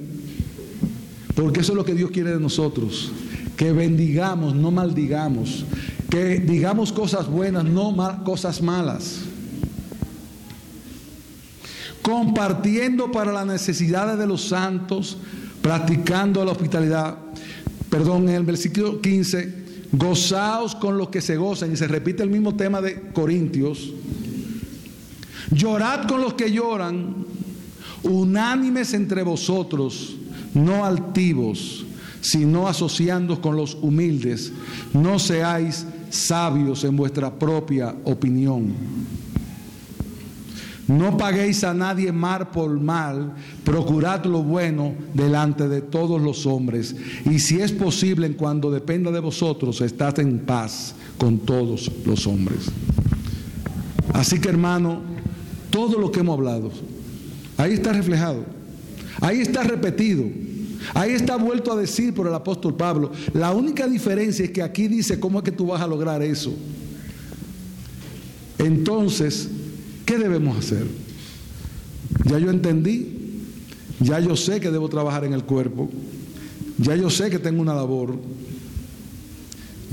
Porque 1.35 1.61
eso 1.61 1.73
es 1.73 1.77
lo 1.77 1.85
que 1.85 1.95
Dios 1.95 2.11
quiere 2.11 2.31
de 2.31 2.39
nosotros. 2.39 3.11
Que 3.57 3.71
bendigamos, 3.71 4.55
no 4.55 4.71
maldigamos. 4.71 5.65
Que 6.09 6.39
digamos 6.39 6.93
cosas 6.93 7.27
buenas, 7.27 7.65
no 7.65 8.23
cosas 8.23 8.61
malas. 8.61 9.21
Compartiendo 12.03 13.11
para 13.11 13.33
las 13.33 13.47
necesidades 13.47 14.19
de 14.19 14.27
los 14.27 14.47
santos, 14.47 15.17
practicando 15.63 16.45
la 16.45 16.51
hospitalidad. 16.51 17.17
Perdón, 17.89 18.29
en 18.29 18.35
el 18.35 18.43
versículo 18.43 19.01
15, 19.01 19.63
gozaos 19.93 20.75
con 20.75 20.99
los 20.99 21.09
que 21.09 21.21
se 21.21 21.37
gozan. 21.37 21.73
Y 21.73 21.77
se 21.77 21.87
repite 21.87 22.21
el 22.21 22.29
mismo 22.29 22.55
tema 22.55 22.79
de 22.81 22.99
Corintios 23.13 23.93
Llorad 25.51 26.07
con 26.07 26.21
los 26.21 26.33
que 26.33 26.51
lloran, 26.51 27.25
unánimes 28.03 28.93
entre 28.93 29.23
vosotros, 29.23 30.15
no 30.53 30.85
altivos, 30.85 31.85
sino 32.21 32.67
asociándoos 32.67 33.39
con 33.39 33.55
los 33.55 33.75
humildes. 33.75 34.51
No 34.93 35.19
seáis 35.19 35.85
sabios 36.09 36.83
en 36.83 36.95
vuestra 36.95 37.33
propia 37.33 37.95
opinión. 38.05 38.73
No 40.87 41.15
paguéis 41.15 41.63
a 41.63 41.73
nadie 41.73 42.11
mal 42.11 42.49
por 42.51 42.69
mal, 42.79 43.33
procurad 43.63 44.25
lo 44.25 44.43
bueno 44.43 44.93
delante 45.13 45.69
de 45.69 45.81
todos 45.81 46.21
los 46.21 46.45
hombres. 46.45 46.95
Y 47.29 47.39
si 47.39 47.61
es 47.61 47.71
posible, 47.71 48.27
en 48.27 48.33
cuando 48.33 48.69
dependa 48.69 49.09
de 49.09 49.21
vosotros, 49.21 49.79
estad 49.79 50.19
en 50.19 50.39
paz 50.39 50.93
con 51.17 51.39
todos 51.39 51.89
los 52.05 52.27
hombres. 52.27 52.65
Así 54.13 54.39
que 54.39 54.49
hermano, 54.49 55.01
todo 55.69 55.97
lo 55.97 56.11
que 56.11 56.19
hemos 56.19 56.37
hablado. 56.37 56.71
Ahí 57.57 57.73
está 57.73 57.93
reflejado. 57.93 58.43
Ahí 59.21 59.39
está 59.39 59.63
repetido. 59.63 60.25
Ahí 60.93 61.11
está 61.11 61.37
vuelto 61.37 61.71
a 61.71 61.77
decir 61.77 62.13
por 62.13 62.27
el 62.27 62.33
apóstol 62.33 62.75
Pablo. 62.75 63.11
La 63.33 63.53
única 63.53 63.87
diferencia 63.87 64.43
es 64.43 64.51
que 64.51 64.61
aquí 64.61 64.89
dice 64.89 65.17
cómo 65.17 65.39
es 65.39 65.45
que 65.45 65.51
tú 65.51 65.67
vas 65.67 65.81
a 65.81 65.87
lograr 65.87 66.21
eso. 66.21 66.53
Entonces, 68.57 69.49
¿qué 70.05 70.17
debemos 70.17 70.57
hacer? 70.57 70.85
Ya 72.25 72.39
yo 72.39 72.49
entendí, 72.49 73.13
ya 73.99 74.19
yo 74.19 74.35
sé 74.35 74.59
que 74.59 74.71
debo 74.71 74.89
trabajar 74.89 75.25
en 75.25 75.33
el 75.33 75.43
cuerpo, 75.43 75.89
ya 76.77 76.95
yo 76.95 77.09
sé 77.09 77.29
que 77.29 77.39
tengo 77.39 77.61
una 77.61 77.73
labor, 77.73 78.17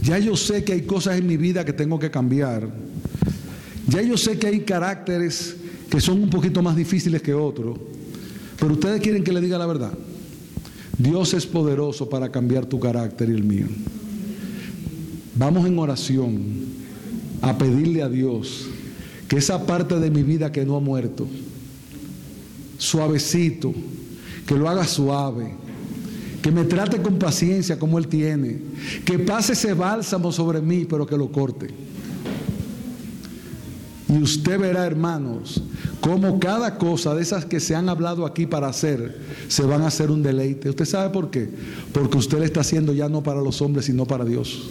ya 0.02 0.18
yo 0.18 0.36
sé 0.36 0.64
que 0.64 0.72
hay 0.72 0.82
cosas 0.82 1.18
en 1.18 1.26
mi 1.26 1.36
vida 1.36 1.64
que 1.64 1.72
tengo 1.72 1.98
que 1.98 2.10
cambiar, 2.10 2.68
ya 3.88 4.02
yo 4.02 4.16
sé 4.16 4.38
que 4.38 4.46
hay 4.46 4.60
caracteres 4.60 5.56
que 5.90 6.00
son 6.00 6.22
un 6.22 6.30
poquito 6.30 6.62
más 6.62 6.76
difíciles 6.76 7.22
que 7.22 7.34
otros, 7.34 7.78
pero 8.58 8.74
ustedes 8.74 9.00
quieren 9.00 9.24
que 9.24 9.32
le 9.32 9.40
diga 9.40 9.58
la 9.58 9.66
verdad. 9.66 9.92
Dios 10.98 11.32
es 11.32 11.46
poderoso 11.46 12.10
para 12.10 12.30
cambiar 12.30 12.66
tu 12.66 12.78
carácter 12.78 13.30
y 13.30 13.32
el 13.32 13.42
mío. 13.42 13.66
Vamos 15.34 15.66
en 15.66 15.78
oración 15.78 16.42
a 17.40 17.56
pedirle 17.56 18.02
a 18.02 18.08
Dios 18.10 18.66
que 19.30 19.36
esa 19.36 19.64
parte 19.64 20.00
de 20.00 20.10
mi 20.10 20.24
vida 20.24 20.50
que 20.50 20.66
no 20.66 20.74
ha 20.74 20.80
muerto, 20.80 21.24
suavecito, 22.78 23.72
que 24.44 24.56
lo 24.56 24.68
haga 24.68 24.84
suave, 24.88 25.54
que 26.42 26.50
me 26.50 26.64
trate 26.64 27.00
con 27.00 27.16
paciencia 27.16 27.78
como 27.78 28.00
Él 28.00 28.08
tiene, 28.08 28.58
que 29.04 29.20
pase 29.20 29.52
ese 29.52 29.72
bálsamo 29.72 30.32
sobre 30.32 30.60
mí, 30.60 30.84
pero 30.84 31.06
que 31.06 31.16
lo 31.16 31.30
corte. 31.30 31.68
Y 34.08 34.20
usted 34.20 34.58
verá, 34.58 34.84
hermanos, 34.84 35.62
cómo 36.00 36.40
cada 36.40 36.76
cosa 36.76 37.14
de 37.14 37.22
esas 37.22 37.44
que 37.44 37.60
se 37.60 37.76
han 37.76 37.88
hablado 37.88 38.26
aquí 38.26 38.46
para 38.46 38.66
hacer, 38.66 39.20
se 39.46 39.62
van 39.62 39.82
a 39.82 39.86
hacer 39.86 40.10
un 40.10 40.24
deleite. 40.24 40.70
¿Usted 40.70 40.86
sabe 40.86 41.10
por 41.10 41.30
qué? 41.30 41.48
Porque 41.92 42.18
usted 42.18 42.40
le 42.40 42.46
está 42.46 42.62
haciendo 42.62 42.92
ya 42.92 43.08
no 43.08 43.22
para 43.22 43.40
los 43.40 43.62
hombres, 43.62 43.84
sino 43.84 44.06
para 44.06 44.24
Dios. 44.24 44.70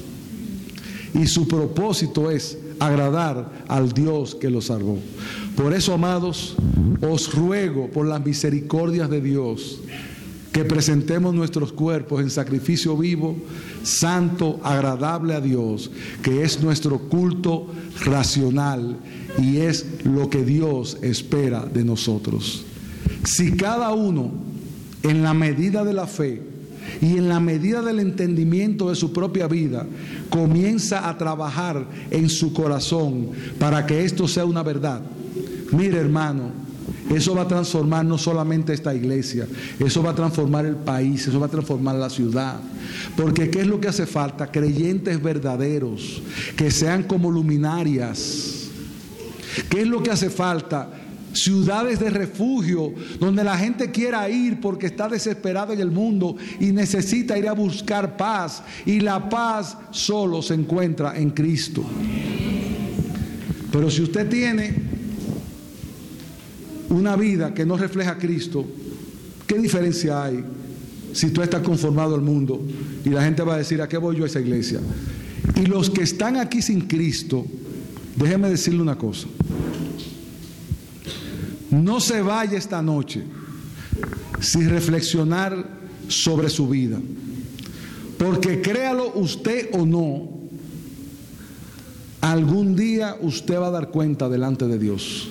Y 1.13 1.27
su 1.27 1.47
propósito 1.47 2.29
es 2.29 2.57
agradar 2.79 3.49
al 3.67 3.91
Dios 3.91 4.35
que 4.35 4.49
lo 4.49 4.61
salvó. 4.61 4.97
Por 5.55 5.73
eso, 5.73 5.93
amados, 5.93 6.55
os 7.01 7.33
ruego 7.33 7.89
por 7.89 8.05
las 8.07 8.23
misericordias 8.23 9.09
de 9.09 9.21
Dios 9.21 9.81
que 10.51 10.65
presentemos 10.65 11.33
nuestros 11.35 11.71
cuerpos 11.71 12.21
en 12.21 12.29
sacrificio 12.29 12.97
vivo, 12.97 13.37
santo, 13.83 14.59
agradable 14.63 15.35
a 15.35 15.41
Dios, 15.41 15.91
que 16.23 16.43
es 16.43 16.61
nuestro 16.61 16.97
culto 16.97 17.67
racional 18.03 18.97
y 19.37 19.57
es 19.57 19.85
lo 20.05 20.29
que 20.29 20.43
Dios 20.43 20.97
espera 21.01 21.65
de 21.65 21.83
nosotros. 21.83 22.65
Si 23.25 23.51
cada 23.51 23.93
uno, 23.93 24.31
en 25.03 25.21
la 25.21 25.33
medida 25.33 25.83
de 25.83 25.93
la 25.93 26.07
fe, 26.07 26.49
y 27.01 27.17
en 27.17 27.29
la 27.29 27.39
medida 27.39 27.81
del 27.81 27.99
entendimiento 27.99 28.89
de 28.89 28.95
su 28.95 29.13
propia 29.13 29.47
vida, 29.47 29.85
comienza 30.29 31.09
a 31.09 31.17
trabajar 31.17 31.85
en 32.11 32.29
su 32.29 32.53
corazón 32.53 33.29
para 33.59 33.85
que 33.85 34.03
esto 34.03 34.27
sea 34.27 34.45
una 34.45 34.63
verdad. 34.63 35.01
Mire 35.71 35.99
hermano, 35.99 36.51
eso 37.13 37.33
va 37.33 37.43
a 37.43 37.47
transformar 37.47 38.05
no 38.05 38.17
solamente 38.17 38.73
esta 38.73 38.93
iglesia, 38.93 39.47
eso 39.79 40.03
va 40.03 40.11
a 40.11 40.15
transformar 40.15 40.65
el 40.65 40.75
país, 40.75 41.27
eso 41.27 41.39
va 41.39 41.47
a 41.47 41.49
transformar 41.49 41.95
la 41.95 42.09
ciudad. 42.09 42.59
Porque 43.17 43.49
¿qué 43.49 43.61
es 43.61 43.67
lo 43.67 43.79
que 43.79 43.87
hace 43.87 44.05
falta? 44.05 44.51
Creyentes 44.51 45.21
verdaderos, 45.21 46.21
que 46.55 46.69
sean 46.71 47.03
como 47.03 47.31
luminarias. 47.31 48.55
¿Qué 49.69 49.81
es 49.81 49.87
lo 49.87 50.03
que 50.03 50.11
hace 50.11 50.29
falta? 50.29 50.89
Ciudades 51.33 51.99
de 51.99 52.09
refugio, 52.09 52.93
donde 53.19 53.43
la 53.43 53.57
gente 53.57 53.91
quiera 53.91 54.29
ir 54.29 54.59
porque 54.59 54.87
está 54.87 55.07
desesperada 55.07 55.73
en 55.73 55.79
el 55.79 55.91
mundo 55.91 56.35
y 56.59 56.71
necesita 56.71 57.37
ir 57.37 57.47
a 57.47 57.53
buscar 57.53 58.17
paz. 58.17 58.63
Y 58.85 58.99
la 58.99 59.29
paz 59.29 59.77
solo 59.91 60.41
se 60.41 60.53
encuentra 60.53 61.17
en 61.17 61.31
Cristo. 61.31 61.83
Pero 63.71 63.89
si 63.89 64.01
usted 64.01 64.27
tiene 64.27 64.73
una 66.89 67.15
vida 67.15 67.53
que 67.53 67.65
no 67.65 67.77
refleja 67.77 68.11
a 68.11 68.17
Cristo, 68.17 68.65
¿qué 69.45 69.59
diferencia 69.59 70.23
hay 70.23 70.43
si 71.13 71.31
tú 71.31 71.41
estás 71.41 71.61
conformado 71.61 72.15
al 72.15 72.21
mundo 72.21 72.61
y 73.05 73.09
la 73.09 73.23
gente 73.23 73.43
va 73.43 73.55
a 73.55 73.57
decir, 73.57 73.81
¿a 73.81 73.87
qué 73.87 73.97
voy 73.97 74.17
yo 74.17 74.23
a 74.23 74.27
esa 74.27 74.39
iglesia? 74.39 74.79
Y 75.55 75.65
los 75.65 75.89
que 75.89 76.03
están 76.03 76.37
aquí 76.37 76.61
sin 76.61 76.81
Cristo, 76.81 77.45
déjeme 78.15 78.49
decirle 78.49 78.81
una 78.81 78.97
cosa. 78.97 79.27
No 81.71 81.99
se 81.99 82.21
vaya 82.21 82.57
esta 82.57 82.81
noche 82.81 83.23
sin 84.39 84.69
reflexionar 84.69 85.65
sobre 86.07 86.49
su 86.49 86.67
vida. 86.67 86.99
Porque 88.17 88.61
créalo 88.61 89.13
usted 89.15 89.69
o 89.73 89.85
no, 89.85 90.29
algún 92.21 92.75
día 92.75 93.15
usted 93.21 93.57
va 93.57 93.67
a 93.67 93.71
dar 93.71 93.89
cuenta 93.89 94.27
delante 94.27 94.67
de 94.67 94.77
Dios. 94.77 95.29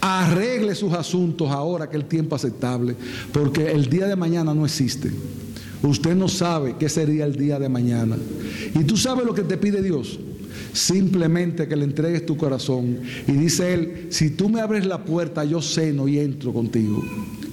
Arregle 0.00 0.74
sus 0.74 0.92
asuntos 0.92 1.50
ahora 1.50 1.90
que 1.90 1.96
el 1.96 2.04
tiempo 2.04 2.36
aceptable, 2.36 2.94
porque 3.32 3.72
el 3.72 3.88
día 3.88 4.06
de 4.06 4.14
mañana 4.14 4.54
no 4.54 4.64
existe. 4.64 5.10
Usted 5.82 6.14
no 6.14 6.28
sabe 6.28 6.76
qué 6.78 6.88
sería 6.88 7.24
el 7.24 7.36
día 7.36 7.58
de 7.58 7.68
mañana. 7.68 8.16
Y 8.74 8.84
tú 8.84 8.96
sabes 8.96 9.26
lo 9.26 9.34
que 9.34 9.42
te 9.42 9.56
pide 9.56 9.82
Dios. 9.82 10.18
Simplemente 10.76 11.66
que 11.66 11.74
le 11.74 11.84
entregues 11.84 12.26
tu 12.26 12.36
corazón. 12.36 13.00
Y 13.26 13.32
dice 13.32 13.72
él, 13.72 14.08
si 14.10 14.28
tú 14.28 14.50
me 14.50 14.60
abres 14.60 14.84
la 14.84 15.04
puerta, 15.04 15.42
yo 15.42 15.62
ceno 15.62 16.06
y 16.06 16.18
entro 16.18 16.52
contigo. 16.52 17.02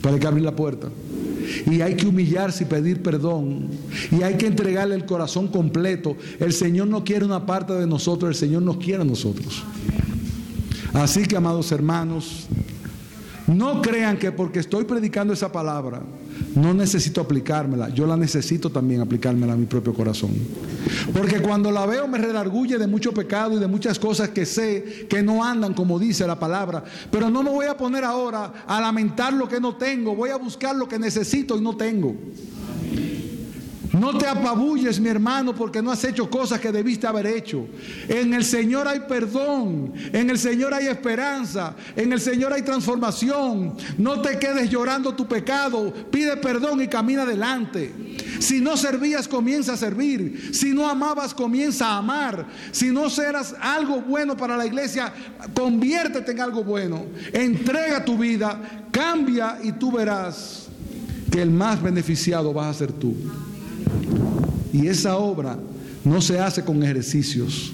Para 0.02 0.20
que 0.20 0.28
abrir 0.28 0.44
la 0.44 0.54
puerta. 0.54 0.90
Y 1.66 1.80
hay 1.80 1.96
que 1.96 2.06
humillarse 2.06 2.66
y 2.66 2.68
pedir 2.68 3.02
perdón. 3.02 3.70
Y 4.12 4.24
hay 4.24 4.36
que 4.36 4.48
entregarle 4.48 4.96
el 4.96 5.06
corazón 5.06 5.48
completo. 5.48 6.18
El 6.38 6.52
Señor 6.52 6.88
no 6.88 7.06
quiere 7.06 7.24
una 7.24 7.46
parte 7.46 7.72
de 7.72 7.88
nosotros, 7.88 8.30
el 8.30 8.36
Señor 8.36 8.62
nos 8.64 8.76
quiere 8.76 9.04
a 9.04 9.06
nosotros. 9.06 9.64
Así 10.92 11.24
que, 11.26 11.38
amados 11.38 11.72
hermanos, 11.72 12.48
no 13.48 13.82
crean 13.82 14.18
que 14.18 14.34
porque 14.34 14.60
estoy 14.60 14.84
predicando 14.84 15.34
esa 15.34 15.50
palabra, 15.50 16.02
no 16.56 16.74
necesito 16.74 17.22
aplicármela, 17.22 17.90
yo 17.90 18.06
la 18.06 18.18
necesito 18.18 18.70
también 18.70 19.02
aplicármela 19.02 19.54
a 19.54 19.56
mi 19.56 19.66
propio 19.66 19.94
corazón. 19.94 20.32
Porque 21.14 21.42
cuando 21.42 21.72
la 21.72 21.86
veo 21.86 22.08
me 22.08 22.18
redarguye 22.18 22.78
de 22.78 22.88
mucho 22.88 23.14
pecado 23.14 23.58
y 23.58 23.60
de 23.60 23.68
muchas 23.68 23.98
cosas 24.00 24.30
que 24.30 24.46
sé 24.46 25.08
que 25.10 25.24
no 25.24 25.44
andan 25.44 25.74
como 25.74 26.00
dice 26.00 26.28
la 26.28 26.40
palabra. 26.40 26.84
Pero 27.12 27.30
no 27.30 27.44
me 27.44 27.50
voy 27.50 27.66
a 27.66 27.78
poner 27.78 28.04
ahora 28.04 28.66
a 28.68 28.82
lamentar 28.82 29.34
lo 29.34 29.48
que 29.48 29.60
no 29.60 29.76
tengo, 29.76 30.16
voy 30.16 30.30
a 30.30 30.38
buscar 30.38 30.76
lo 30.76 30.88
que 30.88 31.00
necesito 31.00 31.58
y 31.58 31.62
no 31.62 31.76
tengo. 31.76 32.16
No 33.94 34.18
te 34.18 34.26
apabulles, 34.26 35.00
mi 35.00 35.10
hermano, 35.10 35.54
porque 35.54 35.80
no 35.80 35.92
has 35.92 36.04
hecho 36.04 36.28
cosas 36.28 36.60
que 36.60 36.72
debiste 36.72 37.06
haber 37.06 37.28
hecho. 37.28 37.68
En 38.08 38.34
el 38.34 38.44
Señor 38.44 38.88
hay 38.88 39.02
perdón, 39.02 39.94
en 40.12 40.32
el 40.32 40.40
Señor 40.40 40.74
hay 40.74 40.88
esperanza, 40.88 41.76
en 41.96 42.12
el 42.12 42.20
Señor 42.20 42.54
hay 42.54 42.64
transformación. 42.64 43.78
No 44.00 44.20
te 44.20 44.40
quedes 44.40 44.72
llorando 44.72 45.14
tu 45.14 45.28
pecado, 45.28 45.94
pide 46.10 46.38
perdón 46.38 46.82
y 46.82 46.88
camina 46.88 47.22
adelante. 47.22 47.94
Si 48.40 48.62
no 48.62 48.78
servías, 48.78 49.28
comienza 49.28 49.74
a 49.74 49.78
servir. 49.78 50.50
Si 50.56 50.74
no 50.74 50.90
amabas, 50.90 51.36
comienza 51.36 51.90
a 51.90 51.98
amar. 52.00 52.48
Si 52.72 52.90
no 52.90 53.12
serás 53.12 53.56
algo 53.62 54.02
bueno 54.02 54.36
para 54.36 54.58
la 54.58 54.66
iglesia, 54.66 55.14
conviértete 55.54 56.32
en 56.32 56.42
algo 56.42 56.64
bueno. 56.64 57.06
Entrega 57.32 58.04
tu 58.04 58.18
vida, 58.18 58.88
cambia 58.92 59.60
y 59.62 59.72
tú 59.74 59.92
verás 59.92 60.68
que 61.32 61.44
el 61.44 61.52
más 61.52 61.80
beneficiado 61.80 62.52
vas 62.54 62.76
a 62.76 62.80
ser 62.80 62.92
tú. 62.92 63.16
Y 64.72 64.88
esa 64.88 65.18
obra 65.18 65.58
no 66.04 66.22
se 66.22 66.40
hace 66.40 66.64
con 66.64 66.82
ejercicios. 66.84 67.72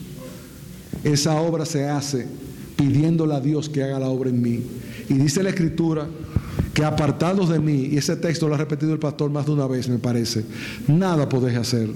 Esa 1.04 1.40
obra 1.40 1.66
se 1.66 1.88
hace 1.88 2.28
pidiéndole 2.76 3.34
a 3.34 3.40
Dios 3.40 3.70
que 3.70 3.84
haga 3.84 4.00
la 4.00 4.08
obra 4.08 4.30
en 4.30 4.42
mí. 4.42 4.64
Y 5.10 5.14
dice 5.14 5.44
la 5.44 5.50
escritura 5.50 6.08
que 6.74 6.86
apartados 6.86 7.50
de 7.50 7.60
mí, 7.60 7.90
y 7.92 7.98
ese 7.98 8.16
texto 8.16 8.48
lo 8.48 8.56
ha 8.56 8.58
repetido 8.58 8.94
el 8.94 9.00
pastor 9.00 9.30
más 9.32 9.46
de 9.46 9.52
una 9.52 9.68
vez, 9.68 9.90
me 9.90 9.98
parece, 9.98 10.46
nada 10.88 11.28
podéis 11.28 11.58
hacer. 11.58 11.90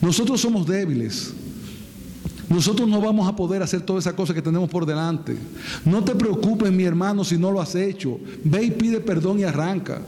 Nosotros 0.00 0.40
somos 0.40 0.66
débiles. 0.66 1.32
Nosotros 2.48 2.86
no 2.88 3.00
vamos 3.00 3.26
a 3.26 3.34
poder 3.34 3.62
hacer 3.62 3.80
todas 3.80 4.04
esas 4.04 4.12
cosas 4.12 4.36
que 4.36 4.42
tenemos 4.42 4.68
por 4.68 4.84
delante. 4.84 5.36
No 5.84 6.04
te 6.04 6.14
preocupes, 6.14 6.70
mi 6.70 6.84
hermano, 6.84 7.24
si 7.24 7.38
no 7.38 7.50
lo 7.50 7.60
has 7.60 7.74
hecho. 7.74 8.20
Ve 8.44 8.64
y 8.64 8.70
pide 8.70 9.00
perdón 9.00 9.38
y 9.38 9.44
arranca. 9.44 10.02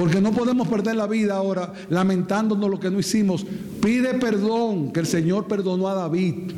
Porque 0.00 0.18
no 0.18 0.32
podemos 0.32 0.66
perder 0.66 0.96
la 0.96 1.06
vida 1.06 1.34
ahora 1.36 1.74
lamentándonos 1.90 2.70
lo 2.70 2.80
que 2.80 2.90
no 2.90 2.98
hicimos. 2.98 3.44
Pide 3.82 4.14
perdón, 4.14 4.94
que 4.94 5.00
el 5.00 5.06
Señor 5.06 5.46
perdonó 5.46 5.88
a 5.88 5.94
David. 5.94 6.52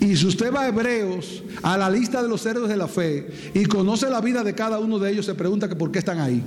Y 0.00 0.16
si 0.16 0.26
usted 0.26 0.50
va 0.50 0.62
a 0.62 0.68
Hebreos, 0.68 1.42
a 1.62 1.76
la 1.76 1.90
lista 1.90 2.22
de 2.22 2.30
los 2.30 2.46
héroes 2.46 2.70
de 2.70 2.78
la 2.78 2.88
fe, 2.88 3.28
y 3.52 3.66
conoce 3.66 4.08
la 4.08 4.22
vida 4.22 4.42
de 4.42 4.54
cada 4.54 4.78
uno 4.78 4.98
de 4.98 5.12
ellos, 5.12 5.26
se 5.26 5.34
pregunta 5.34 5.68
que 5.68 5.76
por 5.76 5.92
qué 5.92 5.98
están 5.98 6.18
ahí. 6.18 6.42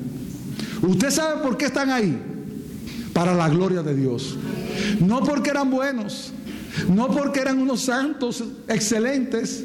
¿Usted 0.81 1.11
sabe 1.11 1.43
por 1.43 1.57
qué 1.57 1.65
están 1.65 1.91
ahí? 1.91 2.19
Para 3.13 3.35
la 3.35 3.49
gloria 3.49 3.83
de 3.83 3.93
Dios. 3.93 4.35
No 4.99 5.21
porque 5.21 5.51
eran 5.51 5.69
buenos, 5.69 6.33
no 6.89 7.09
porque 7.09 7.39
eran 7.39 7.59
unos 7.59 7.81
santos 7.81 8.43
excelentes, 8.67 9.63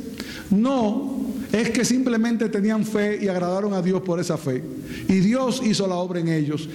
no, 0.50 1.15
es 1.61 1.70
que 1.70 1.84
simplemente 1.84 2.48
tenían 2.48 2.84
fe 2.84 3.18
y 3.22 3.28
agradaron 3.28 3.72
a 3.72 3.82
Dios 3.82 4.02
por 4.02 4.20
esa 4.20 4.36
fe. 4.36 4.62
Y 5.09 5.14
Dios 5.20 5.62
hizo 5.64 5.86
la 5.86 5.96
obra 5.96 6.20
en 6.20 6.28
ellos. 6.28 6.68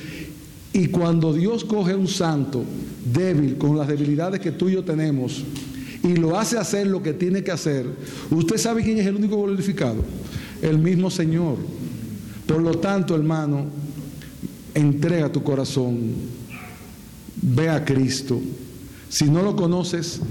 Y 0.74 0.88
cuando 0.88 1.34
Dios 1.34 1.66
coge 1.66 1.94
un 1.94 2.08
santo 2.08 2.64
débil, 3.06 3.58
con 3.58 3.78
las 3.78 3.88
debilidades 3.88 4.40
que 4.40 4.52
tú 4.52 4.70
y 4.70 4.74
yo 4.74 4.84
tenemos, 4.84 5.44
y 6.04 6.16
lo 6.16 6.40
hace 6.40 6.58
hacer 6.58 6.88
lo 6.88 7.04
que 7.04 7.14
tiene 7.14 7.44
que 7.44 7.52
hacer, 7.52 7.86
usted 8.32 8.58
sabe 8.58 8.82
quién 8.82 8.98
es 8.98 9.06
el 9.06 9.16
único 9.16 9.42
glorificado, 9.42 10.04
el 10.62 10.80
mismo 10.80 11.12
Señor. 11.12 11.58
Por 12.48 12.62
lo 12.62 12.80
tanto, 12.80 13.16
hermano, 13.16 13.66
entrega 14.74 15.32
tu 15.32 15.44
corazón, 15.44 16.14
ve 17.42 17.70
a 17.70 17.84
Cristo. 17.84 18.42
Si 19.10 19.30
no 19.30 19.44
lo 19.44 19.56
conoces, 19.56 20.22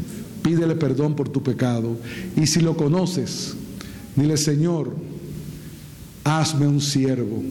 pídele 0.43 0.75
perdón 0.75 1.15
por 1.15 1.29
tu 1.29 1.43
pecado. 1.43 1.97
Y 2.37 2.47
si 2.47 2.61
lo 2.61 2.77
conoces, 2.77 3.55
dile, 4.17 4.37
Señor, 4.37 4.95
hazme 6.25 6.67
un 6.67 6.81
siervo 6.81 7.43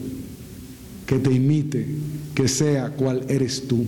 que 1.06 1.18
te 1.20 1.32
imite, 1.32 1.88
que 2.36 2.48
sea 2.48 2.90
cual 2.92 3.26
eres 3.30 3.68
tú. 3.68 3.86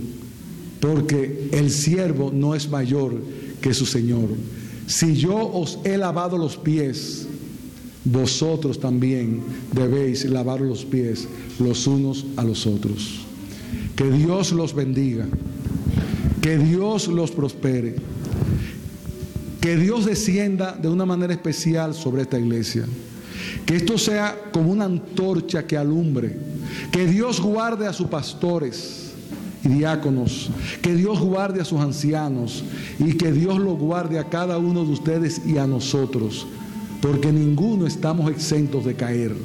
Porque 0.80 1.50
el 1.52 1.70
siervo 1.70 2.32
no 2.34 2.56
es 2.56 2.70
mayor 2.70 3.22
que 3.62 3.74
su 3.74 3.86
Señor. 3.86 4.30
Si 4.88 5.16
yo 5.16 5.38
os 5.38 5.80
he 5.84 5.98
lavado 5.98 6.38
los 6.38 6.58
pies, 6.58 7.28
vosotros 8.04 8.80
también 8.80 9.42
debéis 9.72 10.26
lavar 10.26 10.60
los 10.60 10.84
pies 10.84 11.28
los 11.60 11.86
unos 11.86 12.26
a 12.36 12.44
los 12.44 12.66
otros. 12.66 13.22
Que 13.96 14.10
Dios 14.10 14.52
los 14.52 14.74
bendiga. 14.74 15.28
Que 16.42 16.58
Dios 16.58 17.08
los 17.08 17.30
prospere. 17.30 17.96
Que 19.62 19.78
Dios 19.78 20.06
descienda 20.06 20.74
de 20.74 20.90
una 20.90 21.06
manera 21.06 21.34
especial 21.34 21.94
sobre 21.94 22.24
esta 22.24 22.40
iglesia. 22.40 22.86
Que 23.66 23.76
esto 23.76 23.98
sea 23.98 24.36
como 24.52 24.72
una 24.72 24.86
antorcha 24.86 25.68
que 25.68 25.78
alumbre. 25.78 26.36
Que 26.92 27.06
Dios 27.06 27.40
guarde 27.40 27.86
a 27.88 27.94
sus 27.94 28.08
pastores 28.08 29.12
y 29.64 29.70
diáconos, 29.70 30.50
que 30.82 30.96
Dios 30.96 31.20
guarde 31.20 31.62
a 31.62 31.66
sus 31.66 31.80
ancianos. 31.80 32.64
Y 32.98 33.14
que 33.14 33.32
Dios 33.32 33.60
lo 33.60 33.76
guarde 33.76 34.18
a 34.18 34.30
cada 34.30 34.58
uno 34.58 34.84
de 34.84 34.92
ustedes 34.92 35.42
y 35.46 35.58
a 35.58 35.68
nosotros, 35.68 36.48
porque 37.02 37.32
ninguno 37.32 37.86
estamos 37.86 38.32
exentos 38.32 38.84
de 38.86 38.96
caer. 38.96 39.36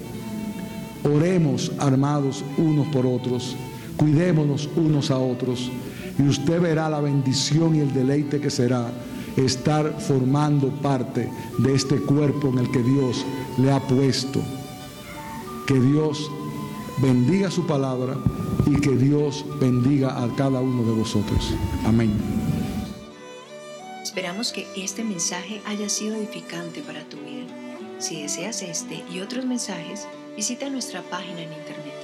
Oremos 1.04 1.72
armados 1.78 2.42
unos 2.56 2.88
por 2.88 3.06
otros, 3.06 3.54
cuidémonos 3.96 4.68
unos 4.76 5.10
a 5.10 5.18
otros. 5.18 5.70
Y 6.18 6.22
usted 6.22 6.60
verá 6.60 6.88
la 6.88 7.00
bendición 7.00 7.76
y 7.76 7.80
el 7.80 7.92
deleite 7.92 8.40
que 8.40 8.48
será 8.50 8.90
estar 9.36 10.00
formando 10.00 10.68
parte 10.68 11.30
de 11.58 11.74
este 11.74 11.96
cuerpo 11.96 12.48
en 12.48 12.58
el 12.58 12.70
que 12.70 12.82
Dios 12.82 13.24
le 13.58 13.72
ha 13.72 13.80
puesto. 13.80 14.40
Que 15.66 15.80
Dios 15.80 16.30
bendiga 16.98 17.50
su 17.50 17.66
palabra 17.66 18.16
y 18.66 18.80
que 18.80 18.96
Dios 18.96 19.44
bendiga 19.60 20.22
a 20.22 20.34
cada 20.36 20.60
uno 20.60 20.82
de 20.84 20.92
vosotros. 20.92 21.52
Amén. 21.84 22.12
Esperamos 24.02 24.52
que 24.52 24.66
este 24.76 25.04
mensaje 25.04 25.60
haya 25.66 25.88
sido 25.88 26.14
edificante 26.14 26.80
para 26.80 27.04
tu 27.04 27.16
vida. 27.18 27.46
Si 27.98 28.22
deseas 28.22 28.62
este 28.62 29.02
y 29.12 29.20
otros 29.20 29.44
mensajes, 29.44 30.06
visita 30.36 30.70
nuestra 30.70 31.02
página 31.02 31.42
en 31.42 31.52
internet 31.52 31.94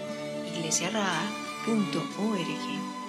iglesiaraa.org. 0.57 3.02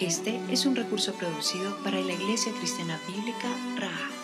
Este 0.00 0.40
es 0.48 0.64
un 0.64 0.76
recurso 0.76 1.12
producido 1.14 1.76
para 1.82 2.00
la 2.00 2.12
Iglesia 2.12 2.52
Cristiana 2.52 3.00
Bíblica 3.08 3.48
Raha. 3.76 4.17